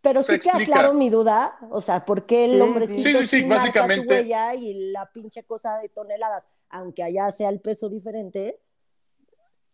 Pero 0.00 0.22
Se 0.22 0.34
sí 0.34 0.40
que 0.40 0.50
aclaro 0.50 0.94
mi 0.94 1.10
duda, 1.10 1.56
o 1.70 1.80
sea, 1.80 2.04
¿por 2.04 2.26
qué 2.26 2.44
el 2.44 2.52
Sí, 2.56 2.60
hombrecito 2.60 3.02
sí, 3.02 3.14
sí, 3.14 3.26
sí, 3.26 3.44
marca 3.44 3.62
básicamente- 3.64 4.02
su 4.02 4.10
huella 4.10 4.54
y 4.54 4.90
la 4.90 5.06
pinche 5.12 5.44
cosa 5.44 5.78
de 5.78 5.88
toneladas, 5.88 6.48
aunque 6.70 7.02
allá 7.04 7.30
sea 7.30 7.48
el 7.48 7.60
peso 7.60 7.88
diferente? 7.88 8.58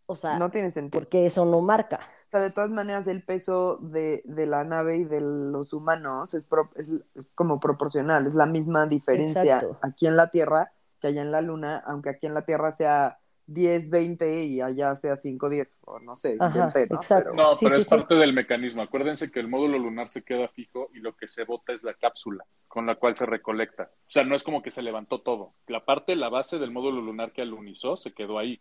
O 0.04 0.14
sea, 0.14 0.38
No 0.38 0.48
tiene 0.50 0.70
sentido. 0.70 1.00
¿por 1.00 1.08
qué 1.08 1.26
eso 1.26 1.44
no 1.44 1.60
marca? 1.60 2.00
O 2.02 2.30
sea, 2.30 2.40
de 2.40 2.50
todas 2.50 2.70
maneras, 2.70 3.06
el 3.06 3.22
peso 3.22 3.76
de, 3.80 4.22
de 4.24 4.46
la 4.46 4.64
nave 4.64 4.96
y 4.96 5.04
de 5.04 5.20
los 5.20 5.74
humanos 5.74 6.32
es, 6.32 6.44
pro- 6.46 6.70
es, 6.76 6.88
es 6.88 7.32
como 7.34 7.60
proporcional, 7.60 8.26
es 8.26 8.34
la 8.34 8.46
misma 8.46 8.86
diferencia 8.86 9.42
Exacto. 9.42 9.78
aquí 9.82 10.06
en 10.06 10.16
la 10.16 10.30
Tierra 10.30 10.72
que 11.00 11.08
allá 11.08 11.22
en 11.22 11.32
la 11.32 11.40
Luna, 11.42 11.82
aunque 11.86 12.10
aquí 12.10 12.26
en 12.26 12.34
la 12.34 12.42
Tierra 12.42 12.72
sea 12.72 13.18
10, 13.46 13.88
20 13.88 14.44
y 14.44 14.60
allá 14.60 14.94
sea 14.96 15.16
5, 15.16 15.48
10, 15.48 15.68
o 15.82 15.98
no 16.00 16.16
sé, 16.16 16.36
Ajá, 16.38 16.72
¿no? 16.74 16.80
exacto. 16.96 17.30
Pero- 17.34 17.44
No, 17.48 17.54
Sí, 17.54 17.64
pero 17.64 17.74
sí, 17.76 17.80
es 17.80 17.88
sí. 17.88 17.94
parte 17.96 18.14
del 18.16 18.32
mecanismo. 18.34 18.82
Acuérdense 18.82 19.30
que 19.30 19.40
el 19.40 19.48
módulo 19.48 19.78
lunar 19.78 20.08
se 20.10 20.22
queda 20.22 20.48
fijo 20.48 20.90
y 20.92 20.98
lo 20.98 21.16
que 21.16 21.28
se 21.28 21.44
bota 21.44 21.72
es 21.72 21.82
la 21.82 21.94
cápsula 21.94 22.44
con 22.66 22.84
la 22.84 22.96
cual 22.96 23.16
se 23.16 23.24
recolecta. 23.24 23.84
O 23.92 24.10
sea, 24.10 24.24
no 24.24 24.36
es 24.36 24.42
como 24.42 24.60
que 24.62 24.70
se 24.70 24.82
levantó 24.82 25.22
todo. 25.22 25.54
La 25.66 25.84
parte, 25.84 26.14
la 26.14 26.28
base 26.28 26.58
del 26.58 26.70
módulo 26.72 27.00
lunar 27.00 27.32
que 27.32 27.40
alunizó 27.40 27.96
se 27.96 28.12
quedó 28.12 28.38
ahí. 28.38 28.60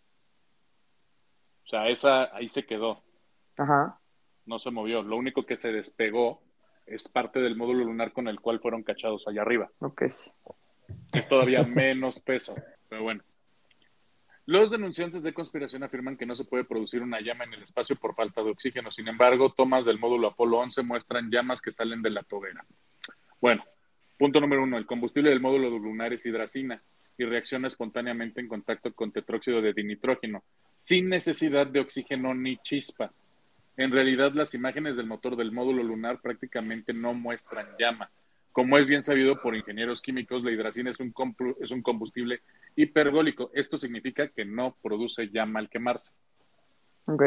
O 1.66 1.68
sea, 1.68 1.90
esa 1.90 2.34
ahí 2.34 2.48
se 2.48 2.66
quedó, 2.66 3.04
Ajá. 3.58 4.00
no 4.46 4.58
se 4.58 4.72
movió. 4.72 5.04
Lo 5.04 5.18
único 5.18 5.46
que 5.46 5.58
se 5.60 5.74
despegó 5.74 6.42
es 6.86 7.10
parte 7.10 7.40
del 7.42 7.58
módulo 7.58 7.84
lunar 7.84 8.14
con 8.14 8.30
el 8.30 8.40
cual 8.40 8.62
fueron 8.62 8.84
cachados 8.84 9.28
allá 9.28 9.42
arriba. 9.42 9.70
Ok. 9.80 10.04
Es 11.14 11.28
todavía 11.28 11.64
menos 11.64 12.20
peso. 12.20 12.56
Pero 12.90 13.04
bueno. 13.04 13.24
Los 14.46 14.72
denunciantes 14.72 15.24
de 15.24 15.34
conspiración 15.34 15.84
afirman 15.84 16.16
que 16.16 16.26
no 16.26 16.34
se 16.34 16.46
puede 16.46 16.64
producir 16.64 17.02
una 17.02 17.20
llama 17.20 17.44
en 17.44 17.54
el 17.54 17.64
espacio 17.64 17.98
por 17.98 18.16
falta 18.16 18.42
de 18.42 18.50
oxígeno. 18.50 18.92
Sin 18.92 19.08
embargo, 19.10 19.52
tomas 19.52 19.86
del 19.86 20.00
módulo 20.00 20.30
Apolo 20.30 20.60
11 20.60 20.84
muestran 20.84 21.30
llamas 21.30 21.62
que 21.62 21.74
salen 21.74 22.02
de 22.02 22.12
la 22.12 22.24
tobera. 22.24 22.64
Bueno, 23.42 23.66
punto 24.18 24.40
número 24.40 24.64
uno. 24.64 24.78
El 24.78 24.86
combustible 24.86 25.32
del 25.32 25.42
módulo 25.42 25.70
lunar 25.70 26.14
es 26.14 26.26
hidracina 26.26 26.82
y 27.18 27.26
reacciona 27.26 27.68
espontáneamente 27.68 28.40
en 28.40 28.48
contacto 28.48 28.94
con 28.94 29.12
tetróxido 29.12 29.62
de 29.62 29.74
dinitrógeno, 29.74 30.44
sin 30.76 31.10
necesidad 31.10 31.68
de 31.68 31.82
oxígeno 31.82 32.34
ni 32.34 32.58
chispa. 32.58 33.12
En 33.76 33.92
realidad, 33.92 34.32
las 34.34 34.54
imágenes 34.54 34.96
del 34.96 35.08
motor 35.08 35.36
del 35.36 35.52
módulo 35.52 35.84
lunar 35.84 36.22
prácticamente 36.22 36.94
no 36.94 37.14
muestran 37.14 37.66
llama. 37.78 38.10
Como 38.58 38.80
es 38.80 38.88
bien 38.88 39.04
sabido 39.04 39.40
por 39.40 39.56
ingenieros 39.56 40.02
químicos, 40.02 40.44
la 40.44 40.50
hidracina 40.50 40.90
es 40.90 41.00
un, 41.00 41.14
es 41.62 41.70
un 41.70 41.84
combustible 41.84 42.42
hipergólico. 42.76 43.52
Esto 43.54 43.78
significa 43.78 44.30
que 44.30 44.46
no 44.46 44.76
produce 44.82 45.30
llama 45.30 45.60
al 45.60 45.70
quemarse. 45.70 46.12
Ok. 47.06 47.22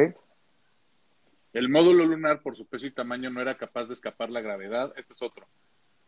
El 1.53 1.69
módulo 1.69 2.05
lunar, 2.05 2.43
por 2.43 2.57
su 2.57 2.66
peso 2.66 2.88
y 2.88 2.90
tamaño, 2.90 3.31
no 3.31 3.40
era 3.40 3.57
capaz 3.57 3.85
de 3.85 3.95
escapar 3.95 4.29
la 4.29 4.40
gravedad. 4.40 4.93
Este 4.97 5.12
es 5.12 5.23
otro. 5.23 5.47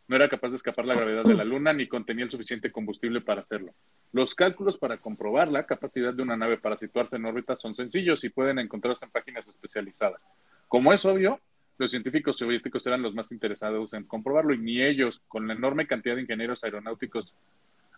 No 0.09 0.17
era 0.17 0.27
capaz 0.27 0.49
de 0.49 0.57
escapar 0.57 0.85
la 0.85 0.95
gravedad 0.95 1.23
de 1.23 1.35
la 1.35 1.45
Luna 1.45 1.71
ni 1.71 1.87
contenía 1.87 2.25
el 2.25 2.31
suficiente 2.31 2.69
combustible 2.69 3.21
para 3.21 3.39
hacerlo. 3.39 3.73
Los 4.11 4.35
cálculos 4.35 4.77
para 4.77 4.97
comprobar 4.97 5.47
la 5.47 5.65
capacidad 5.65 6.13
de 6.13 6.21
una 6.21 6.35
nave 6.35 6.57
para 6.57 6.75
situarse 6.75 7.15
en 7.15 7.23
órbita 7.23 7.55
son 7.55 7.75
sencillos 7.75 8.25
y 8.25 8.29
pueden 8.29 8.59
encontrarse 8.59 9.05
en 9.05 9.11
páginas 9.11 9.47
especializadas. 9.47 10.21
Como 10.67 10.91
es 10.91 11.05
obvio, 11.05 11.39
los 11.77 11.91
científicos 11.91 12.37
soviéticos 12.37 12.85
eran 12.85 13.01
los 13.01 13.15
más 13.15 13.31
interesados 13.31 13.93
en 13.93 14.03
comprobarlo 14.03 14.53
y 14.53 14.59
ni 14.59 14.81
ellos, 14.81 15.21
con 15.27 15.47
la 15.47 15.53
enorme 15.53 15.87
cantidad 15.87 16.15
de 16.15 16.21
ingenieros 16.21 16.63
aeronáuticos 16.63 17.33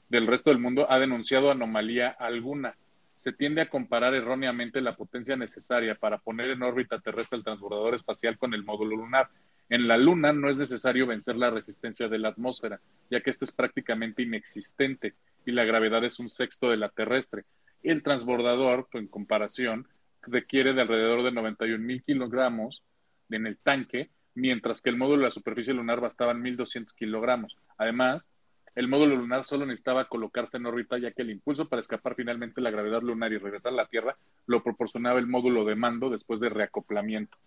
del 0.09 0.27
resto 0.27 0.49
del 0.49 0.59
mundo, 0.59 0.89
ha 0.89 0.99
denunciado 0.99 1.51
anomalía 1.51 2.09
alguna. 2.09 2.75
Se 3.19 3.33
tiende 3.33 3.61
a 3.61 3.69
comparar 3.69 4.13
erróneamente 4.13 4.81
la 4.81 4.95
potencia 4.95 5.35
necesaria 5.35 5.95
para 5.95 6.19
poner 6.19 6.51
en 6.51 6.61
órbita 6.61 6.99
terrestre 6.99 7.37
el 7.37 7.43
transbordador 7.43 7.95
espacial 7.95 8.37
con 8.37 8.53
el 8.53 8.63
módulo 8.63 8.95
lunar. 8.95 9.29
En 9.67 9.87
la 9.87 9.97
Luna 9.97 10.31
no 10.31 10.49
es 10.49 10.57
necesario 10.57 11.07
vencer 11.07 11.35
la 11.35 11.49
resistencia 11.49 12.07
de 12.07 12.19
la 12.19 12.29
atmósfera, 12.29 12.79
ya 13.09 13.21
que 13.21 13.31
esta 13.31 13.45
es 13.45 13.51
prácticamente 13.51 14.21
inexistente 14.21 15.15
y 15.43 15.51
la 15.51 15.65
gravedad 15.65 16.03
es 16.05 16.19
un 16.19 16.29
sexto 16.29 16.69
de 16.69 16.77
la 16.77 16.89
terrestre. 16.89 17.45
El 17.81 18.03
transbordador, 18.03 18.87
en 18.93 19.07
comparación, 19.07 19.87
requiere 20.21 20.73
de 20.73 20.81
alrededor 20.81 21.23
de 21.23 21.31
91 21.31 21.83
mil 21.83 22.03
kilogramos 22.03 22.83
en 23.29 23.47
el 23.47 23.57
tanque, 23.57 24.09
mientras 24.33 24.81
que 24.81 24.89
el 24.89 24.97
módulo 24.97 25.19
de 25.19 25.27
la 25.27 25.31
superficie 25.31 25.73
lunar 25.73 26.01
bastaban 26.01 26.43
1.200 26.43 26.93
kilogramos. 26.93 27.57
Además, 27.77 28.29
el 28.75 28.89
módulo 28.89 29.15
lunar 29.15 29.45
solo 29.45 29.65
necesitaba 29.65 30.09
colocarse 30.09 30.57
en 30.57 30.65
órbita, 30.65 30.97
ya 30.97 31.11
que 31.11 31.21
el 31.21 31.31
impulso 31.31 31.69
para 31.69 31.79
escapar 31.79 32.15
finalmente 32.15 32.59
la 32.59 32.71
gravedad 32.71 33.01
lunar 33.01 33.31
y 33.31 33.37
regresar 33.37 33.71
a 33.71 33.75
la 33.75 33.87
Tierra 33.87 34.17
lo 34.47 34.61
proporcionaba 34.63 35.17
el 35.19 35.27
módulo 35.27 35.63
de 35.63 35.75
mando 35.75 36.09
después 36.09 36.41
de 36.41 36.49
reacoplamiento. 36.49 37.37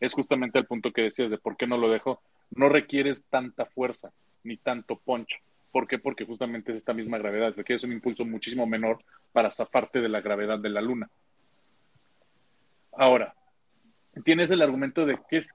Es 0.00 0.12
justamente 0.12 0.58
el 0.58 0.66
punto 0.66 0.92
que 0.92 1.02
decías 1.02 1.30
de 1.30 1.38
por 1.38 1.56
qué 1.56 1.66
no 1.66 1.78
lo 1.78 1.88
dejó. 1.88 2.20
No 2.50 2.68
requieres 2.68 3.24
tanta 3.30 3.64
fuerza 3.64 4.12
ni 4.42 4.58
tanto 4.58 4.96
poncho. 4.96 5.38
¿Por 5.72 5.88
qué? 5.88 5.98
Porque 5.98 6.26
justamente 6.26 6.72
es 6.72 6.78
esta 6.78 6.92
misma 6.92 7.16
gravedad. 7.16 7.54
Requieres 7.56 7.84
un 7.84 7.92
impulso 7.92 8.26
muchísimo 8.26 8.66
menor 8.66 8.98
para 9.32 9.50
zafarte 9.50 10.02
de 10.02 10.10
la 10.10 10.20
gravedad 10.20 10.58
de 10.58 10.68
la 10.68 10.82
Luna. 10.82 11.08
Ahora, 12.92 13.34
tienes 14.22 14.50
el 14.50 14.62
argumento 14.62 15.06
de 15.06 15.18
que 15.28 15.38
es, 15.38 15.52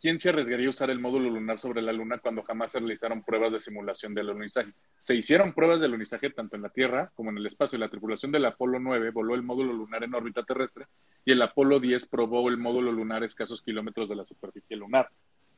¿quién 0.00 0.18
se 0.18 0.28
arriesgaría 0.28 0.66
a 0.66 0.70
usar 0.70 0.90
el 0.90 1.00
módulo 1.00 1.30
lunar 1.30 1.58
sobre 1.58 1.82
la 1.82 1.92
Luna 1.92 2.18
cuando 2.18 2.42
jamás 2.42 2.72
se 2.72 2.78
realizaron 2.78 3.22
pruebas 3.22 3.52
de 3.52 3.60
simulación 3.60 4.14
del 4.14 4.30
alunizaje? 4.30 4.72
Se 5.00 5.14
hicieron 5.14 5.52
pruebas 5.52 5.80
de 5.80 5.86
alunizaje 5.86 6.30
tanto 6.30 6.56
en 6.56 6.62
la 6.62 6.68
Tierra 6.68 7.10
como 7.14 7.30
en 7.30 7.38
el 7.38 7.46
espacio. 7.46 7.78
La 7.78 7.88
tripulación 7.88 8.32
del 8.32 8.44
Apolo 8.44 8.78
9 8.78 9.10
voló 9.10 9.34
el 9.34 9.42
módulo 9.42 9.72
lunar 9.72 10.04
en 10.04 10.14
órbita 10.14 10.42
terrestre 10.42 10.86
y 11.24 11.32
el 11.32 11.42
Apolo 11.42 11.80
10 11.80 12.06
probó 12.06 12.48
el 12.48 12.58
módulo 12.58 12.92
lunar 12.92 13.22
a 13.22 13.26
escasos 13.26 13.62
kilómetros 13.62 14.08
de 14.08 14.16
la 14.16 14.24
superficie 14.24 14.76
lunar. 14.76 15.08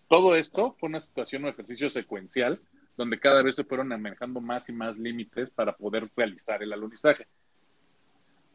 Todo 0.09 0.37
esto 0.37 0.75
fue 0.79 0.89
una 0.89 1.01
situación 1.01 1.45
o 1.45 1.49
ejercicio 1.49 1.91
secuencial 1.91 2.61
donde 2.97 3.21
cada 3.21 3.43
vez 3.43 3.55
se 3.57 3.65
fueron 3.65 3.89
manejando 3.89 4.41
más 4.41 4.69
y 4.69 4.73
más 4.73 4.99
límites 4.99 5.51
para 5.51 5.73
poder 5.73 6.11
realizar 6.17 6.63
el 6.63 6.73
alunizaje. 6.73 7.27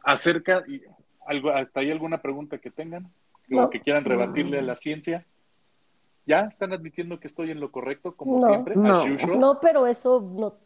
Acerca, 0.02 0.62
¿hasta 1.54 1.80
ahí 1.80 1.90
alguna 1.90 2.20
pregunta 2.20 2.58
que 2.58 2.70
tengan? 2.70 3.10
¿O 3.52 3.70
que 3.70 3.80
quieran 3.80 4.04
rebatirle 4.04 4.58
a 4.58 4.62
la 4.62 4.76
ciencia? 4.76 5.26
¿Ya 6.26 6.40
están 6.40 6.72
admitiendo 6.72 7.20
que 7.20 7.26
estoy 7.26 7.50
en 7.50 7.60
lo 7.60 7.70
correcto, 7.70 8.16
como 8.16 8.46
siempre? 8.46 8.74
No, 8.76 9.04
no, 9.36 9.60
pero 9.60 9.86
eso 9.86 10.20
no, 10.20 10.56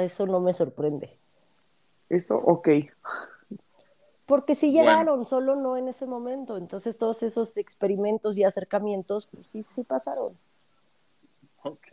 eso 0.00 0.26
no 0.26 0.40
me 0.40 0.54
sorprende. 0.54 1.18
Eso, 2.08 2.36
ok. 2.36 2.68
Porque 4.26 4.54
sí 4.54 4.72
llegaron, 4.72 5.26
solo 5.26 5.56
no 5.56 5.76
en 5.76 5.88
ese 5.88 6.06
momento. 6.06 6.56
Entonces 6.56 6.96
todos 6.96 7.22
esos 7.22 7.56
experimentos 7.58 8.38
y 8.38 8.44
acercamientos, 8.44 9.26
pues 9.26 9.48
sí, 9.48 9.62
sí 9.62 9.84
pasaron. 9.84 10.32
Ok. 11.62 11.86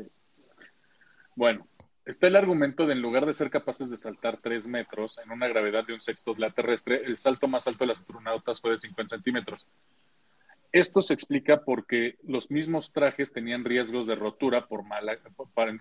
Bueno, 1.36 1.66
está 2.06 2.28
el 2.28 2.36
argumento 2.38 2.86
de 2.86 2.94
en 2.94 3.02
lugar 3.02 3.26
de 3.26 3.36
ser 3.36 3.50
capaces 3.50 3.90
de 3.90 3.98
saltar 3.98 4.38
tres 4.38 4.66
metros 4.66 5.18
en 5.26 5.34
una 5.34 5.48
gravedad 5.48 5.86
de 5.86 5.94
un 5.94 6.02
sexto 6.02 6.34
de 6.34 6.42
la 6.42 6.50
terrestre, 6.50 7.02
el 7.06 7.18
salto 7.18 7.48
más 7.48 7.68
alto 7.68 7.84
de 7.84 7.90
las 7.90 8.00
astronautas 8.00 8.62
fue 8.62 8.72
de 8.72 8.80
50 8.80 9.18
centímetros. 9.18 9.66
Esto 10.72 11.02
se 11.02 11.14
explica 11.14 11.64
porque 11.66 12.16
los 12.26 12.50
mismos 12.50 12.94
trajes 12.94 13.34
tenían 13.34 13.66
riesgos 13.66 14.08
de 14.08 14.16
rotura 14.16 14.68
por 14.68 14.84
mala, 14.84 15.18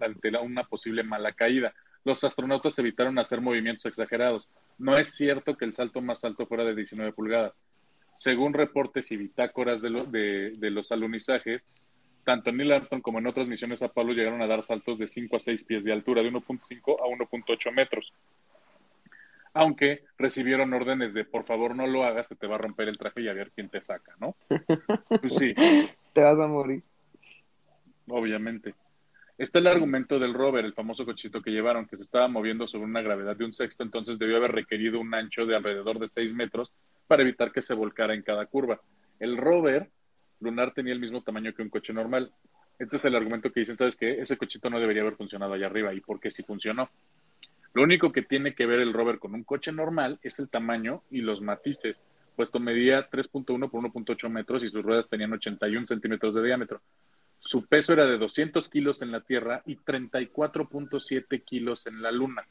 ante 0.01 0.39
una 0.39 0.65
posible 0.65 1.05
mala 1.05 1.33
caída. 1.33 1.73
Los 2.05 2.25
astronautas 2.25 2.77
evitaron 2.79 3.19
hacer 3.19 3.41
movimientos 3.41 3.87
exagerados. 3.87 4.49
No 4.79 4.99
es 4.99 5.15
cierto 5.15 5.57
que 5.57 5.65
el 5.65 5.75
salto 5.75 6.01
más 6.01 6.25
alto 6.25 6.45
fuera 6.47 6.65
de 6.65 6.75
19 6.75 7.13
pulgadas. 7.13 7.53
Según 8.19 8.53
reportes 8.53 9.13
y 9.13 9.17
bitácoras 9.17 9.81
de, 9.81 10.57
de, 10.57 10.71
los 10.71 10.91
alunizajes, 10.91 11.67
tanto 12.25 12.51
en 12.51 12.57
Neil 12.57 12.73
Armstrong 12.73 13.01
como 13.01 13.21
en 13.21 13.29
otras 13.29 13.47
misiones 13.47 13.83
a 13.83 13.89
Pablo 13.89 14.13
llegaron 14.13 14.43
a 14.43 14.47
dar 14.47 14.65
saltos 14.65 14.99
de 14.99 15.07
5 15.07 15.37
a 15.37 15.41
6 15.41 15.65
pies 15.65 15.85
de 15.85 15.93
altura, 15.93 16.23
de 16.23 16.33
1.5 16.33 16.97
a 16.99 17.07
1.8 17.07 17.73
metros 17.73 18.13
aunque 19.53 20.05
recibieron 20.19 20.73
órdenes 20.73 21.13
de 21.15 21.25
por 21.25 21.45
favor 21.45 21.75
no 21.75 21.87
lo 21.87 22.05
hagas, 22.05 22.29
se 22.29 22.37
te 22.37 22.47
va 22.47 22.57
a 22.57 22.59
romper 22.59 22.89
el 22.89 22.99
traje 22.99 23.23
y 23.23 23.29
a 23.29 23.35
ver 23.35 23.51
quién 23.53 23.69
te 23.69 23.83
saca, 23.83 24.13
¿no? 24.21 24.37
Pues 25.21 25.35
sí. 25.35 25.55
Te 26.15 26.23
vas 26.23 26.39
a 26.39 26.47
morir. 26.47 26.83
Obviamente. 28.09 28.75
Está 29.39 29.59
el 29.59 29.69
argumento 29.69 30.19
del 30.19 30.35
rover, 30.35 30.67
el 30.67 30.75
famoso 30.75 31.07
cochito 31.07 31.41
que 31.41 31.51
llevaron, 31.51 31.87
que 31.87 31.97
se 31.97 32.03
estaba 32.03 32.29
moviendo 32.29 32.69
sobre 32.69 32.85
una 32.85 33.01
gravedad 33.01 33.35
de 33.37 33.47
un 33.47 33.55
sexto, 33.55 33.83
entonces 33.83 34.19
debió 34.19 34.37
haber 34.37 34.53
requerido 34.53 35.01
un 35.01 35.15
ancho 35.15 35.47
de 35.47 35.57
alrededor 35.57 35.99
de 35.99 36.11
seis 36.11 36.35
metros 36.35 36.71
para 37.07 37.23
evitar 37.23 37.51
que 37.51 37.63
se 37.63 37.73
volcara 37.73 38.15
en 38.15 38.23
cada 38.23 38.45
curva. 38.45 38.81
El 39.19 39.39
rover 39.39 39.89
lunar 40.41 40.75
tenía 40.75 40.93
el 40.93 41.01
mismo 41.01 41.23
tamaño 41.23 41.55
que 41.55 41.63
un 41.63 41.71
coche 41.71 41.93
normal. 41.93 42.33
Este 42.79 42.97
es 42.97 43.05
el 43.05 43.15
argumento 43.15 43.51
que 43.51 43.61
dicen, 43.61 43.79
¿sabes 43.79 43.97
qué? 43.97 44.21
Ese 44.21 44.37
cochito 44.37 44.69
no 44.71 44.79
debería 44.79 45.03
haber 45.03 45.17
funcionado 45.17 45.55
allá 45.55 45.67
arriba. 45.67 45.93
¿Y 45.95 46.01
por 46.01 46.21
qué 46.21 46.31
sí 46.31 46.43
funcionó? 46.43 46.91
Lo 47.73 47.83
único 47.83 48.11
que 48.11 48.23
tiene 48.23 48.55
que 48.55 48.67
ver 48.67 48.81
el 48.81 48.93
rover 48.93 49.19
con 49.19 49.35
un 49.35 49.45
coche 49.45 49.71
normal 49.71 50.19
es 50.23 50.39
el 50.41 50.49
tamaño 50.49 51.03
y 51.11 51.21
los 51.21 51.41
matices, 51.41 52.03
puesto 52.35 52.59
medía 52.59 53.09
3.1 53.09 53.71
por 53.71 53.83
1.8 53.83 54.29
metros 54.29 54.65
y 54.65 54.71
sus 54.71 54.83
ruedas 54.83 55.09
tenían 55.09 55.33
81 55.33 55.87
centímetros 55.87 56.35
de 56.35 56.43
diámetro. 56.43 56.81
Su 57.39 57.65
peso 57.67 57.93
era 57.93 58.07
de 58.07 58.19
200 58.19 58.69
kilos 58.69 59.03
en 59.03 59.13
la 59.13 59.21
Tierra 59.21 59.63
y 59.67 59.77
34.7 59.77 61.43
kilos 61.45 61.87
en 61.87 62.03
la 62.03 62.11
Luna. 62.11 62.45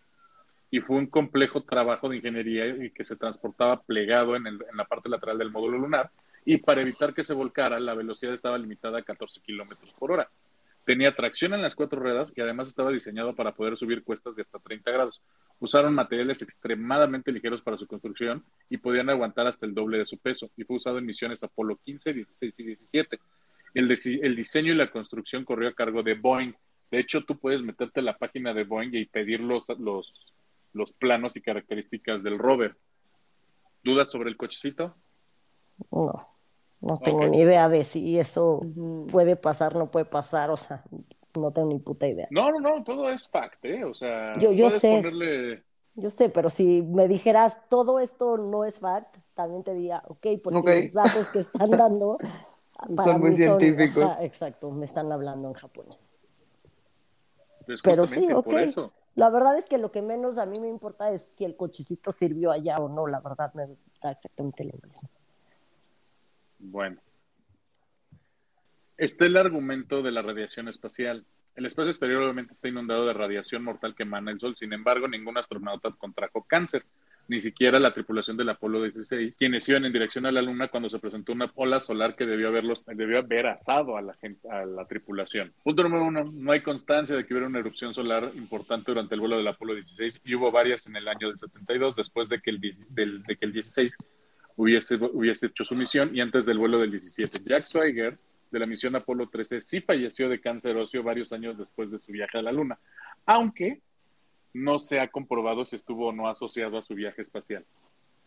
Y 0.71 0.79
fue 0.79 0.97
un 0.97 1.07
complejo 1.07 1.63
trabajo 1.63 2.09
de 2.09 2.17
ingeniería 2.17 2.65
que 2.93 3.03
se 3.03 3.15
transportaba 3.15 3.81
plegado 3.81 4.35
en, 4.35 4.47
en 4.47 4.59
la 4.75 4.85
parte 4.85 5.09
lateral 5.09 5.37
del 5.37 5.51
módulo 5.51 5.79
lunar 5.79 6.11
y 6.45 6.57
para 6.57 6.81
evitar 6.81 7.13
que 7.13 7.23
se 7.23 7.33
volcara 7.33 7.79
la 7.79 7.95
velocidad 7.95 8.33
estaba 8.33 8.57
limitada 8.57 8.99
a 8.99 9.03
14 9.03 9.41
kilómetros 9.41 9.91
por 9.93 10.11
hora. 10.11 10.27
Tenía 10.85 11.15
tracción 11.15 11.53
en 11.53 11.61
las 11.61 11.75
cuatro 11.75 11.99
ruedas 11.99 12.33
y 12.35 12.41
además 12.41 12.67
estaba 12.67 12.91
diseñado 12.91 13.35
para 13.35 13.53
poder 13.53 13.77
subir 13.77 14.03
cuestas 14.03 14.35
de 14.35 14.41
hasta 14.41 14.59
30 14.59 14.89
grados. 14.91 15.21
Usaron 15.59 15.93
materiales 15.93 16.41
extremadamente 16.41 17.31
ligeros 17.31 17.61
para 17.61 17.77
su 17.77 17.85
construcción 17.85 18.43
y 18.69 18.77
podían 18.77 19.09
aguantar 19.09 19.45
hasta 19.47 19.65
el 19.65 19.73
doble 19.73 19.99
de 19.99 20.05
su 20.05 20.17
peso 20.17 20.49
y 20.57 20.63
fue 20.63 20.77
usado 20.77 20.97
en 20.97 21.05
misiones 21.05 21.43
Apolo 21.43 21.77
15, 21.77 22.13
16 22.13 22.59
y 22.59 22.63
17. 22.63 23.19
El, 23.73 24.35
diseño 24.35 24.73
y 24.73 24.75
la 24.75 24.89
construcción 24.89 25.45
corrió 25.45 25.69
a 25.69 25.73
cargo 25.73 26.01
de 26.01 26.15
Boeing. 26.15 26.53
De 26.89 26.99
hecho, 26.99 27.23
tú 27.23 27.37
puedes 27.37 27.61
meterte 27.61 27.99
a 27.99 28.03
la 28.03 28.17
página 28.17 28.53
de 28.53 28.63
Boeing 28.63 28.93
y 28.93 29.05
pedir 29.05 29.41
los, 29.41 29.65
los, 29.77 30.11
los 30.73 30.91
planos 30.93 31.35
y 31.37 31.41
características 31.41 32.23
del 32.23 32.39
rover. 32.39 32.75
¿Dudas 33.83 34.09
sobre 34.09 34.29
el 34.29 34.37
cochecito? 34.37 34.95
No. 35.91 36.11
No 36.81 36.97
tengo 36.97 37.27
ni 37.27 37.41
idea 37.41 37.67
de 37.67 37.83
si 37.83 38.17
eso 38.17 38.61
puede 39.11 39.35
pasar, 39.35 39.75
no 39.75 39.87
puede 39.87 40.05
pasar, 40.05 40.49
o 40.49 40.57
sea, 40.57 40.83
no 41.35 41.51
tengo 41.51 41.67
ni 41.67 41.79
puta 41.79 42.07
idea. 42.07 42.27
No, 42.31 42.51
no, 42.51 42.59
no, 42.59 42.83
todo 42.83 43.09
es 43.09 43.27
fact, 43.27 43.65
¿eh? 43.65 43.83
O 43.83 43.93
sea, 43.93 44.37
yo, 44.39 44.51
yo 44.51 44.69
sé. 44.69 45.63
Yo 45.95 46.09
sé, 46.09 46.29
pero 46.29 46.49
si 46.49 46.81
me 46.81 47.09
dijeras 47.09 47.59
todo 47.67 47.99
esto 47.99 48.37
no 48.37 48.63
es 48.63 48.79
fact, 48.79 49.17
también 49.33 49.63
te 49.63 49.73
diría, 49.73 50.01
ok, 50.07 50.27
porque 50.41 50.83
los 50.83 50.93
datos 50.93 51.27
que 51.27 51.39
están 51.39 51.71
dando 51.71 52.17
son 53.03 53.19
muy 53.19 53.35
científicos. 53.35 54.09
exacto, 54.21 54.71
me 54.71 54.85
están 54.85 55.11
hablando 55.11 55.49
en 55.49 55.53
japonés. 55.55 56.15
pero 57.83 58.07
sí, 58.07 58.31
ok. 58.31 58.53
La 59.15 59.29
verdad 59.29 59.57
es 59.57 59.65
que 59.65 59.77
lo 59.77 59.91
que 59.91 60.01
menos 60.01 60.37
a 60.37 60.45
mí 60.45 60.61
me 60.61 60.69
importa 60.69 61.11
es 61.11 61.23
si 61.35 61.43
el 61.43 61.57
cochecito 61.57 62.13
sirvió 62.13 62.51
allá 62.51 62.77
o 62.77 62.87
no, 62.87 63.05
la 63.05 63.19
verdad 63.19 63.53
me 63.53 63.67
da 64.01 64.11
exactamente 64.11 64.63
lo 64.63 64.73
mismo. 64.81 65.09
Bueno. 66.59 67.01
Está 68.97 69.25
el 69.25 69.37
argumento 69.37 70.01
de 70.01 70.11
la 70.11 70.21
radiación 70.21 70.67
espacial. 70.67 71.25
El 71.55 71.65
espacio 71.65 71.91
exterior 71.91 72.21
obviamente 72.21 72.51
está 72.51 72.67
inundado 72.67 73.05
de 73.07 73.13
radiación 73.13 73.63
mortal 73.63 73.95
que 73.95 74.03
emana 74.03 74.31
el 74.31 74.39
Sol. 74.39 74.55
Sin 74.55 74.73
embargo, 74.73 75.07
ningún 75.07 75.37
astronauta 75.37 75.91
contrajo 75.91 76.43
cáncer, 76.43 76.83
ni 77.29 77.39
siquiera 77.39 77.79
la 77.79 77.93
tripulación 77.93 78.35
del 78.35 78.49
Apolo 78.49 78.81
16, 78.83 79.35
quienes 79.35 79.67
iban 79.69 79.85
en 79.85 79.93
dirección 79.93 80.25
a 80.25 80.31
la 80.31 80.41
Luna 80.41 80.67
cuando 80.67 80.89
se 80.89 80.99
presentó 80.99 81.31
una 81.31 81.49
ola 81.55 81.79
solar 81.79 82.15
que 82.15 82.25
debió, 82.25 82.49
haberlos, 82.49 82.83
debió 82.85 83.19
haber 83.19 83.47
asado 83.47 83.95
a 83.97 84.01
la, 84.01 84.13
gente, 84.15 84.49
a 84.49 84.65
la 84.65 84.85
tripulación. 84.85 85.53
Punto 85.63 85.83
número 85.83 86.05
uno, 86.05 86.29
no 86.33 86.51
hay 86.51 86.61
constancia 86.61 87.15
de 87.15 87.25
que 87.25 87.33
hubiera 87.33 87.47
una 87.47 87.59
erupción 87.59 87.93
solar 87.93 88.31
importante 88.35 88.91
durante 88.91 89.15
el 89.15 89.21
vuelo 89.21 89.37
del 89.37 89.47
Apolo 89.47 89.75
16 89.75 90.21
y 90.25 90.35
hubo 90.35 90.51
varias 90.51 90.87
en 90.87 90.95
el 90.97 91.07
año 91.07 91.29
del 91.29 91.37
72, 91.37 91.95
después 91.95 92.27
de 92.27 92.41
que 92.41 92.49
el, 92.49 92.59
de 92.59 93.35
que 93.37 93.45
el 93.45 93.51
16 93.51 94.28
hubiese, 94.59 94.95
hubiese 94.95 95.45
hecho 95.47 95.63
su 95.63 95.73
misión 95.73 96.13
y 96.13 96.19
antes 96.19 96.45
del 96.45 96.57
vuelo 96.57 96.79
del 96.79 96.91
17. 96.91 97.39
Jack 97.45 97.61
Swigert, 97.61 98.19
de 98.51 98.59
la 98.59 98.65
misión 98.65 98.93
Apolo 98.95 99.29
13, 99.29 99.61
sí 99.61 99.79
falleció 99.79 100.27
de 100.27 100.41
cáncer 100.41 100.75
óseo 100.75 101.01
varios 101.01 101.31
años 101.31 101.57
después 101.57 101.89
de 101.89 101.97
su 101.97 102.11
viaje 102.11 102.37
a 102.37 102.41
la 102.41 102.51
Luna, 102.51 102.77
aunque 103.25 103.81
no 104.53 104.77
se 104.77 104.99
ha 104.99 105.07
comprobado 105.07 105.63
si 105.63 105.77
estuvo 105.77 106.09
o 106.09 106.11
no 106.11 106.27
asociado 106.27 106.77
a 106.77 106.81
su 106.81 106.93
viaje 106.93 107.21
espacial. 107.21 107.63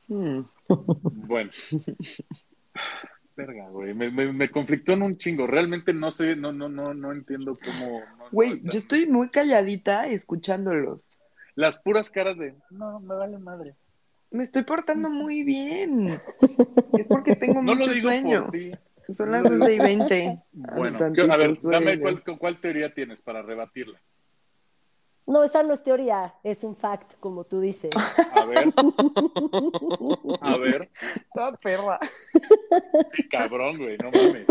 Hmm. 0.08 0.40
Bueno. 0.68 1.50
Verga, 3.36 3.68
güey, 3.70 3.94
me, 3.94 4.10
me, 4.10 4.50
conflictó 4.50 4.92
en 4.92 5.02
un 5.02 5.14
chingo. 5.14 5.46
Realmente 5.46 5.92
no 5.92 6.10
sé, 6.10 6.36
no, 6.36 6.52
no, 6.52 6.68
no, 6.68 6.92
no 6.92 7.12
entiendo 7.12 7.58
cómo. 7.62 8.02
Güey, 8.30 8.60
yo 8.62 8.78
estoy 8.78 9.06
muy 9.06 9.30
calladita 9.30 10.06
escuchándolos. 10.06 11.00
Las 11.54 11.78
puras 11.78 12.10
caras 12.10 12.38
de, 12.38 12.54
no, 12.70 13.00
me 13.00 13.14
vale 13.14 13.38
madre. 13.38 13.74
Me 14.32 14.44
estoy 14.44 14.62
portando 14.62 15.10
muy 15.10 15.42
bien. 15.42 16.18
Es 16.98 17.06
porque 17.06 17.36
tengo 17.36 17.62
mucho 17.62 17.92
sueño. 17.94 18.50
Son 19.12 19.30
las 19.30 19.44
11 19.46 19.74
y 19.74 19.78
20. 19.78 20.36
Bueno, 20.52 20.98
a 20.98 21.36
ver, 21.36 21.58
dame 21.60 22.00
cuál, 22.38 22.60
teoría 22.60 22.92
tienes 22.94 23.20
para 23.20 23.42
rebatirla. 23.42 24.00
No, 25.26 25.44
esa 25.44 25.62
no 25.62 25.74
es 25.74 25.82
teoría, 25.82 26.34
es 26.42 26.64
un 26.64 26.74
fact, 26.74 27.14
como 27.20 27.44
tú 27.44 27.60
dices. 27.60 27.90
A 28.34 28.44
ver. 28.44 28.64
A 30.40 30.58
ver. 30.58 30.90
Toda 31.32 31.56
perra. 31.56 31.98
Sí, 33.14 33.28
cabrón, 33.28 33.78
güey, 33.78 33.96
no 33.98 34.10
mames. 34.10 34.46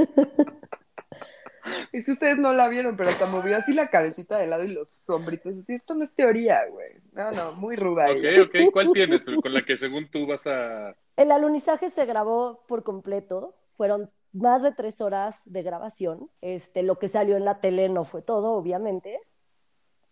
Es 1.91 2.05
que 2.05 2.13
ustedes 2.13 2.37
no 2.37 2.53
la 2.53 2.67
vieron, 2.67 2.95
pero 2.95 3.09
hasta 3.09 3.25
movió 3.25 3.57
así 3.57 3.73
la 3.73 3.87
cabecita 3.87 4.37
de 4.37 4.47
lado 4.47 4.63
y 4.63 4.69
los 4.69 4.89
sombritos. 4.89 5.57
Así, 5.57 5.73
esto 5.73 5.93
no 5.93 6.03
es 6.03 6.13
teoría, 6.13 6.61
güey. 6.69 6.93
No, 7.11 7.31
no, 7.31 7.53
muy 7.53 7.75
ruda. 7.75 8.09
ella. 8.09 8.43
Ok, 8.43 8.47
ok. 8.47 8.71
¿Cuál 8.71 8.91
tienes? 8.91 9.21
Con 9.41 9.53
la 9.53 9.63
que 9.63 9.77
según 9.77 10.09
tú 10.09 10.25
vas 10.25 10.47
a. 10.47 10.95
El 11.17 11.31
alunizaje 11.31 11.89
se 11.89 12.05
grabó 12.05 12.63
por 12.67 12.83
completo, 12.83 13.55
fueron 13.75 14.09
más 14.33 14.63
de 14.63 14.71
tres 14.71 15.01
horas 15.01 15.41
de 15.45 15.63
grabación. 15.63 16.29
Este, 16.41 16.83
lo 16.83 16.97
que 16.97 17.09
salió 17.09 17.37
en 17.37 17.45
la 17.45 17.59
tele 17.59 17.89
no 17.89 18.05
fue 18.05 18.21
todo, 18.21 18.53
obviamente. 18.53 19.19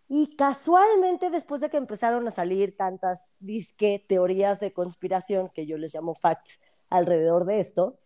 Y 0.07 0.35
casualmente, 0.35 1.29
después 1.29 1.61
de 1.61 1.69
que 1.69 1.77
empezaron 1.77 2.27
a 2.27 2.31
salir 2.31 2.75
tantas 2.75 3.29
disque 3.39 4.03
teorías 4.09 4.59
de 4.59 4.73
conspiración, 4.73 5.49
que 5.49 5.67
yo 5.67 5.77
les 5.77 5.93
llamo 5.93 6.15
facts, 6.15 6.59
alrededor 6.89 7.45
de 7.45 7.59
esto, 7.59 7.99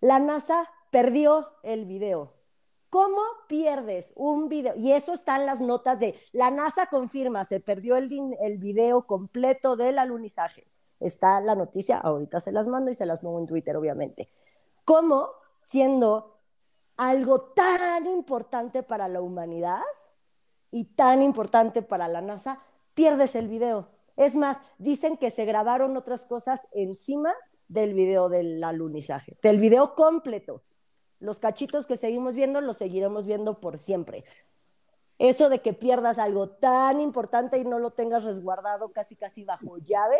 la 0.00 0.18
NASA 0.18 0.70
perdió 0.90 1.48
el 1.62 1.86
video. 1.86 2.35
¿Cómo 2.90 3.20
pierdes 3.48 4.12
un 4.16 4.48
video? 4.48 4.74
Y 4.76 4.92
eso 4.92 5.12
está 5.12 5.36
en 5.36 5.46
las 5.46 5.60
notas 5.60 5.98
de 5.98 6.14
la 6.32 6.50
NASA 6.50 6.86
confirma, 6.86 7.44
se 7.44 7.60
perdió 7.60 7.96
el, 7.96 8.10
el 8.40 8.58
video 8.58 9.06
completo 9.06 9.76
del 9.76 9.98
alunizaje. 9.98 10.66
Está 11.00 11.40
la 11.40 11.54
noticia, 11.54 11.98
ahorita 11.98 12.40
se 12.40 12.52
las 12.52 12.66
mando 12.66 12.90
y 12.90 12.94
se 12.94 13.06
las 13.06 13.20
pongo 13.20 13.38
en 13.40 13.46
Twitter, 13.46 13.76
obviamente. 13.76 14.30
¿Cómo, 14.84 15.30
siendo 15.58 16.38
algo 16.96 17.52
tan 17.52 18.06
importante 18.06 18.82
para 18.82 19.08
la 19.08 19.20
humanidad 19.20 19.82
y 20.70 20.84
tan 20.94 21.22
importante 21.22 21.82
para 21.82 22.08
la 22.08 22.22
NASA, 22.22 22.62
pierdes 22.94 23.34
el 23.34 23.48
video? 23.48 23.88
Es 24.16 24.36
más, 24.36 24.58
dicen 24.78 25.16
que 25.16 25.30
se 25.30 25.44
grabaron 25.44 25.96
otras 25.96 26.24
cosas 26.24 26.66
encima 26.72 27.34
del 27.68 27.94
video 27.94 28.28
del 28.28 28.62
alunizaje, 28.64 29.36
del 29.42 29.58
video 29.58 29.94
completo. 29.94 30.62
Los 31.20 31.38
cachitos 31.38 31.86
que 31.86 31.96
seguimos 31.96 32.34
viendo 32.34 32.60
los 32.60 32.76
seguiremos 32.76 33.26
viendo 33.26 33.60
por 33.60 33.78
siempre. 33.78 34.24
Eso 35.18 35.48
de 35.48 35.60
que 35.60 35.72
pierdas 35.72 36.18
algo 36.18 36.50
tan 36.50 37.00
importante 37.00 37.58
y 37.58 37.64
no 37.64 37.78
lo 37.78 37.90
tengas 37.90 38.24
resguardado 38.24 38.92
casi 38.92 39.16
casi 39.16 39.44
bajo 39.44 39.78
llave, 39.78 40.18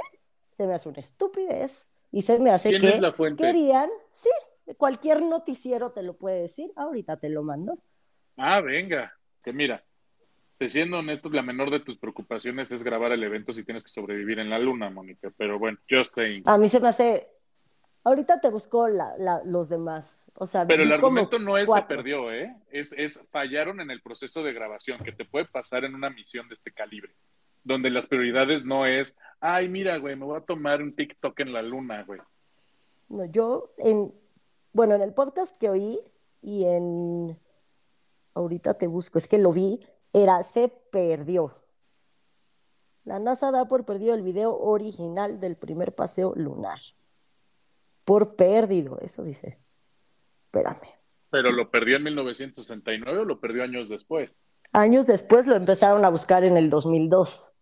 se 0.50 0.66
me 0.66 0.74
hace 0.74 0.88
una 0.88 1.00
estupidez 1.00 1.86
y 2.10 2.22
se 2.22 2.38
me 2.38 2.50
hace 2.50 2.70
¿Quién 2.70 2.80
que 2.80 2.88
es 2.88 3.00
la 3.00 3.12
fuente? 3.12 3.42
querían, 3.44 3.90
sí, 4.10 4.30
cualquier 4.78 5.20
noticiero 5.22 5.90
te 5.90 6.02
lo 6.02 6.14
puede 6.14 6.40
decir, 6.40 6.72
ahorita 6.76 7.18
te 7.18 7.28
lo 7.28 7.42
mando. 7.42 7.78
Ah, 8.38 8.60
venga. 8.60 9.12
Que 9.42 9.52
mira, 9.52 9.84
te 10.58 10.68
siendo 10.68 10.98
honesto, 10.98 11.28
la 11.28 11.42
menor 11.42 11.70
de 11.70 11.80
tus 11.80 11.98
preocupaciones 11.98 12.72
es 12.72 12.82
grabar 12.82 13.12
el 13.12 13.22
evento 13.22 13.52
si 13.52 13.64
tienes 13.64 13.84
que 13.84 13.90
sobrevivir 13.90 14.38
en 14.38 14.50
la 14.50 14.58
luna, 14.58 14.90
Mónica. 14.90 15.30
Pero 15.36 15.58
bueno, 15.58 15.78
just 15.88 16.14
saying. 16.14 16.42
A 16.46 16.56
mí 16.56 16.68
se 16.68 16.80
me 16.80 16.88
hace, 16.88 17.28
ahorita 18.06 18.40
te 18.40 18.50
busco 18.50 18.86
la- 18.86 19.16
la- 19.18 19.42
los 19.44 19.68
demás, 19.68 20.30
o 20.36 20.46
sea, 20.46 20.64
Pero 20.64 20.84
el 20.84 20.92
argumento 20.92 21.40
no 21.40 21.58
es 21.58 21.68
se 21.70 21.82
perdió, 21.82 22.32
¿eh? 22.32 22.54
Es, 22.70 22.92
es 22.92 23.20
fallaron 23.30 23.80
en 23.80 23.90
el 23.90 24.00
proceso 24.00 24.44
de 24.44 24.52
grabación, 24.52 25.02
que 25.02 25.10
te 25.10 25.24
puede 25.24 25.46
pasar 25.46 25.84
en 25.84 25.92
una 25.94 26.08
misión 26.08 26.48
de 26.48 26.54
este 26.54 26.72
calibre, 26.72 27.12
donde 27.64 27.90
las 27.90 28.06
prioridades 28.06 28.64
no 28.64 28.86
es, 28.86 29.16
ay, 29.40 29.68
mira, 29.68 29.96
güey, 29.98 30.14
me 30.14 30.24
voy 30.24 30.38
a 30.38 30.44
tomar 30.44 30.80
un 30.82 30.94
TikTok 30.94 31.40
en 31.40 31.52
la 31.52 31.62
luna, 31.62 32.04
güey. 32.04 32.20
No, 33.08 33.24
yo 33.24 33.74
en, 33.78 34.14
bueno, 34.72 34.94
en 34.94 35.02
el 35.02 35.12
podcast 35.12 35.58
que 35.58 35.68
oí 35.68 35.98
y 36.42 36.64
en, 36.64 37.36
ahorita 38.34 38.74
te 38.78 38.86
busco, 38.86 39.18
es 39.18 39.26
que 39.26 39.38
lo 39.38 39.52
vi, 39.52 39.80
era 40.12 40.44
se 40.44 40.68
perdió. 40.68 41.54
La 43.04 43.18
NASA 43.18 43.50
da 43.50 43.66
por 43.66 43.84
perdido 43.84 44.14
el 44.14 44.22
video 44.22 44.56
original 44.56 45.40
del 45.40 45.56
primer 45.56 45.92
paseo 45.94 46.34
lunar. 46.36 46.78
Por 48.06 48.36
perdido, 48.36 48.98
eso 49.02 49.22
dice. 49.24 49.58
Espérame. 50.46 50.88
Pero 51.28 51.50
lo 51.50 51.70
perdió 51.70 51.96
en 51.96 52.04
1969 52.04 53.18
o 53.18 53.24
lo 53.24 53.40
perdió 53.40 53.64
años 53.64 53.88
después. 53.88 54.30
Años 54.72 55.06
después 55.08 55.46
lo 55.48 55.56
empezaron 55.56 56.04
a 56.04 56.08
buscar 56.08 56.44
en 56.44 56.56
el 56.56 56.70
2002. 56.70 57.52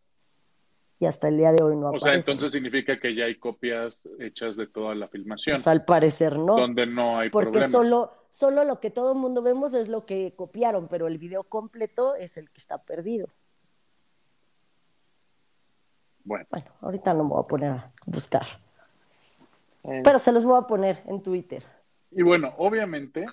Y 1.01 1.07
hasta 1.07 1.29
el 1.29 1.39
día 1.39 1.51
de 1.53 1.63
hoy 1.65 1.77
no 1.77 1.89
O 1.89 1.99
sea, 1.99 2.11
aparece. 2.11 2.31
entonces 2.31 2.53
significa 2.53 3.01
que 3.01 3.15
ya 3.15 3.25
hay 3.25 3.37
copias 3.37 4.01
hechas 4.21 4.55
de 4.57 4.67
toda 4.67 4.95
la 4.95 5.09
filmación, 5.09 5.57
Pues 5.57 5.67
al 5.67 5.85
parecer 5.87 6.37
no. 6.39 6.57
donde 6.57 6.87
no 6.87 7.19
hay 7.19 7.31
Porque 7.31 7.51
problema. 7.51 7.73
solo, 7.73 8.13
solo 8.31 8.65
lo 8.65 8.81
que 8.81 8.91
todo 8.91 9.13
el 9.13 9.19
mundo 9.19 9.43
vemos 9.43 9.73
es 9.75 9.89
lo 9.89 10.05
que 10.05 10.35
copiaron, 10.37 10.89
pero 10.89 11.07
el 11.09 11.17
video 11.19 11.43
completo 11.45 12.15
es 12.17 12.37
el 12.37 12.51
que 12.51 12.61
está 12.61 12.79
perdido. 12.85 13.29
Bueno, 16.23 16.47
Bueno, 16.51 16.67
ahorita 16.81 17.13
no 17.15 17.25
me 17.25 17.31
voy 17.31 17.43
a 17.43 17.47
poner 17.47 17.71
a 17.71 17.93
buscar, 18.07 18.47
Eh, 19.85 20.01
pero 20.05 20.19
se 20.19 20.33
los 20.33 20.45
voy 20.45 20.59
a 20.59 20.67
poner 20.67 21.03
en 21.07 21.23
Twitter. 21.23 21.63
y 22.11 22.23
bueno, 22.23 22.53
obviamente, 22.59 23.27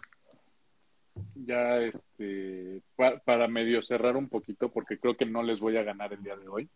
ya 1.35 1.77
este, 1.77 2.81
pa- 2.95 3.17
para 3.19 3.47
medio 3.47 3.81
cerrar 3.83 4.15
un 4.17 4.27
poquito, 4.29 4.69
porque 4.69 4.97
creo 4.99 5.15
que 5.15 5.25
no 5.25 5.43
les 5.43 5.59
voy 5.59 5.77
a 5.77 5.83
ganar 5.83 6.13
el 6.13 6.23
día 6.23 6.35
de 6.35 6.47
hoy, 6.47 6.69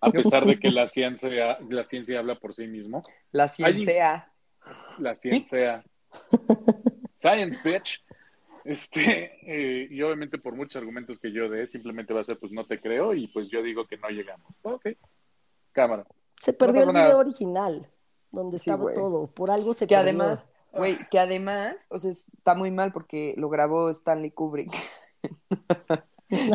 a 0.00 0.10
pesar 0.10 0.44
de 0.44 0.58
que 0.58 0.70
la 0.70 0.88
ciencia, 0.88 1.58
la 1.68 1.84
ciencia 1.84 2.18
habla 2.18 2.36
por 2.36 2.54
sí 2.54 2.66
mismo, 2.66 3.02
la 3.32 3.48
ciencia. 3.48 4.30
la 4.98 5.16
ciencia, 5.16 5.84
science 7.14 7.58
bitch, 7.64 7.98
este, 8.64 9.38
eh, 9.42 9.88
y 9.90 10.02
obviamente 10.02 10.38
por 10.38 10.54
muchos 10.54 10.76
argumentos 10.76 11.18
que 11.18 11.32
yo 11.32 11.48
dé, 11.48 11.68
simplemente 11.68 12.12
va 12.14 12.20
a 12.20 12.24
ser, 12.24 12.38
pues 12.38 12.52
no 12.52 12.66
te 12.66 12.80
creo, 12.80 13.14
y 13.14 13.26
pues 13.28 13.48
yo 13.50 13.62
digo 13.62 13.86
que 13.86 13.96
no 13.96 14.08
llegamos. 14.08 14.52
Ok, 14.62 14.88
cámara. 15.72 16.04
Se 16.40 16.52
perdió 16.52 16.82
el 16.82 16.88
video 16.88 17.02
nada. 17.02 17.16
original, 17.16 17.88
donde 18.30 18.58
Sí, 18.58 18.70
estaba 18.70 18.92
todo. 18.94 19.26
Por 19.28 19.50
algo 19.50 19.74
se 19.74 19.86
Que 19.86 19.94
perdió. 19.96 20.10
además, 20.22 20.52
güey, 20.72 20.98
que 21.10 21.18
además, 21.18 21.76
o 21.88 21.98
sea, 21.98 22.10
está 22.10 22.54
muy 22.54 22.70
mal 22.70 22.92
porque 22.92 23.34
lo 23.36 23.48
grabó 23.48 23.90
Stanley 23.90 24.30
Kubrick. 24.30 24.72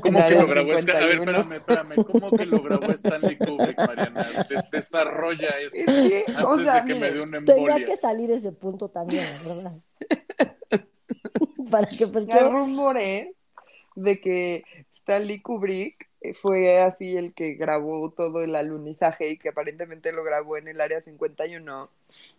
¿Cómo 0.03 0.19
que 0.27 0.35
lo 0.35 0.45
grabó? 0.47 0.73
Esta- 0.73 0.91
A 0.91 1.05
ver, 1.05 1.11
51. 1.19 1.31
espérame, 1.31 1.53
espérame. 1.53 2.05
¿Cómo 2.05 2.29
que 2.29 2.45
lo 2.45 2.61
grabó 2.61 2.91
Stanley 2.91 3.37
Kubrick, 3.39 3.75
Mariana? 3.79 4.23
Des- 4.47 4.69
desarrolla 4.71 5.49
eso. 5.61 5.75
Es 5.75 5.85
que, 5.85 6.25
o 6.43 6.49
Antes 6.51 6.65
sea, 6.65 6.81
de 6.81 6.87
que 6.87 6.93
me 6.93 6.99
mire, 6.99 7.13
dé 7.13 7.21
una 7.21 7.37
embolia. 7.39 7.85
que 7.85 7.97
salir 7.97 8.29
ese 8.29 8.51
punto 8.51 8.89
también, 8.89 9.25
¿verdad? 9.43 9.73
Para 11.71 11.87
que 11.87 12.03
hay 12.03 12.11
porque 12.11 12.39
rumores 12.43 13.29
de 13.95 14.21
que 14.21 14.63
Stanley 14.93 15.41
Kubrick 15.41 16.07
fue 16.33 16.81
así 16.81 17.17
el 17.17 17.33
que 17.33 17.53
grabó 17.53 18.09
todo 18.11 18.41
el 18.43 18.55
alunizaje 18.55 19.29
y 19.29 19.37
que 19.37 19.49
aparentemente 19.49 20.11
lo 20.11 20.23
grabó 20.23 20.57
en 20.57 20.67
el 20.67 20.79
Área 20.81 21.01
51 21.01 21.89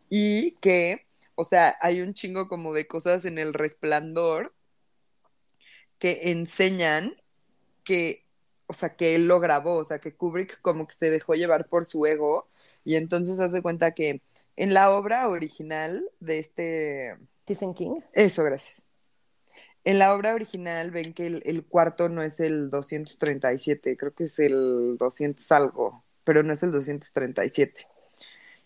y 0.08 0.52
que, 0.60 1.04
o 1.34 1.44
sea, 1.44 1.76
hay 1.80 2.00
un 2.00 2.14
chingo 2.14 2.48
como 2.48 2.72
de 2.72 2.86
cosas 2.86 3.24
en 3.24 3.38
el 3.38 3.52
resplandor 3.52 4.52
que 5.98 6.30
enseñan 6.30 7.14
que, 7.84 8.24
o 8.66 8.72
sea, 8.72 8.96
que 8.96 9.14
él 9.14 9.28
lo 9.28 9.40
grabó, 9.40 9.76
o 9.76 9.84
sea, 9.84 9.98
que 9.98 10.14
Kubrick 10.14 10.60
como 10.62 10.86
que 10.86 10.94
se 10.94 11.10
dejó 11.10 11.34
llevar 11.34 11.68
por 11.68 11.84
su 11.84 12.06
ego 12.06 12.48
y 12.84 12.96
entonces 12.96 13.40
hace 13.40 13.62
cuenta 13.62 13.92
que 13.92 14.20
en 14.56 14.74
la 14.74 14.90
obra 14.90 15.28
original 15.28 16.08
de 16.20 16.38
este... 16.38 17.16
Stephen 17.42 17.74
King. 17.74 18.00
Eso, 18.12 18.44
gracias. 18.44 18.93
En 19.84 19.98
la 19.98 20.14
obra 20.14 20.34
original 20.34 20.90
ven 20.90 21.12
que 21.12 21.26
el, 21.26 21.64
cuarto 21.64 22.08
no 22.08 22.22
es 22.22 22.40
el 22.40 22.70
237, 22.70 23.96
creo 23.98 24.14
que 24.14 24.24
es 24.24 24.38
el 24.38 24.96
200 24.98 25.52
algo, 25.52 26.02
pero 26.24 26.42
no 26.42 26.54
es 26.54 26.62
el 26.62 26.72
237. 26.72 27.86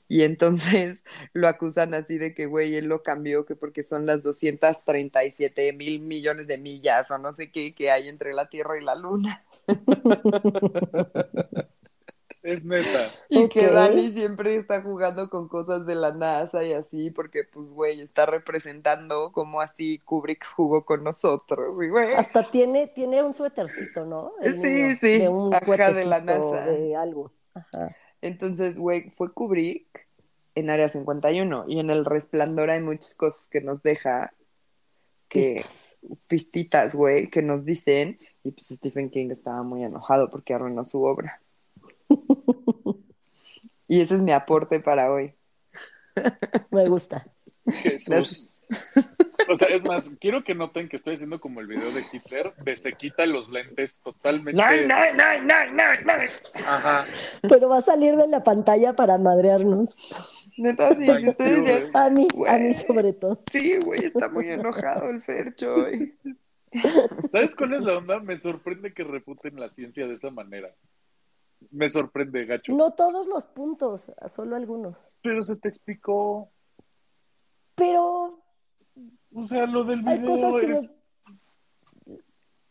Y 0.09 0.23
entonces 0.23 1.05
lo 1.33 1.49
acusan 1.49 1.95
así 1.95 2.19
de 2.19 2.35
que, 2.35 2.47
güey, 2.47 2.77
él 2.77 2.87
lo 2.87 3.03
cambió, 3.03 3.47
que 3.47 3.57
porque 3.57 3.83
son 3.85 4.07
las 4.07 4.23
237 4.23 5.73
mil 5.73 6.01
millones 6.01 6.47
de 6.47 6.59
millas 6.59 7.11
o 7.11 7.19
no 7.19 7.33
sé 7.33 7.51
qué 7.51 7.75
que 7.75 7.91
hay 7.91 8.09
entre 8.09 8.33
la 8.33 8.49
Tierra 8.49 8.79
y 8.79 8.85
la 8.85 8.95
Luna. 8.95 9.45
Es 12.43 12.64
neta. 12.64 13.11
Y 13.28 13.49
que 13.49 13.66
Ok. 13.66 13.72
Rani 13.72 14.12
siempre 14.12 14.57
está 14.57 14.82
jugando 14.82 15.28
con 15.28 15.49
cosas 15.49 15.86
de 15.86 15.95
la 15.95 16.12
NASA 16.12 16.62
y 16.64 16.72
así, 16.72 17.11
porque 17.11 17.45
pues, 17.45 17.68
güey, 17.68 18.01
está 18.01 18.26
representando 18.26 19.32
cómo 19.32 19.61
así 19.61 19.99
Kubrick 20.01 20.45
jugó 20.47 20.84
con 20.84 21.05
nosotros. 21.05 21.76
Y, 21.82 21.89
güey, 21.89 22.14
Hasta 22.14 22.49
tiene, 22.51 22.89
tiene 22.95 23.22
un 23.22 23.34
suétercito, 23.34 24.07
¿no? 24.07 24.32
El 24.43 24.55
Sí, 24.55 24.66
niño, 24.66 24.97
sí, 25.01 25.18
De 25.18 25.28
un 25.28 25.55
ajá, 25.55 25.93
de 25.93 26.05
la 26.05 26.20
NASA. 26.20 26.64
De 26.66 26.97
algo. 26.97 27.26
Ajá. 27.55 27.89
Entonces, 28.20 28.76
güey, 28.76 29.11
fue 29.16 29.32
Kubrick 29.32 30.07
en 30.55 30.70
Área 30.70 30.89
51 30.89 31.66
y 31.68 31.78
en 31.78 31.91
El 31.91 32.05
Resplandor 32.05 32.70
hay 32.70 32.82
muchas 32.82 33.14
cosas 33.14 33.43
que 33.51 33.61
nos 33.61 33.82
deja, 33.82 34.32
que 35.28 35.64
pistitas, 36.28 36.95
güey, 36.95 37.28
que 37.28 37.43
nos 37.43 37.64
dicen 37.64 38.18
y 38.43 38.53
pues 38.53 38.66
Stephen 38.66 39.11
King 39.11 39.30
estaba 39.30 39.62
muy 39.62 39.84
enojado 39.84 40.30
porque 40.30 40.55
arruinó 40.55 40.84
su 40.84 41.03
obra. 41.05 41.41
Y 43.91 44.03
ese 44.03 44.17
es 44.17 44.21
mi 44.21 44.33
aporte 44.33 44.81
para 44.81 45.11
hoy. 45.11 45.33
Me 46.71 46.87
gusta. 46.89 47.27
Jesús. 47.83 48.07
Gracias. 48.09 48.63
O 49.49 49.57
sea, 49.57 49.69
es 49.69 49.83
más, 49.83 50.11
quiero 50.21 50.43
que 50.43 50.55
noten 50.55 50.91
que 50.91 50.97
estoy 50.97 51.15
haciendo 51.15 51.41
como 51.41 51.61
el 51.61 51.67
video 51.69 51.91
de 51.93 52.05
Hitler, 52.13 52.53
de 52.57 52.77
se 52.77 52.93
quita 52.93 53.25
los 53.25 53.49
lentes 53.49 53.99
totalmente. 54.03 54.53
No, 54.53 54.71
no, 54.87 55.15
no, 55.15 55.43
no, 55.43 55.67
no, 55.73 55.85
no. 56.05 56.13
Ajá. 56.67 57.05
Pero 57.49 57.69
va 57.71 57.79
a 57.79 57.83
salir 57.83 58.15
de 58.17 58.29
la 58.29 58.45
pantalla 58.45 58.93
para 58.95 59.17
madrearnos. 59.17 60.53
Neta, 60.59 60.95
sí, 60.95 61.07
si 61.07 61.29
ustedes 61.31 61.91
ya- 61.93 62.05
A 62.05 62.11
mí, 62.11 62.29
a 62.47 62.59
mí 62.59 62.75
sobre 62.75 63.15
todo. 63.15 63.41
Sí, 63.51 63.79
güey, 63.87 64.01
está 64.05 64.29
muy 64.29 64.51
enojado 64.51 65.09
el 65.09 65.23
Fercho. 65.23 65.77
güey. 65.81 66.15
¿Sabes 67.33 67.55
cuál 67.57 67.73
es 67.75 67.85
la 67.85 67.95
onda? 67.95 68.21
Me 68.21 68.37
sorprende 68.37 68.93
que 68.93 69.03
refuten 69.05 69.59
la 69.59 69.71
ciencia 69.71 70.07
de 70.07 70.15
esa 70.17 70.31
manera. 70.31 70.75
Me 71.71 71.89
sorprende, 71.89 72.45
gacho. 72.47 72.73
No 72.73 72.93
todos 72.93 73.27
los 73.27 73.47
puntos, 73.47 74.13
solo 74.29 74.57
algunos. 74.57 74.97
Pero 75.23 75.43
se 75.43 75.57
te 75.57 75.69
explicó. 75.69 76.51
Pero 77.75 78.41
O 79.35 79.47
sea, 79.47 79.67
lo 79.67 79.85
del 79.85 80.07
hay 80.07 80.25
cosas 80.25 80.55
video 80.55 80.61
que 80.61 80.73
es. 80.73 80.95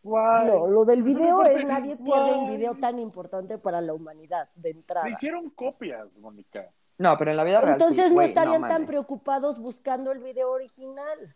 Guay. 0.04 0.48
no, 0.48 0.68
lo 0.68 0.86
del 0.86 1.04
video 1.04 1.42
Aparte, 1.42 1.60
es 1.60 1.66
nadie 1.66 1.98
pierde 1.98 2.34
un 2.34 2.50
video 2.50 2.76
tan 2.76 2.98
importante 2.98 3.58
para 3.58 3.82
la 3.82 3.94
humanidad 3.94 4.50
de 4.56 4.70
entrada. 4.70 5.06
Le 5.06 5.12
hicieron 5.12 5.50
copias, 5.50 6.08
Mónica. 6.18 6.72
No, 6.98 7.16
pero 7.18 7.32
en 7.32 7.38
la 7.38 7.44
vida 7.44 7.60
real. 7.60 7.74
Entonces 7.74 8.10
sí, 8.10 8.16
no 8.16 8.22
estarían 8.22 8.62
tan 8.62 8.86
preocupados 8.86 9.60
buscando 9.60 10.12
el 10.12 10.20
video 10.20 10.52
original. 10.52 11.36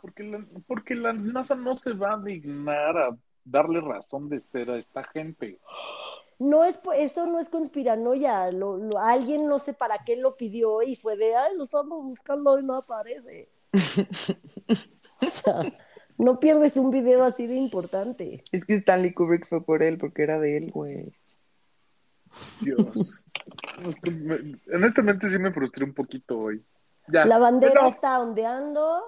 Porque 0.00 0.22
la, 0.22 0.44
porque 0.66 0.94
la 0.94 1.12
NASA 1.12 1.54
no 1.54 1.76
se 1.76 1.92
va 1.92 2.14
a 2.14 2.18
dignar 2.18 2.96
a 2.96 3.16
darle 3.44 3.80
razón 3.80 4.28
de 4.28 4.40
ser 4.40 4.70
a 4.70 4.78
esta 4.78 5.04
gente. 5.04 5.60
No 6.42 6.64
es 6.64 6.80
eso 6.96 7.26
no 7.26 7.38
es 7.38 7.48
conspiranoia, 7.48 8.50
lo, 8.50 8.76
lo- 8.76 8.98
alguien 8.98 9.46
no 9.46 9.60
sé 9.60 9.74
para 9.74 9.98
qué 10.04 10.16
lo 10.16 10.36
pidió 10.36 10.82
y 10.82 10.96
fue 10.96 11.16
de, 11.16 11.36
ay, 11.36 11.56
lo 11.56 11.62
estamos 11.64 12.02
buscando 12.04 12.58
y 12.58 12.64
no 12.64 12.74
aparece. 12.74 13.48
o 15.22 15.26
sea, 15.26 15.72
no 16.18 16.40
pierdes 16.40 16.76
un 16.76 16.90
video 16.90 17.22
así 17.22 17.46
de 17.46 17.54
importante. 17.54 18.42
Es 18.50 18.64
que 18.64 18.74
Stanley 18.74 19.14
Kubrick 19.14 19.46
fue 19.46 19.64
por 19.64 19.84
él, 19.84 19.98
porque 19.98 20.24
era 20.24 20.40
de 20.40 20.56
él, 20.56 20.70
güey. 20.72 21.12
Dios. 22.60 23.22
Honestamente 24.74 25.28
sí 25.28 25.38
me 25.38 25.52
frustré 25.52 25.84
un 25.84 25.94
poquito 25.94 26.38
hoy. 26.38 26.64
Ya. 27.08 27.24
La 27.24 27.38
bandera 27.38 27.72
Pero- 27.74 27.88
está 27.88 28.20
ondeando, 28.20 29.02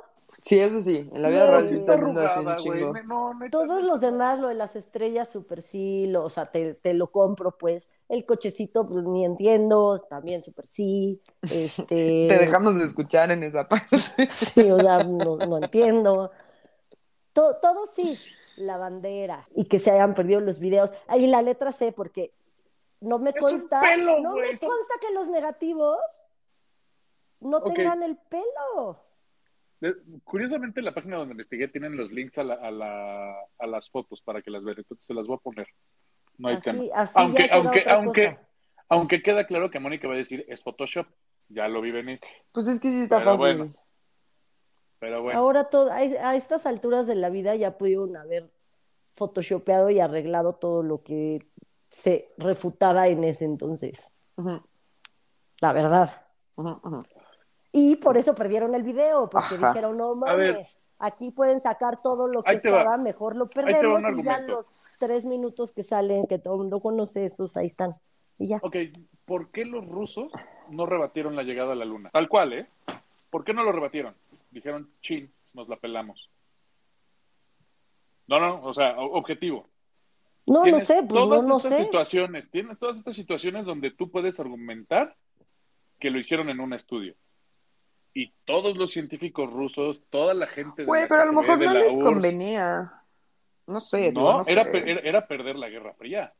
Sí, 0.46 0.58
eso 0.58 0.82
sí, 0.82 1.08
en 1.10 1.22
la 1.22 1.30
vida 1.30 1.46
No, 1.46 1.52
real 1.52 1.68
sí 1.68 1.74
está 1.74 1.94
así 1.94 2.40
un 2.44 2.56
chingo. 2.56 2.92
No, 3.04 3.32
todos 3.50 3.82
los 3.82 3.98
demás, 4.02 4.38
lo 4.38 4.48
de 4.48 4.54
las 4.54 4.76
estrellas, 4.76 5.30
super 5.30 5.62
sí, 5.62 6.06
lo- 6.06 6.22
o 6.22 6.28
sea, 6.28 6.44
te, 6.44 6.74
te 6.74 6.92
lo 6.92 7.10
compro, 7.10 7.56
pues. 7.56 7.90
El 8.10 8.26
cochecito, 8.26 8.86
pues 8.86 9.04
ni 9.04 9.24
entiendo, 9.24 10.02
también 10.02 10.42
super 10.42 10.66
sí. 10.66 11.22
Este... 11.40 11.86
Te 12.28 12.38
dejamos 12.38 12.78
de 12.78 12.84
escuchar 12.84 13.30
en 13.30 13.42
esa 13.42 13.66
parte. 13.66 13.96
Sí, 14.28 14.70
o 14.70 14.78
sea, 14.80 15.02
no, 15.02 15.38
no 15.38 15.56
entiendo. 15.56 16.30
To- 17.32 17.56
todo 17.56 17.86
sí, 17.86 18.18
la 18.56 18.76
bandera 18.76 19.48
y 19.54 19.64
que 19.64 19.78
se 19.78 19.92
hayan 19.92 20.14
perdido 20.14 20.40
los 20.40 20.58
videos. 20.58 20.92
Ahí 21.06 21.26
la 21.26 21.40
letra 21.40 21.72
C, 21.72 21.90
porque 21.90 22.34
no 23.00 23.18
me 23.18 23.30
Es 23.30 23.36
un 23.36 23.40
consta, 23.40 23.80
pelo, 23.80 24.20
no 24.20 24.34
me 24.34 24.48
consta 24.50 24.94
que 25.00 25.14
los 25.14 25.28
negativos 25.28 25.98
no 27.40 27.62
tengan 27.62 28.02
el 28.02 28.18
pelo. 28.18 29.00
Curiosamente, 30.24 30.82
la 30.82 30.94
página 30.94 31.16
donde 31.16 31.32
investigué 31.32 31.68
tienen 31.68 31.96
los 31.96 32.10
links 32.12 32.38
a, 32.38 32.44
la, 32.44 32.54
a, 32.54 32.70
la, 32.70 33.36
a 33.58 33.66
las 33.66 33.90
fotos 33.90 34.20
para 34.22 34.42
que 34.42 34.50
las 34.50 34.64
vean. 34.64 34.78
Entonces 34.78 35.06
se 35.06 35.14
las 35.14 35.26
voy 35.26 35.36
a 35.36 35.40
poner. 35.42 35.68
No 36.38 36.48
hay 36.48 36.58
tema. 36.58 36.80
Así, 36.80 36.90
así 36.94 37.12
Aunque, 37.16 37.48
aunque, 37.50 37.80
otra 37.80 37.94
aunque, 37.94 38.26
cosa. 38.34 38.48
aunque 38.88 39.22
queda 39.22 39.46
claro 39.46 39.70
que 39.70 39.80
Mónica 39.80 40.08
va 40.08 40.14
a 40.14 40.18
decir 40.18 40.44
es 40.48 40.62
Photoshop. 40.64 41.06
Ya 41.48 41.68
lo 41.68 41.80
vi 41.80 41.90
venir. 41.90 42.20
Pues 42.52 42.68
es 42.68 42.80
que 42.80 42.88
sí 42.88 43.02
está 43.02 43.18
Pero 43.18 43.36
fácil. 43.36 43.38
bueno. 43.38 43.74
Pero 44.98 45.22
bueno. 45.22 45.38
Ahora 45.38 45.64
todo, 45.64 45.90
a, 45.90 45.96
a 45.96 46.36
estas 46.36 46.64
alturas 46.66 47.06
de 47.06 47.14
la 47.14 47.28
vida 47.28 47.54
ya 47.54 47.76
pudieron 47.76 48.16
haber 48.16 48.50
photoshopeado 49.16 49.90
y 49.90 50.00
arreglado 50.00 50.54
todo 50.54 50.82
lo 50.82 51.02
que 51.02 51.46
se 51.90 52.32
refutaba 52.38 53.06
en 53.08 53.22
ese 53.24 53.44
entonces. 53.44 54.12
La 55.60 55.72
verdad. 55.72 56.26
Y 57.76 57.96
por 57.96 58.16
eso 58.16 58.36
perdieron 58.36 58.72
el 58.76 58.84
video, 58.84 59.28
porque 59.28 59.56
Ajá. 59.56 59.70
dijeron, 59.70 59.98
no 59.98 60.14
mames, 60.14 60.78
aquí 61.00 61.32
pueden 61.32 61.58
sacar 61.58 62.00
todo 62.00 62.28
lo 62.28 62.44
que 62.44 62.52
Ahí 62.52 62.56
estaba, 62.58 62.96
mejor 62.98 63.34
lo 63.34 63.50
perdemos 63.50 64.00
y 64.16 64.22
ya 64.22 64.38
los 64.38 64.70
tres 65.00 65.24
minutos 65.24 65.72
que 65.72 65.82
salen, 65.82 66.28
que 66.28 66.38
todo 66.38 66.54
el 66.54 66.60
mundo 66.60 66.78
conoce 66.78 67.24
esos, 67.24 67.56
ahí 67.56 67.66
están. 67.66 67.96
Y 68.38 68.46
ya. 68.46 68.60
Ok, 68.62 68.76
¿por 69.24 69.50
qué 69.50 69.64
los 69.64 69.88
rusos 69.88 70.30
no 70.70 70.86
rebatieron 70.86 71.34
la 71.34 71.42
llegada 71.42 71.72
a 71.72 71.74
la 71.74 71.84
luna? 71.84 72.10
Tal 72.10 72.28
cual, 72.28 72.52
¿eh? 72.52 72.68
¿Por 73.28 73.42
qué 73.44 73.52
no 73.52 73.64
lo 73.64 73.72
rebatieron? 73.72 74.14
Dijeron, 74.52 74.88
chin, 75.00 75.28
nos 75.56 75.68
la 75.68 75.74
pelamos. 75.74 76.30
No, 78.28 78.38
no, 78.38 78.62
o 78.62 78.72
sea, 78.72 78.96
objetivo. 78.96 79.66
No, 80.46 80.58
no 80.58 80.62
Tienes 80.62 80.86
sé, 80.86 81.02
pues 81.02 81.12
no, 81.12 81.28
todas 81.28 81.46
no 81.48 81.56
estas 81.56 81.76
sé. 81.76 81.84
situaciones, 81.86 82.50
tienes 82.52 82.78
todas 82.78 82.98
estas 82.98 83.16
situaciones 83.16 83.64
donde 83.64 83.90
tú 83.90 84.12
puedes 84.12 84.38
argumentar 84.38 85.16
que 85.98 86.10
lo 86.10 86.20
hicieron 86.20 86.48
en 86.50 86.60
un 86.60 86.72
estudio. 86.72 87.16
Y 88.14 88.32
todos 88.44 88.76
los 88.76 88.92
científicos 88.92 89.52
rusos, 89.52 90.00
toda 90.08 90.34
la 90.34 90.46
gente 90.46 90.82
de 90.82 90.86
Güey, 90.86 91.02
la 91.02 91.08
pero 91.08 91.22
a 91.22 91.24
lo 91.26 91.32
mejor 91.32 91.58
no 91.58 91.72
les 91.74 91.92
URSS, 91.92 92.02
convenía. 92.04 92.92
No 93.66 93.80
sé, 93.80 94.10
digo, 94.12 94.20
No, 94.38 94.42
era, 94.46 94.64
sé. 94.64 94.70
per- 94.70 95.06
era, 95.06 95.26
perder 95.26 95.56
la 95.56 95.68
Guerra 95.68 95.94
Fría. 95.94 96.32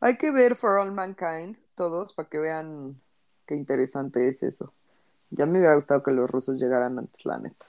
Hay 0.00 0.16
que 0.18 0.30
ver 0.30 0.56
For 0.56 0.78
All 0.78 0.92
Mankind, 0.92 1.56
todos, 1.74 2.12
para 2.12 2.28
que 2.28 2.38
vean 2.38 3.00
qué 3.46 3.54
interesante 3.54 4.28
es 4.28 4.42
eso. 4.42 4.72
Ya 5.30 5.46
me 5.46 5.58
hubiera 5.58 5.74
gustado 5.76 6.02
que 6.02 6.10
los 6.12 6.28
rusos 6.30 6.60
llegaran 6.60 6.98
antes, 6.98 7.24
la 7.24 7.38
neta. 7.38 7.64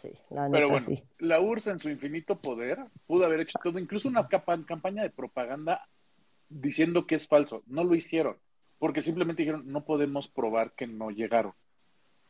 Sí, 0.00 0.10
la 0.30 0.48
Pero 0.50 0.66
neta 0.68 0.72
bueno, 0.72 0.86
sí. 0.86 1.02
la 1.20 1.40
URSS 1.40 1.66
en 1.70 1.78
su 1.78 1.88
infinito 1.88 2.34
poder 2.36 2.80
pudo 3.06 3.24
haber 3.24 3.40
hecho 3.40 3.58
todo, 3.62 3.78
incluso 3.78 4.08
una 4.08 4.28
capa- 4.28 4.62
campaña 4.66 5.02
de 5.02 5.10
propaganda 5.10 5.86
diciendo 6.48 7.06
que 7.06 7.14
es 7.14 7.26
falso. 7.28 7.62
No 7.66 7.84
lo 7.84 7.94
hicieron, 7.94 8.36
porque 8.78 9.02
simplemente 9.02 9.42
dijeron, 9.42 9.62
no 9.70 9.84
podemos 9.84 10.28
probar 10.28 10.72
que 10.72 10.86
no 10.86 11.10
llegaron. 11.10 11.54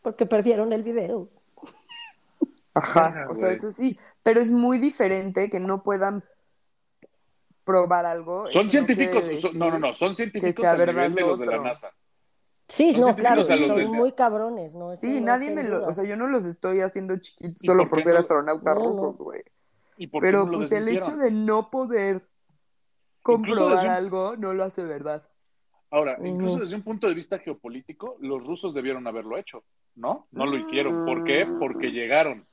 Porque 0.02 0.26
perdieron 0.26 0.72
el 0.72 0.82
video. 0.82 1.28
Ajá, 2.74 3.26
o 3.28 3.34
sea, 3.34 3.50
eso 3.52 3.70
sí, 3.72 3.98
pero 4.22 4.40
es 4.40 4.50
muy 4.50 4.78
diferente 4.78 5.50
que 5.50 5.60
no 5.60 5.82
puedan 5.82 6.24
probar 7.64 8.06
algo. 8.06 8.50
Son 8.50 8.64
no 8.66 8.70
científicos, 8.70 9.40
son- 9.40 9.58
no, 9.58 9.70
no, 9.70 9.78
no, 9.78 9.94
son 9.94 10.14
científicos 10.14 10.64
verdad 10.64 10.86
nivel 11.08 11.14
de 11.14 11.20
lo 11.20 11.26
los 11.28 11.38
de 11.38 11.46
la. 11.46 11.58
NASA. 11.58 11.90
Sí, 12.68 12.92
Son 12.92 13.00
no, 13.02 13.14
claro, 13.14 13.42
a 13.42 13.56
los 13.56 13.68
son 13.68 13.76
de- 13.76 13.84
muy 13.86 14.12
cabrones, 14.12 14.74
¿no? 14.74 14.92
Eso 14.92 15.02
Sí, 15.02 15.20
no 15.20 15.26
nadie 15.26 15.50
me 15.50 15.62
lo, 15.64 15.86
o 15.86 15.92
sea, 15.92 16.04
yo 16.04 16.16
no 16.16 16.26
los 16.26 16.44
estoy 16.46 16.80
haciendo 16.80 17.18
chiquitos 17.18 17.62
¿Y 17.62 17.66
solo 17.66 17.88
por 17.90 18.02
ser 18.02 18.14
no- 18.14 18.20
astronautas 18.20 18.74
rusos, 18.74 19.16
güey. 19.18 19.42
¿Y 19.98 20.06
por 20.06 20.22
qué 20.22 20.28
Pero 20.28 20.50
pues 20.50 20.72
el 20.72 20.88
hecho 20.88 21.16
de 21.16 21.30
no 21.30 21.70
poder 21.70 22.26
comprobar 23.22 23.84
un- 23.84 23.90
algo 23.90 24.36
no 24.38 24.54
lo 24.54 24.64
hace 24.64 24.82
verdad. 24.84 25.22
Ahora, 25.92 26.16
incluso 26.24 26.60
desde 26.60 26.74
un 26.74 26.82
punto 26.82 27.06
de 27.06 27.12
vista 27.14 27.38
geopolítico, 27.38 28.16
los 28.20 28.42
rusos 28.46 28.72
debieron 28.72 29.06
haberlo 29.06 29.36
hecho, 29.36 29.62
¿no? 29.94 30.26
No 30.32 30.46
lo 30.46 30.56
hicieron. 30.56 31.04
¿Por 31.04 31.22
qué? 31.22 31.46
Porque 31.60 31.88
llegaron. 31.88 32.46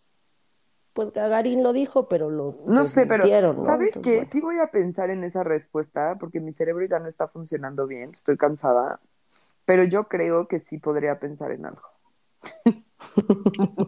Pues 0.92 1.14
Gagarin 1.14 1.64
lo 1.64 1.72
dijo, 1.72 2.10
pero 2.10 2.30
lo 2.30 2.58
No 2.68 2.86
sé, 2.86 3.06
pero 3.06 3.26
¿no? 3.54 3.64
¿sabes 3.64 3.96
Entonces, 3.96 4.02
qué? 4.04 4.16
bueno. 4.18 4.30
Sí 4.34 4.42
voy 4.42 4.60
a 4.60 4.68
pensar 4.68 5.10
en 5.10 5.24
esa 5.24 5.46
respuesta 5.46 6.18
porque 6.20 6.42
mi 6.42 6.52
cerebro 6.52 6.86
ya 6.86 7.00
no 7.00 7.08
está 7.08 7.30
funcionando 7.30 7.88
bien, 7.88 8.12
estoy 8.14 8.36
cansada, 8.36 9.00
pero 9.64 9.86
yo 9.86 10.10
creo 10.10 10.46
que 10.48 10.60
sí 10.60 10.78
podría 10.78 11.18
pensar 11.20 11.52
en 11.52 11.66
algo. 11.66 11.84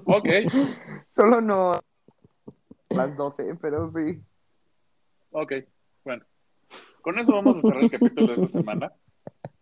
Ok, 0.06 0.28
Solo 1.12 1.42
no 1.42 1.74
las 2.90 3.18
12, 3.18 3.56
pero 3.62 3.92
sí. 3.92 4.22
ok. 5.32 5.54
Bueno, 6.06 6.24
con 7.02 7.20
eso 7.20 7.34
vamos 7.34 7.58
a 7.58 7.62
cerrar 7.62 7.84
el 7.84 7.92
capítulo 7.92 8.28
de 8.28 8.34
esta 8.36 8.60
semana, 8.60 8.94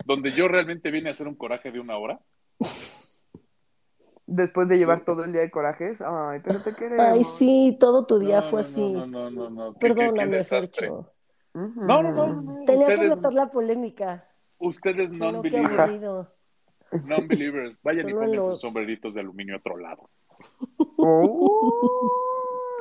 donde 0.05 0.29
yo 0.31 0.47
realmente 0.47 0.91
vine 0.91 1.09
a 1.09 1.11
hacer 1.11 1.27
un 1.27 1.35
coraje 1.35 1.71
de 1.71 1.79
una 1.79 1.97
hora. 1.97 2.19
Después 4.31 4.67
de 4.69 4.77
llevar 4.77 5.03
todo 5.05 5.23
el 5.23 5.31
día 5.31 5.41
de 5.41 5.49
corajes, 5.49 6.01
ay, 6.01 6.39
pero 6.43 6.61
te 6.61 6.75
queremos. 6.75 6.99
Ay, 7.05 7.23
sí, 7.23 7.75
todo 7.79 8.05
tu 8.05 8.19
día 8.19 8.37
No, 8.37 8.43
fue 8.43 8.61
no, 8.61 8.67
así. 8.67 8.91
No, 8.93 9.07
no, 9.07 9.31
no, 9.31 9.49
no. 9.49 9.73
Qué- 9.73 9.79
qué- 9.79 9.87
qué 9.87 9.95
Perdóname, 9.95 10.37
desastre. 10.37 10.87
Fercho. 10.87 11.11
Ujú. 11.55 11.85
No, 11.85 12.03
no, 12.03 12.11
no. 12.11 12.27
no. 12.41 12.65
Tenía 12.65 12.85
que 12.87 12.93
Ustedes, 12.93 13.15
meter 13.15 13.33
la 13.33 13.49
polémica. 13.49 14.27
ustedes 14.59 15.11
non-believers. 15.11 16.27
Non-believers. 17.07 17.81
Vayan 17.81 18.07
y 18.07 18.11
Solo 18.11 18.21
pongan 18.25 18.35
lo- 18.35 18.51
sus 18.51 18.61
sombreritos 18.61 19.13
de 19.15 19.19
aluminio 19.21 19.55
a 19.55 19.57
otro 19.57 19.77
lado. 19.77 20.09
Oh, 20.97 22.11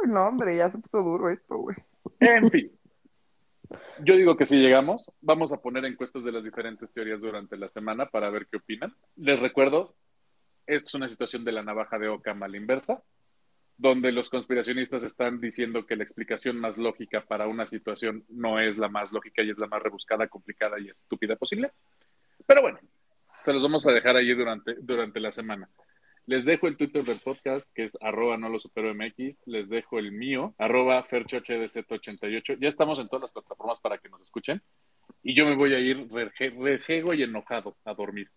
no, 0.07 0.27
hombre, 0.29 0.55
ya 0.57 0.71
se 0.71 0.79
puso 0.79 1.03
duro 1.03 1.31
esto, 1.31 1.57
güey. 1.57 1.77
En 2.21 2.51
fin. 2.51 2.78
Yo 4.03 4.17
digo 4.17 4.37
que 4.37 4.47
si 4.47 4.57
llegamos, 4.57 5.05
vamos 5.21 5.53
a 5.53 5.61
poner 5.61 5.85
encuestas 5.85 6.25
de 6.25 6.33
las 6.33 6.43
diferentes 6.43 6.91
teorías 6.93 7.21
durante 7.21 7.57
la 7.57 7.69
semana 7.69 8.07
para 8.07 8.31
ver 8.31 8.47
qué 8.51 8.57
opinan. 8.57 8.95
Les 9.17 9.39
recuerdo, 9.39 9.95
esto 10.67 10.87
es 10.87 10.95
una 10.95 11.09
situación 11.09 11.45
de 11.45 11.53
la 11.53 11.63
navaja 11.63 11.99
de 11.99 12.09
Ockham 12.09 12.43
a 12.43 12.49
la 12.49 12.57
inversa, 12.57 13.03
donde 13.77 14.11
los 14.11 14.31
conspiracionistas 14.31 15.05
están 15.05 15.41
diciendo 15.41 15.83
que 15.83 15.97
la 15.97 16.03
explicación 16.03 16.59
más 16.59 16.77
lógica 16.77 17.25
para 17.27 17.47
una 17.47 17.67
situación 17.67 18.25
no 18.29 18.59
es 18.59 18.77
la 18.79 18.89
más 18.89 19.13
lógica 19.13 19.43
y 19.43 19.51
es 19.51 19.59
la 19.59 19.69
más 19.69 19.83
rebuscada, 19.83 20.27
complicada 20.29 20.81
y 20.81 20.89
estúpida 20.89 21.37
posible. 21.37 21.73
Pero 22.47 22.63
bueno, 22.63 22.81
se 23.45 23.53
los 23.53 23.63
vamos 23.63 23.87
a 23.87 23.93
dejar 23.93 24.17
ahí 24.17 24.35
durante, 24.35 24.75
durante 24.81 25.21
la 25.21 25.33
semana. 25.33 25.69
Les 26.29 26.45
dejo 26.45 26.67
el 26.69 26.77
Twitter 26.77 27.03
del 27.05 27.21
podcast, 27.21 27.67
que 27.75 27.85
es 27.85 27.97
arroba 28.03 28.37
no 28.37 28.51
lo 28.51 28.59
supero 28.59 28.93
MX. 28.95 29.41
Les 29.47 29.71
dejo 29.71 29.99
el 29.99 30.13
mío, 30.13 30.55
arroba 30.59 31.03
ferchohdz88. 31.09 32.59
Ya 32.61 32.69
estamos 32.69 32.99
en 32.99 33.09
todas 33.09 33.23
las 33.23 33.31
plataformas 33.33 33.81
para 33.81 33.97
que 33.97 34.11
nos 34.11 34.21
escuchen. 34.21 34.61
Y 35.23 35.35
yo 35.35 35.47
me 35.47 35.57
voy 35.57 35.73
a 35.75 35.79
ir 35.79 36.07
reje- 36.11 36.55
rejego 36.63 37.15
y 37.15 37.23
enojado 37.23 37.79
a 37.87 37.95
dormir. 37.95 38.31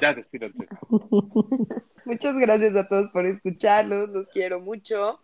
Ya, 0.00 0.14
despídanse. 0.14 0.68
Muchas 2.04 2.36
gracias 2.36 2.76
a 2.76 2.86
todos 2.88 3.10
por 3.10 3.26
escucharlos, 3.26 4.10
los 4.10 4.28
quiero 4.28 4.60
mucho. 4.60 5.20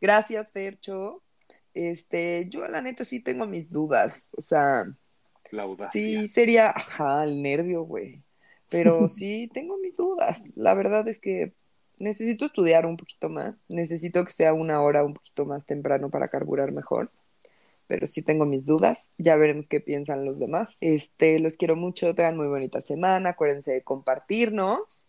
Gracias, 0.00 0.52
Fercho. 0.52 1.22
Este, 1.74 2.46
yo 2.48 2.66
la 2.68 2.80
neta 2.80 3.02
sí 3.04 3.18
tengo 3.20 3.44
mis 3.46 3.70
dudas, 3.72 4.28
o 4.36 4.40
sea, 4.40 4.84
La 5.50 5.64
audacia. 5.64 6.00
sí 6.00 6.26
sería, 6.28 6.70
ajá, 6.70 7.24
el 7.24 7.42
nervio, 7.42 7.82
güey. 7.82 8.22
Pero 8.70 9.08
sí 9.08 9.50
tengo 9.52 9.78
mis 9.78 9.96
dudas. 9.96 10.42
La 10.56 10.74
verdad 10.74 11.06
es 11.08 11.18
que 11.20 11.52
necesito 11.98 12.46
estudiar 12.46 12.86
un 12.86 12.96
poquito 12.96 13.28
más, 13.28 13.54
necesito 13.68 14.24
que 14.24 14.32
sea 14.32 14.52
una 14.52 14.82
hora 14.82 15.04
un 15.04 15.14
poquito 15.14 15.44
más 15.46 15.64
temprano 15.66 16.10
para 16.10 16.28
carburar 16.28 16.72
mejor. 16.72 17.10
Pero 17.86 18.06
sí 18.06 18.22
tengo 18.22 18.46
mis 18.46 18.66
dudas, 18.66 19.08
ya 19.16 19.36
veremos 19.36 19.68
qué 19.68 19.80
piensan 19.80 20.24
los 20.24 20.40
demás. 20.40 20.76
Este, 20.80 21.38
los 21.38 21.54
quiero 21.54 21.76
mucho, 21.76 22.14
tengan 22.14 22.36
muy 22.36 22.48
bonita 22.48 22.80
semana, 22.80 23.30
acuérdense 23.30 23.72
de 23.72 23.82
compartirnos. 23.82 25.04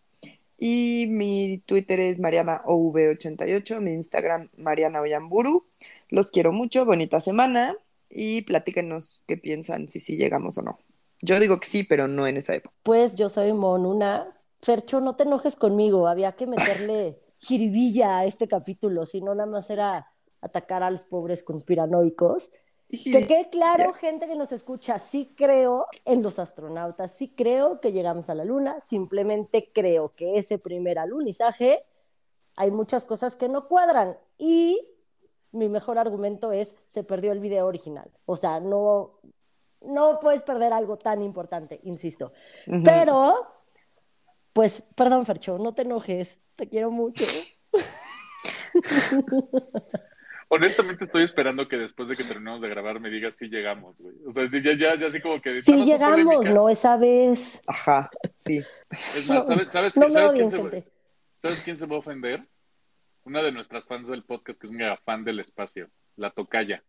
Y 0.58 1.06
mi 1.08 1.62
Twitter 1.66 2.00
es 2.00 2.18
MarianaOV88, 2.18 3.80
mi 3.80 3.92
Instagram 3.92 4.48
Mariana 4.56 5.00
Oyamburu. 5.00 5.66
Los 6.08 6.30
quiero 6.30 6.52
mucho, 6.52 6.84
bonita 6.84 7.20
semana 7.20 7.76
y 8.10 8.42
platíquenos 8.42 9.20
qué 9.26 9.36
piensan, 9.36 9.88
si 9.88 10.00
sí 10.00 10.16
llegamos 10.16 10.58
o 10.58 10.62
no. 10.62 10.78
Yo 11.20 11.40
digo 11.40 11.58
que 11.60 11.68
sí, 11.68 11.84
pero 11.84 12.08
no 12.08 12.26
en 12.26 12.36
esa 12.36 12.54
época. 12.54 12.74
Pues 12.82 13.16
yo 13.16 13.28
soy 13.28 13.52
Monuna. 13.52 14.34
Fercho, 14.60 15.00
no 15.00 15.14
te 15.16 15.22
enojes 15.22 15.54
conmigo, 15.56 16.08
había 16.08 16.32
que 16.32 16.46
meterle 16.46 17.20
jiribilla 17.38 18.18
a 18.18 18.24
este 18.24 18.48
capítulo, 18.48 19.06
si 19.06 19.20
no 19.20 19.34
nada 19.34 19.48
más 19.48 19.70
era 19.70 20.12
atacar 20.40 20.82
a 20.82 20.90
los 20.90 21.04
pobres 21.04 21.44
conspiranoicos. 21.44 22.50
Que 22.88 23.26
quede 23.26 23.50
claro, 23.50 23.92
gente 23.92 24.26
que 24.26 24.34
nos 24.34 24.50
escucha, 24.50 24.98
sí 24.98 25.34
creo 25.36 25.86
en 26.06 26.22
los 26.22 26.38
astronautas, 26.38 27.12
sí 27.12 27.28
creo 27.36 27.80
que 27.80 27.92
llegamos 27.92 28.30
a 28.30 28.34
la 28.34 28.46
luna, 28.46 28.80
simplemente 28.80 29.70
creo 29.74 30.14
que 30.16 30.38
ese 30.38 30.58
primer 30.58 30.98
alunizaje 30.98 31.84
hay 32.56 32.70
muchas 32.70 33.04
cosas 33.04 33.36
que 33.36 33.48
no 33.48 33.68
cuadran 33.68 34.16
y 34.38 34.80
mi 35.52 35.68
mejor 35.68 35.98
argumento 35.98 36.50
es 36.50 36.74
se 36.86 37.04
perdió 37.04 37.32
el 37.32 37.40
video 37.40 37.66
original. 37.66 38.10
O 38.24 38.36
sea, 38.36 38.58
no, 38.60 39.20
no 39.80 40.18
puedes 40.20 40.42
perder 40.42 40.72
algo 40.72 40.98
tan 40.98 41.22
importante, 41.22 41.80
insisto. 41.84 42.32
Pero, 42.84 43.46
pues, 44.52 44.82
perdón, 44.94 45.24
Fercho, 45.24 45.58
no 45.58 45.74
te 45.74 45.82
enojes, 45.82 46.40
te 46.56 46.68
quiero 46.68 46.90
mucho. 46.90 47.24
Honestamente 50.50 51.04
estoy 51.04 51.24
esperando 51.24 51.68
que 51.68 51.76
después 51.76 52.08
de 52.08 52.16
que 52.16 52.24
terminemos 52.24 52.62
de 52.62 52.68
grabar 52.68 53.00
me 53.00 53.10
digas 53.10 53.36
si 53.36 53.48
llegamos, 53.48 54.00
güey. 54.00 54.14
O 54.26 54.32
sea, 54.32 54.48
ya, 54.50 54.72
ya, 54.78 54.98
ya 54.98 55.08
así 55.08 55.20
como 55.20 55.42
que... 55.42 55.60
Sí 55.60 55.84
llegamos, 55.84 56.46
no 56.46 56.70
esa 56.70 56.96
vez. 56.96 57.60
Ajá, 57.66 58.08
sí. 58.38 58.62
Es 59.14 59.28
más, 59.28 59.46
¿sabes, 59.46 59.68
sabes, 59.70 59.94
No 59.96 60.06
me 60.06 60.10
sabes 60.10 60.32
odien, 60.32 60.48
quién 60.48 60.50
se, 60.50 60.56
gente. 60.56 60.90
¿sabes 61.42 61.62
quién 61.62 61.76
se 61.76 61.84
va 61.84 61.96
a 61.96 61.98
ofender? 61.98 62.48
Una 63.24 63.42
de 63.42 63.52
nuestras 63.52 63.86
fans 63.86 64.08
del 64.08 64.24
podcast, 64.24 64.58
que 64.58 64.66
es 64.66 64.70
un 64.70 64.78
mega 64.78 64.96
fan 64.96 65.22
del 65.22 65.40
espacio, 65.40 65.90
la 66.16 66.30
tocaya. 66.30 66.82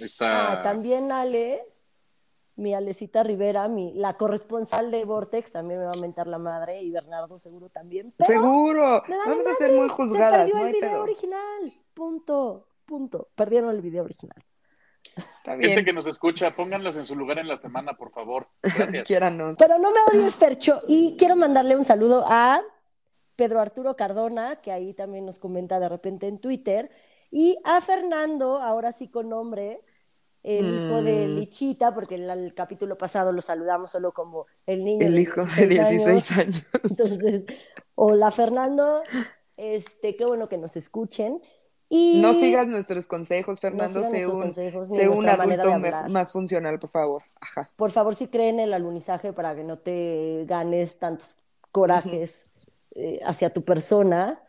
Está... 0.00 0.52
Ah, 0.52 0.62
también 0.62 1.10
Ale, 1.12 1.62
mi 2.56 2.74
Alecita 2.74 3.22
Rivera, 3.22 3.68
mi, 3.68 3.92
la 3.94 4.16
corresponsal 4.16 4.90
de 4.90 5.04
Vortex, 5.04 5.52
también 5.52 5.80
me 5.80 5.86
va 5.86 5.92
a 5.92 6.00
mentar 6.00 6.26
la 6.26 6.38
madre 6.38 6.82
y 6.82 6.90
Bernardo 6.90 7.38
seguro 7.38 7.68
también. 7.68 8.14
Pero 8.16 8.32
Seguro. 8.32 9.02
Vamos 9.08 9.46
a 9.46 9.54
ser 9.56 9.72
muy 9.72 9.88
se 9.88 9.94
juzgadas, 9.94 10.38
perdió 10.38 10.54
no 10.54 10.66
el 10.66 10.72
video 10.72 10.90
pedo. 10.90 11.02
original. 11.02 11.72
Punto, 11.94 12.68
punto. 12.84 13.28
Perdieron 13.34 13.70
el 13.70 13.80
video 13.80 14.04
original. 14.04 14.42
Gente 15.44 15.84
que 15.84 15.92
nos 15.92 16.06
escucha, 16.06 16.54
pónganlos 16.54 16.96
en 16.96 17.06
su 17.06 17.14
lugar 17.14 17.38
en 17.38 17.48
la 17.48 17.56
semana, 17.56 17.94
por 17.94 18.10
favor. 18.10 18.48
Gracias. 18.62 19.06
Pero 19.08 19.78
no 19.78 19.90
me 19.90 19.98
odies, 20.12 20.36
Fercho. 20.36 20.82
Y 20.88 21.16
quiero 21.16 21.36
mandarle 21.36 21.76
un 21.76 21.84
saludo 21.84 22.24
a 22.28 22.60
Pedro 23.36 23.60
Arturo 23.60 23.96
Cardona, 23.96 24.56
que 24.56 24.72
ahí 24.72 24.92
también 24.94 25.24
nos 25.24 25.38
comenta 25.38 25.78
de 25.78 25.88
repente 25.88 26.26
en 26.26 26.38
Twitter, 26.38 26.90
y 27.30 27.58
a 27.64 27.80
Fernando, 27.80 28.58
ahora 28.58 28.92
sí 28.92 29.08
con 29.08 29.28
nombre, 29.28 29.82
el 30.46 30.74
hijo 30.74 31.02
de 31.02 31.28
Mm. 31.28 31.34
Lichita, 31.34 31.94
porque 31.94 32.16
el, 32.16 32.30
el 32.30 32.54
capítulo 32.54 32.96
pasado 32.98 33.32
lo 33.32 33.42
saludamos 33.42 33.90
solo 33.90 34.12
como 34.12 34.46
el 34.66 34.84
niño 34.84 35.06
El 35.06 35.18
hijo 35.18 35.44
de 35.44 35.66
16 35.66 36.30
años. 36.32 36.32
16 36.32 36.38
años. 36.38 36.64
Entonces, 36.84 37.46
hola 37.94 38.30
Fernando, 38.30 39.02
este, 39.56 40.14
qué 40.16 40.24
bueno 40.24 40.48
que 40.48 40.58
nos 40.58 40.76
escuchen. 40.76 41.42
Y 41.88 42.20
No 42.20 42.34
sigas 42.34 42.66
nuestros 42.66 43.06
consejos, 43.06 43.60
no 43.60 43.60
Fernando. 43.60 44.02
sigan 44.02 44.12
sé 44.12 44.26
un, 44.26 45.18
un 45.18 45.28
adulto 45.28 45.76
más 46.08 46.32
funcional, 46.32 46.78
por 46.78 46.90
favor. 46.90 47.22
Ajá. 47.40 47.70
Por 47.76 47.90
favor, 47.92 48.14
si 48.16 48.28
creen 48.28 48.58
en 48.60 48.66
el 48.66 48.74
alunizaje 48.74 49.32
para 49.32 49.54
que 49.54 49.64
no 49.64 49.78
te 49.78 50.44
ganes 50.46 50.98
tantos 50.98 51.44
corajes 51.72 52.46
eh, 52.94 53.20
hacia 53.24 53.52
tu 53.52 53.62
persona. 53.64 54.42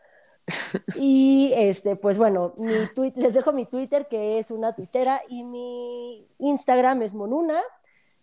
Y 0.94 1.52
este, 1.56 1.96
pues 1.96 2.18
bueno, 2.18 2.54
mi 2.56 2.72
les 3.16 3.34
dejo 3.34 3.52
mi 3.52 3.66
Twitter, 3.66 4.08
que 4.08 4.38
es 4.38 4.50
una 4.50 4.74
tuitera, 4.74 5.22
y 5.28 5.44
mi 5.44 6.26
Instagram 6.38 7.02
es 7.02 7.14
Monuna. 7.14 7.60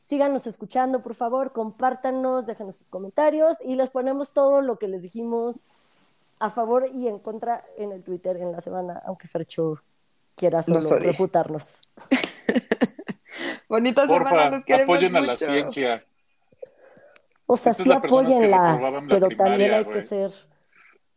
Síganos 0.04 0.46
escuchando, 0.46 1.02
por 1.02 1.16
favor, 1.16 1.52
compártanos, 1.52 2.46
déjenos 2.46 2.76
sus 2.76 2.90
comentarios 2.90 3.58
y 3.64 3.76
les 3.76 3.90
ponemos 3.90 4.34
todo 4.34 4.62
lo 4.62 4.78
que 4.78 4.88
les 4.88 5.02
dijimos 5.02 5.66
a 6.40 6.50
favor 6.50 6.86
y 6.94 7.08
en 7.08 7.18
contra 7.20 7.64
en 7.78 7.92
el 7.92 8.04
Twitter 8.04 8.38
en 8.38 8.52
la 8.52 8.62
semana, 8.62 9.02
aunque 9.06 9.28
Fercho 9.28 9.82
quiera 10.36 10.62
solo 10.62 10.80
odie. 10.80 11.00
refutarnos. 11.00 11.80
Bonita 13.70 14.06
semana, 14.06 14.30
Porfa, 14.30 14.50
los 14.52 14.66
queremos 14.66 14.96
apoyen 14.96 15.16
a 15.16 15.22
la 15.22 15.38
ciencia. 15.38 16.06
O 17.48 17.58
sea, 17.58 17.72
Estas 17.72 17.86
sí 17.86 17.92
apóyenla, 17.92 19.06
pero 19.10 19.30
también 19.30 19.74
hay 19.74 19.86
que 19.86 20.02
ser 20.02 20.32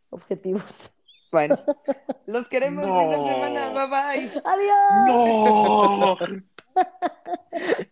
objetivos. 0.09 0.91
Bueno, 1.31 1.57
los 2.25 2.47
queremos. 2.47 2.87
No. 2.87 3.01
Linda 3.01 3.17
semana. 3.27 3.69
Bye 3.69 3.87
bye. 3.87 4.41
¡Adiós! 4.43 5.07
No. 5.07 6.17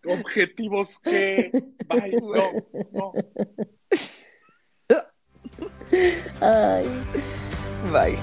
Objetivos 0.20 0.98
que. 0.98 1.50
Bye. 1.86 2.20
No, 2.20 2.52
no. 2.92 3.12
Ay. 6.40 6.86
Bye. 7.92 8.18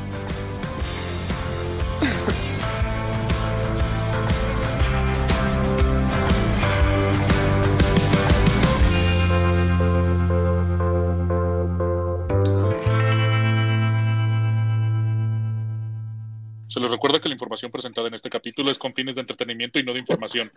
Se 16.76 16.82
les 16.82 16.92
recuerda 16.92 17.22
que 17.22 17.30
la 17.30 17.36
información 17.36 17.72
presentada 17.72 18.10
en 18.10 18.16
este 18.16 18.30
capítulo 18.30 18.70
es 18.70 18.78
con 18.78 18.94
fines 18.94 19.16
de 19.16 19.22
entretenimiento 19.22 19.80
y 19.80 19.84
no 19.84 19.94
de 19.94 20.00
información. 20.00 20.52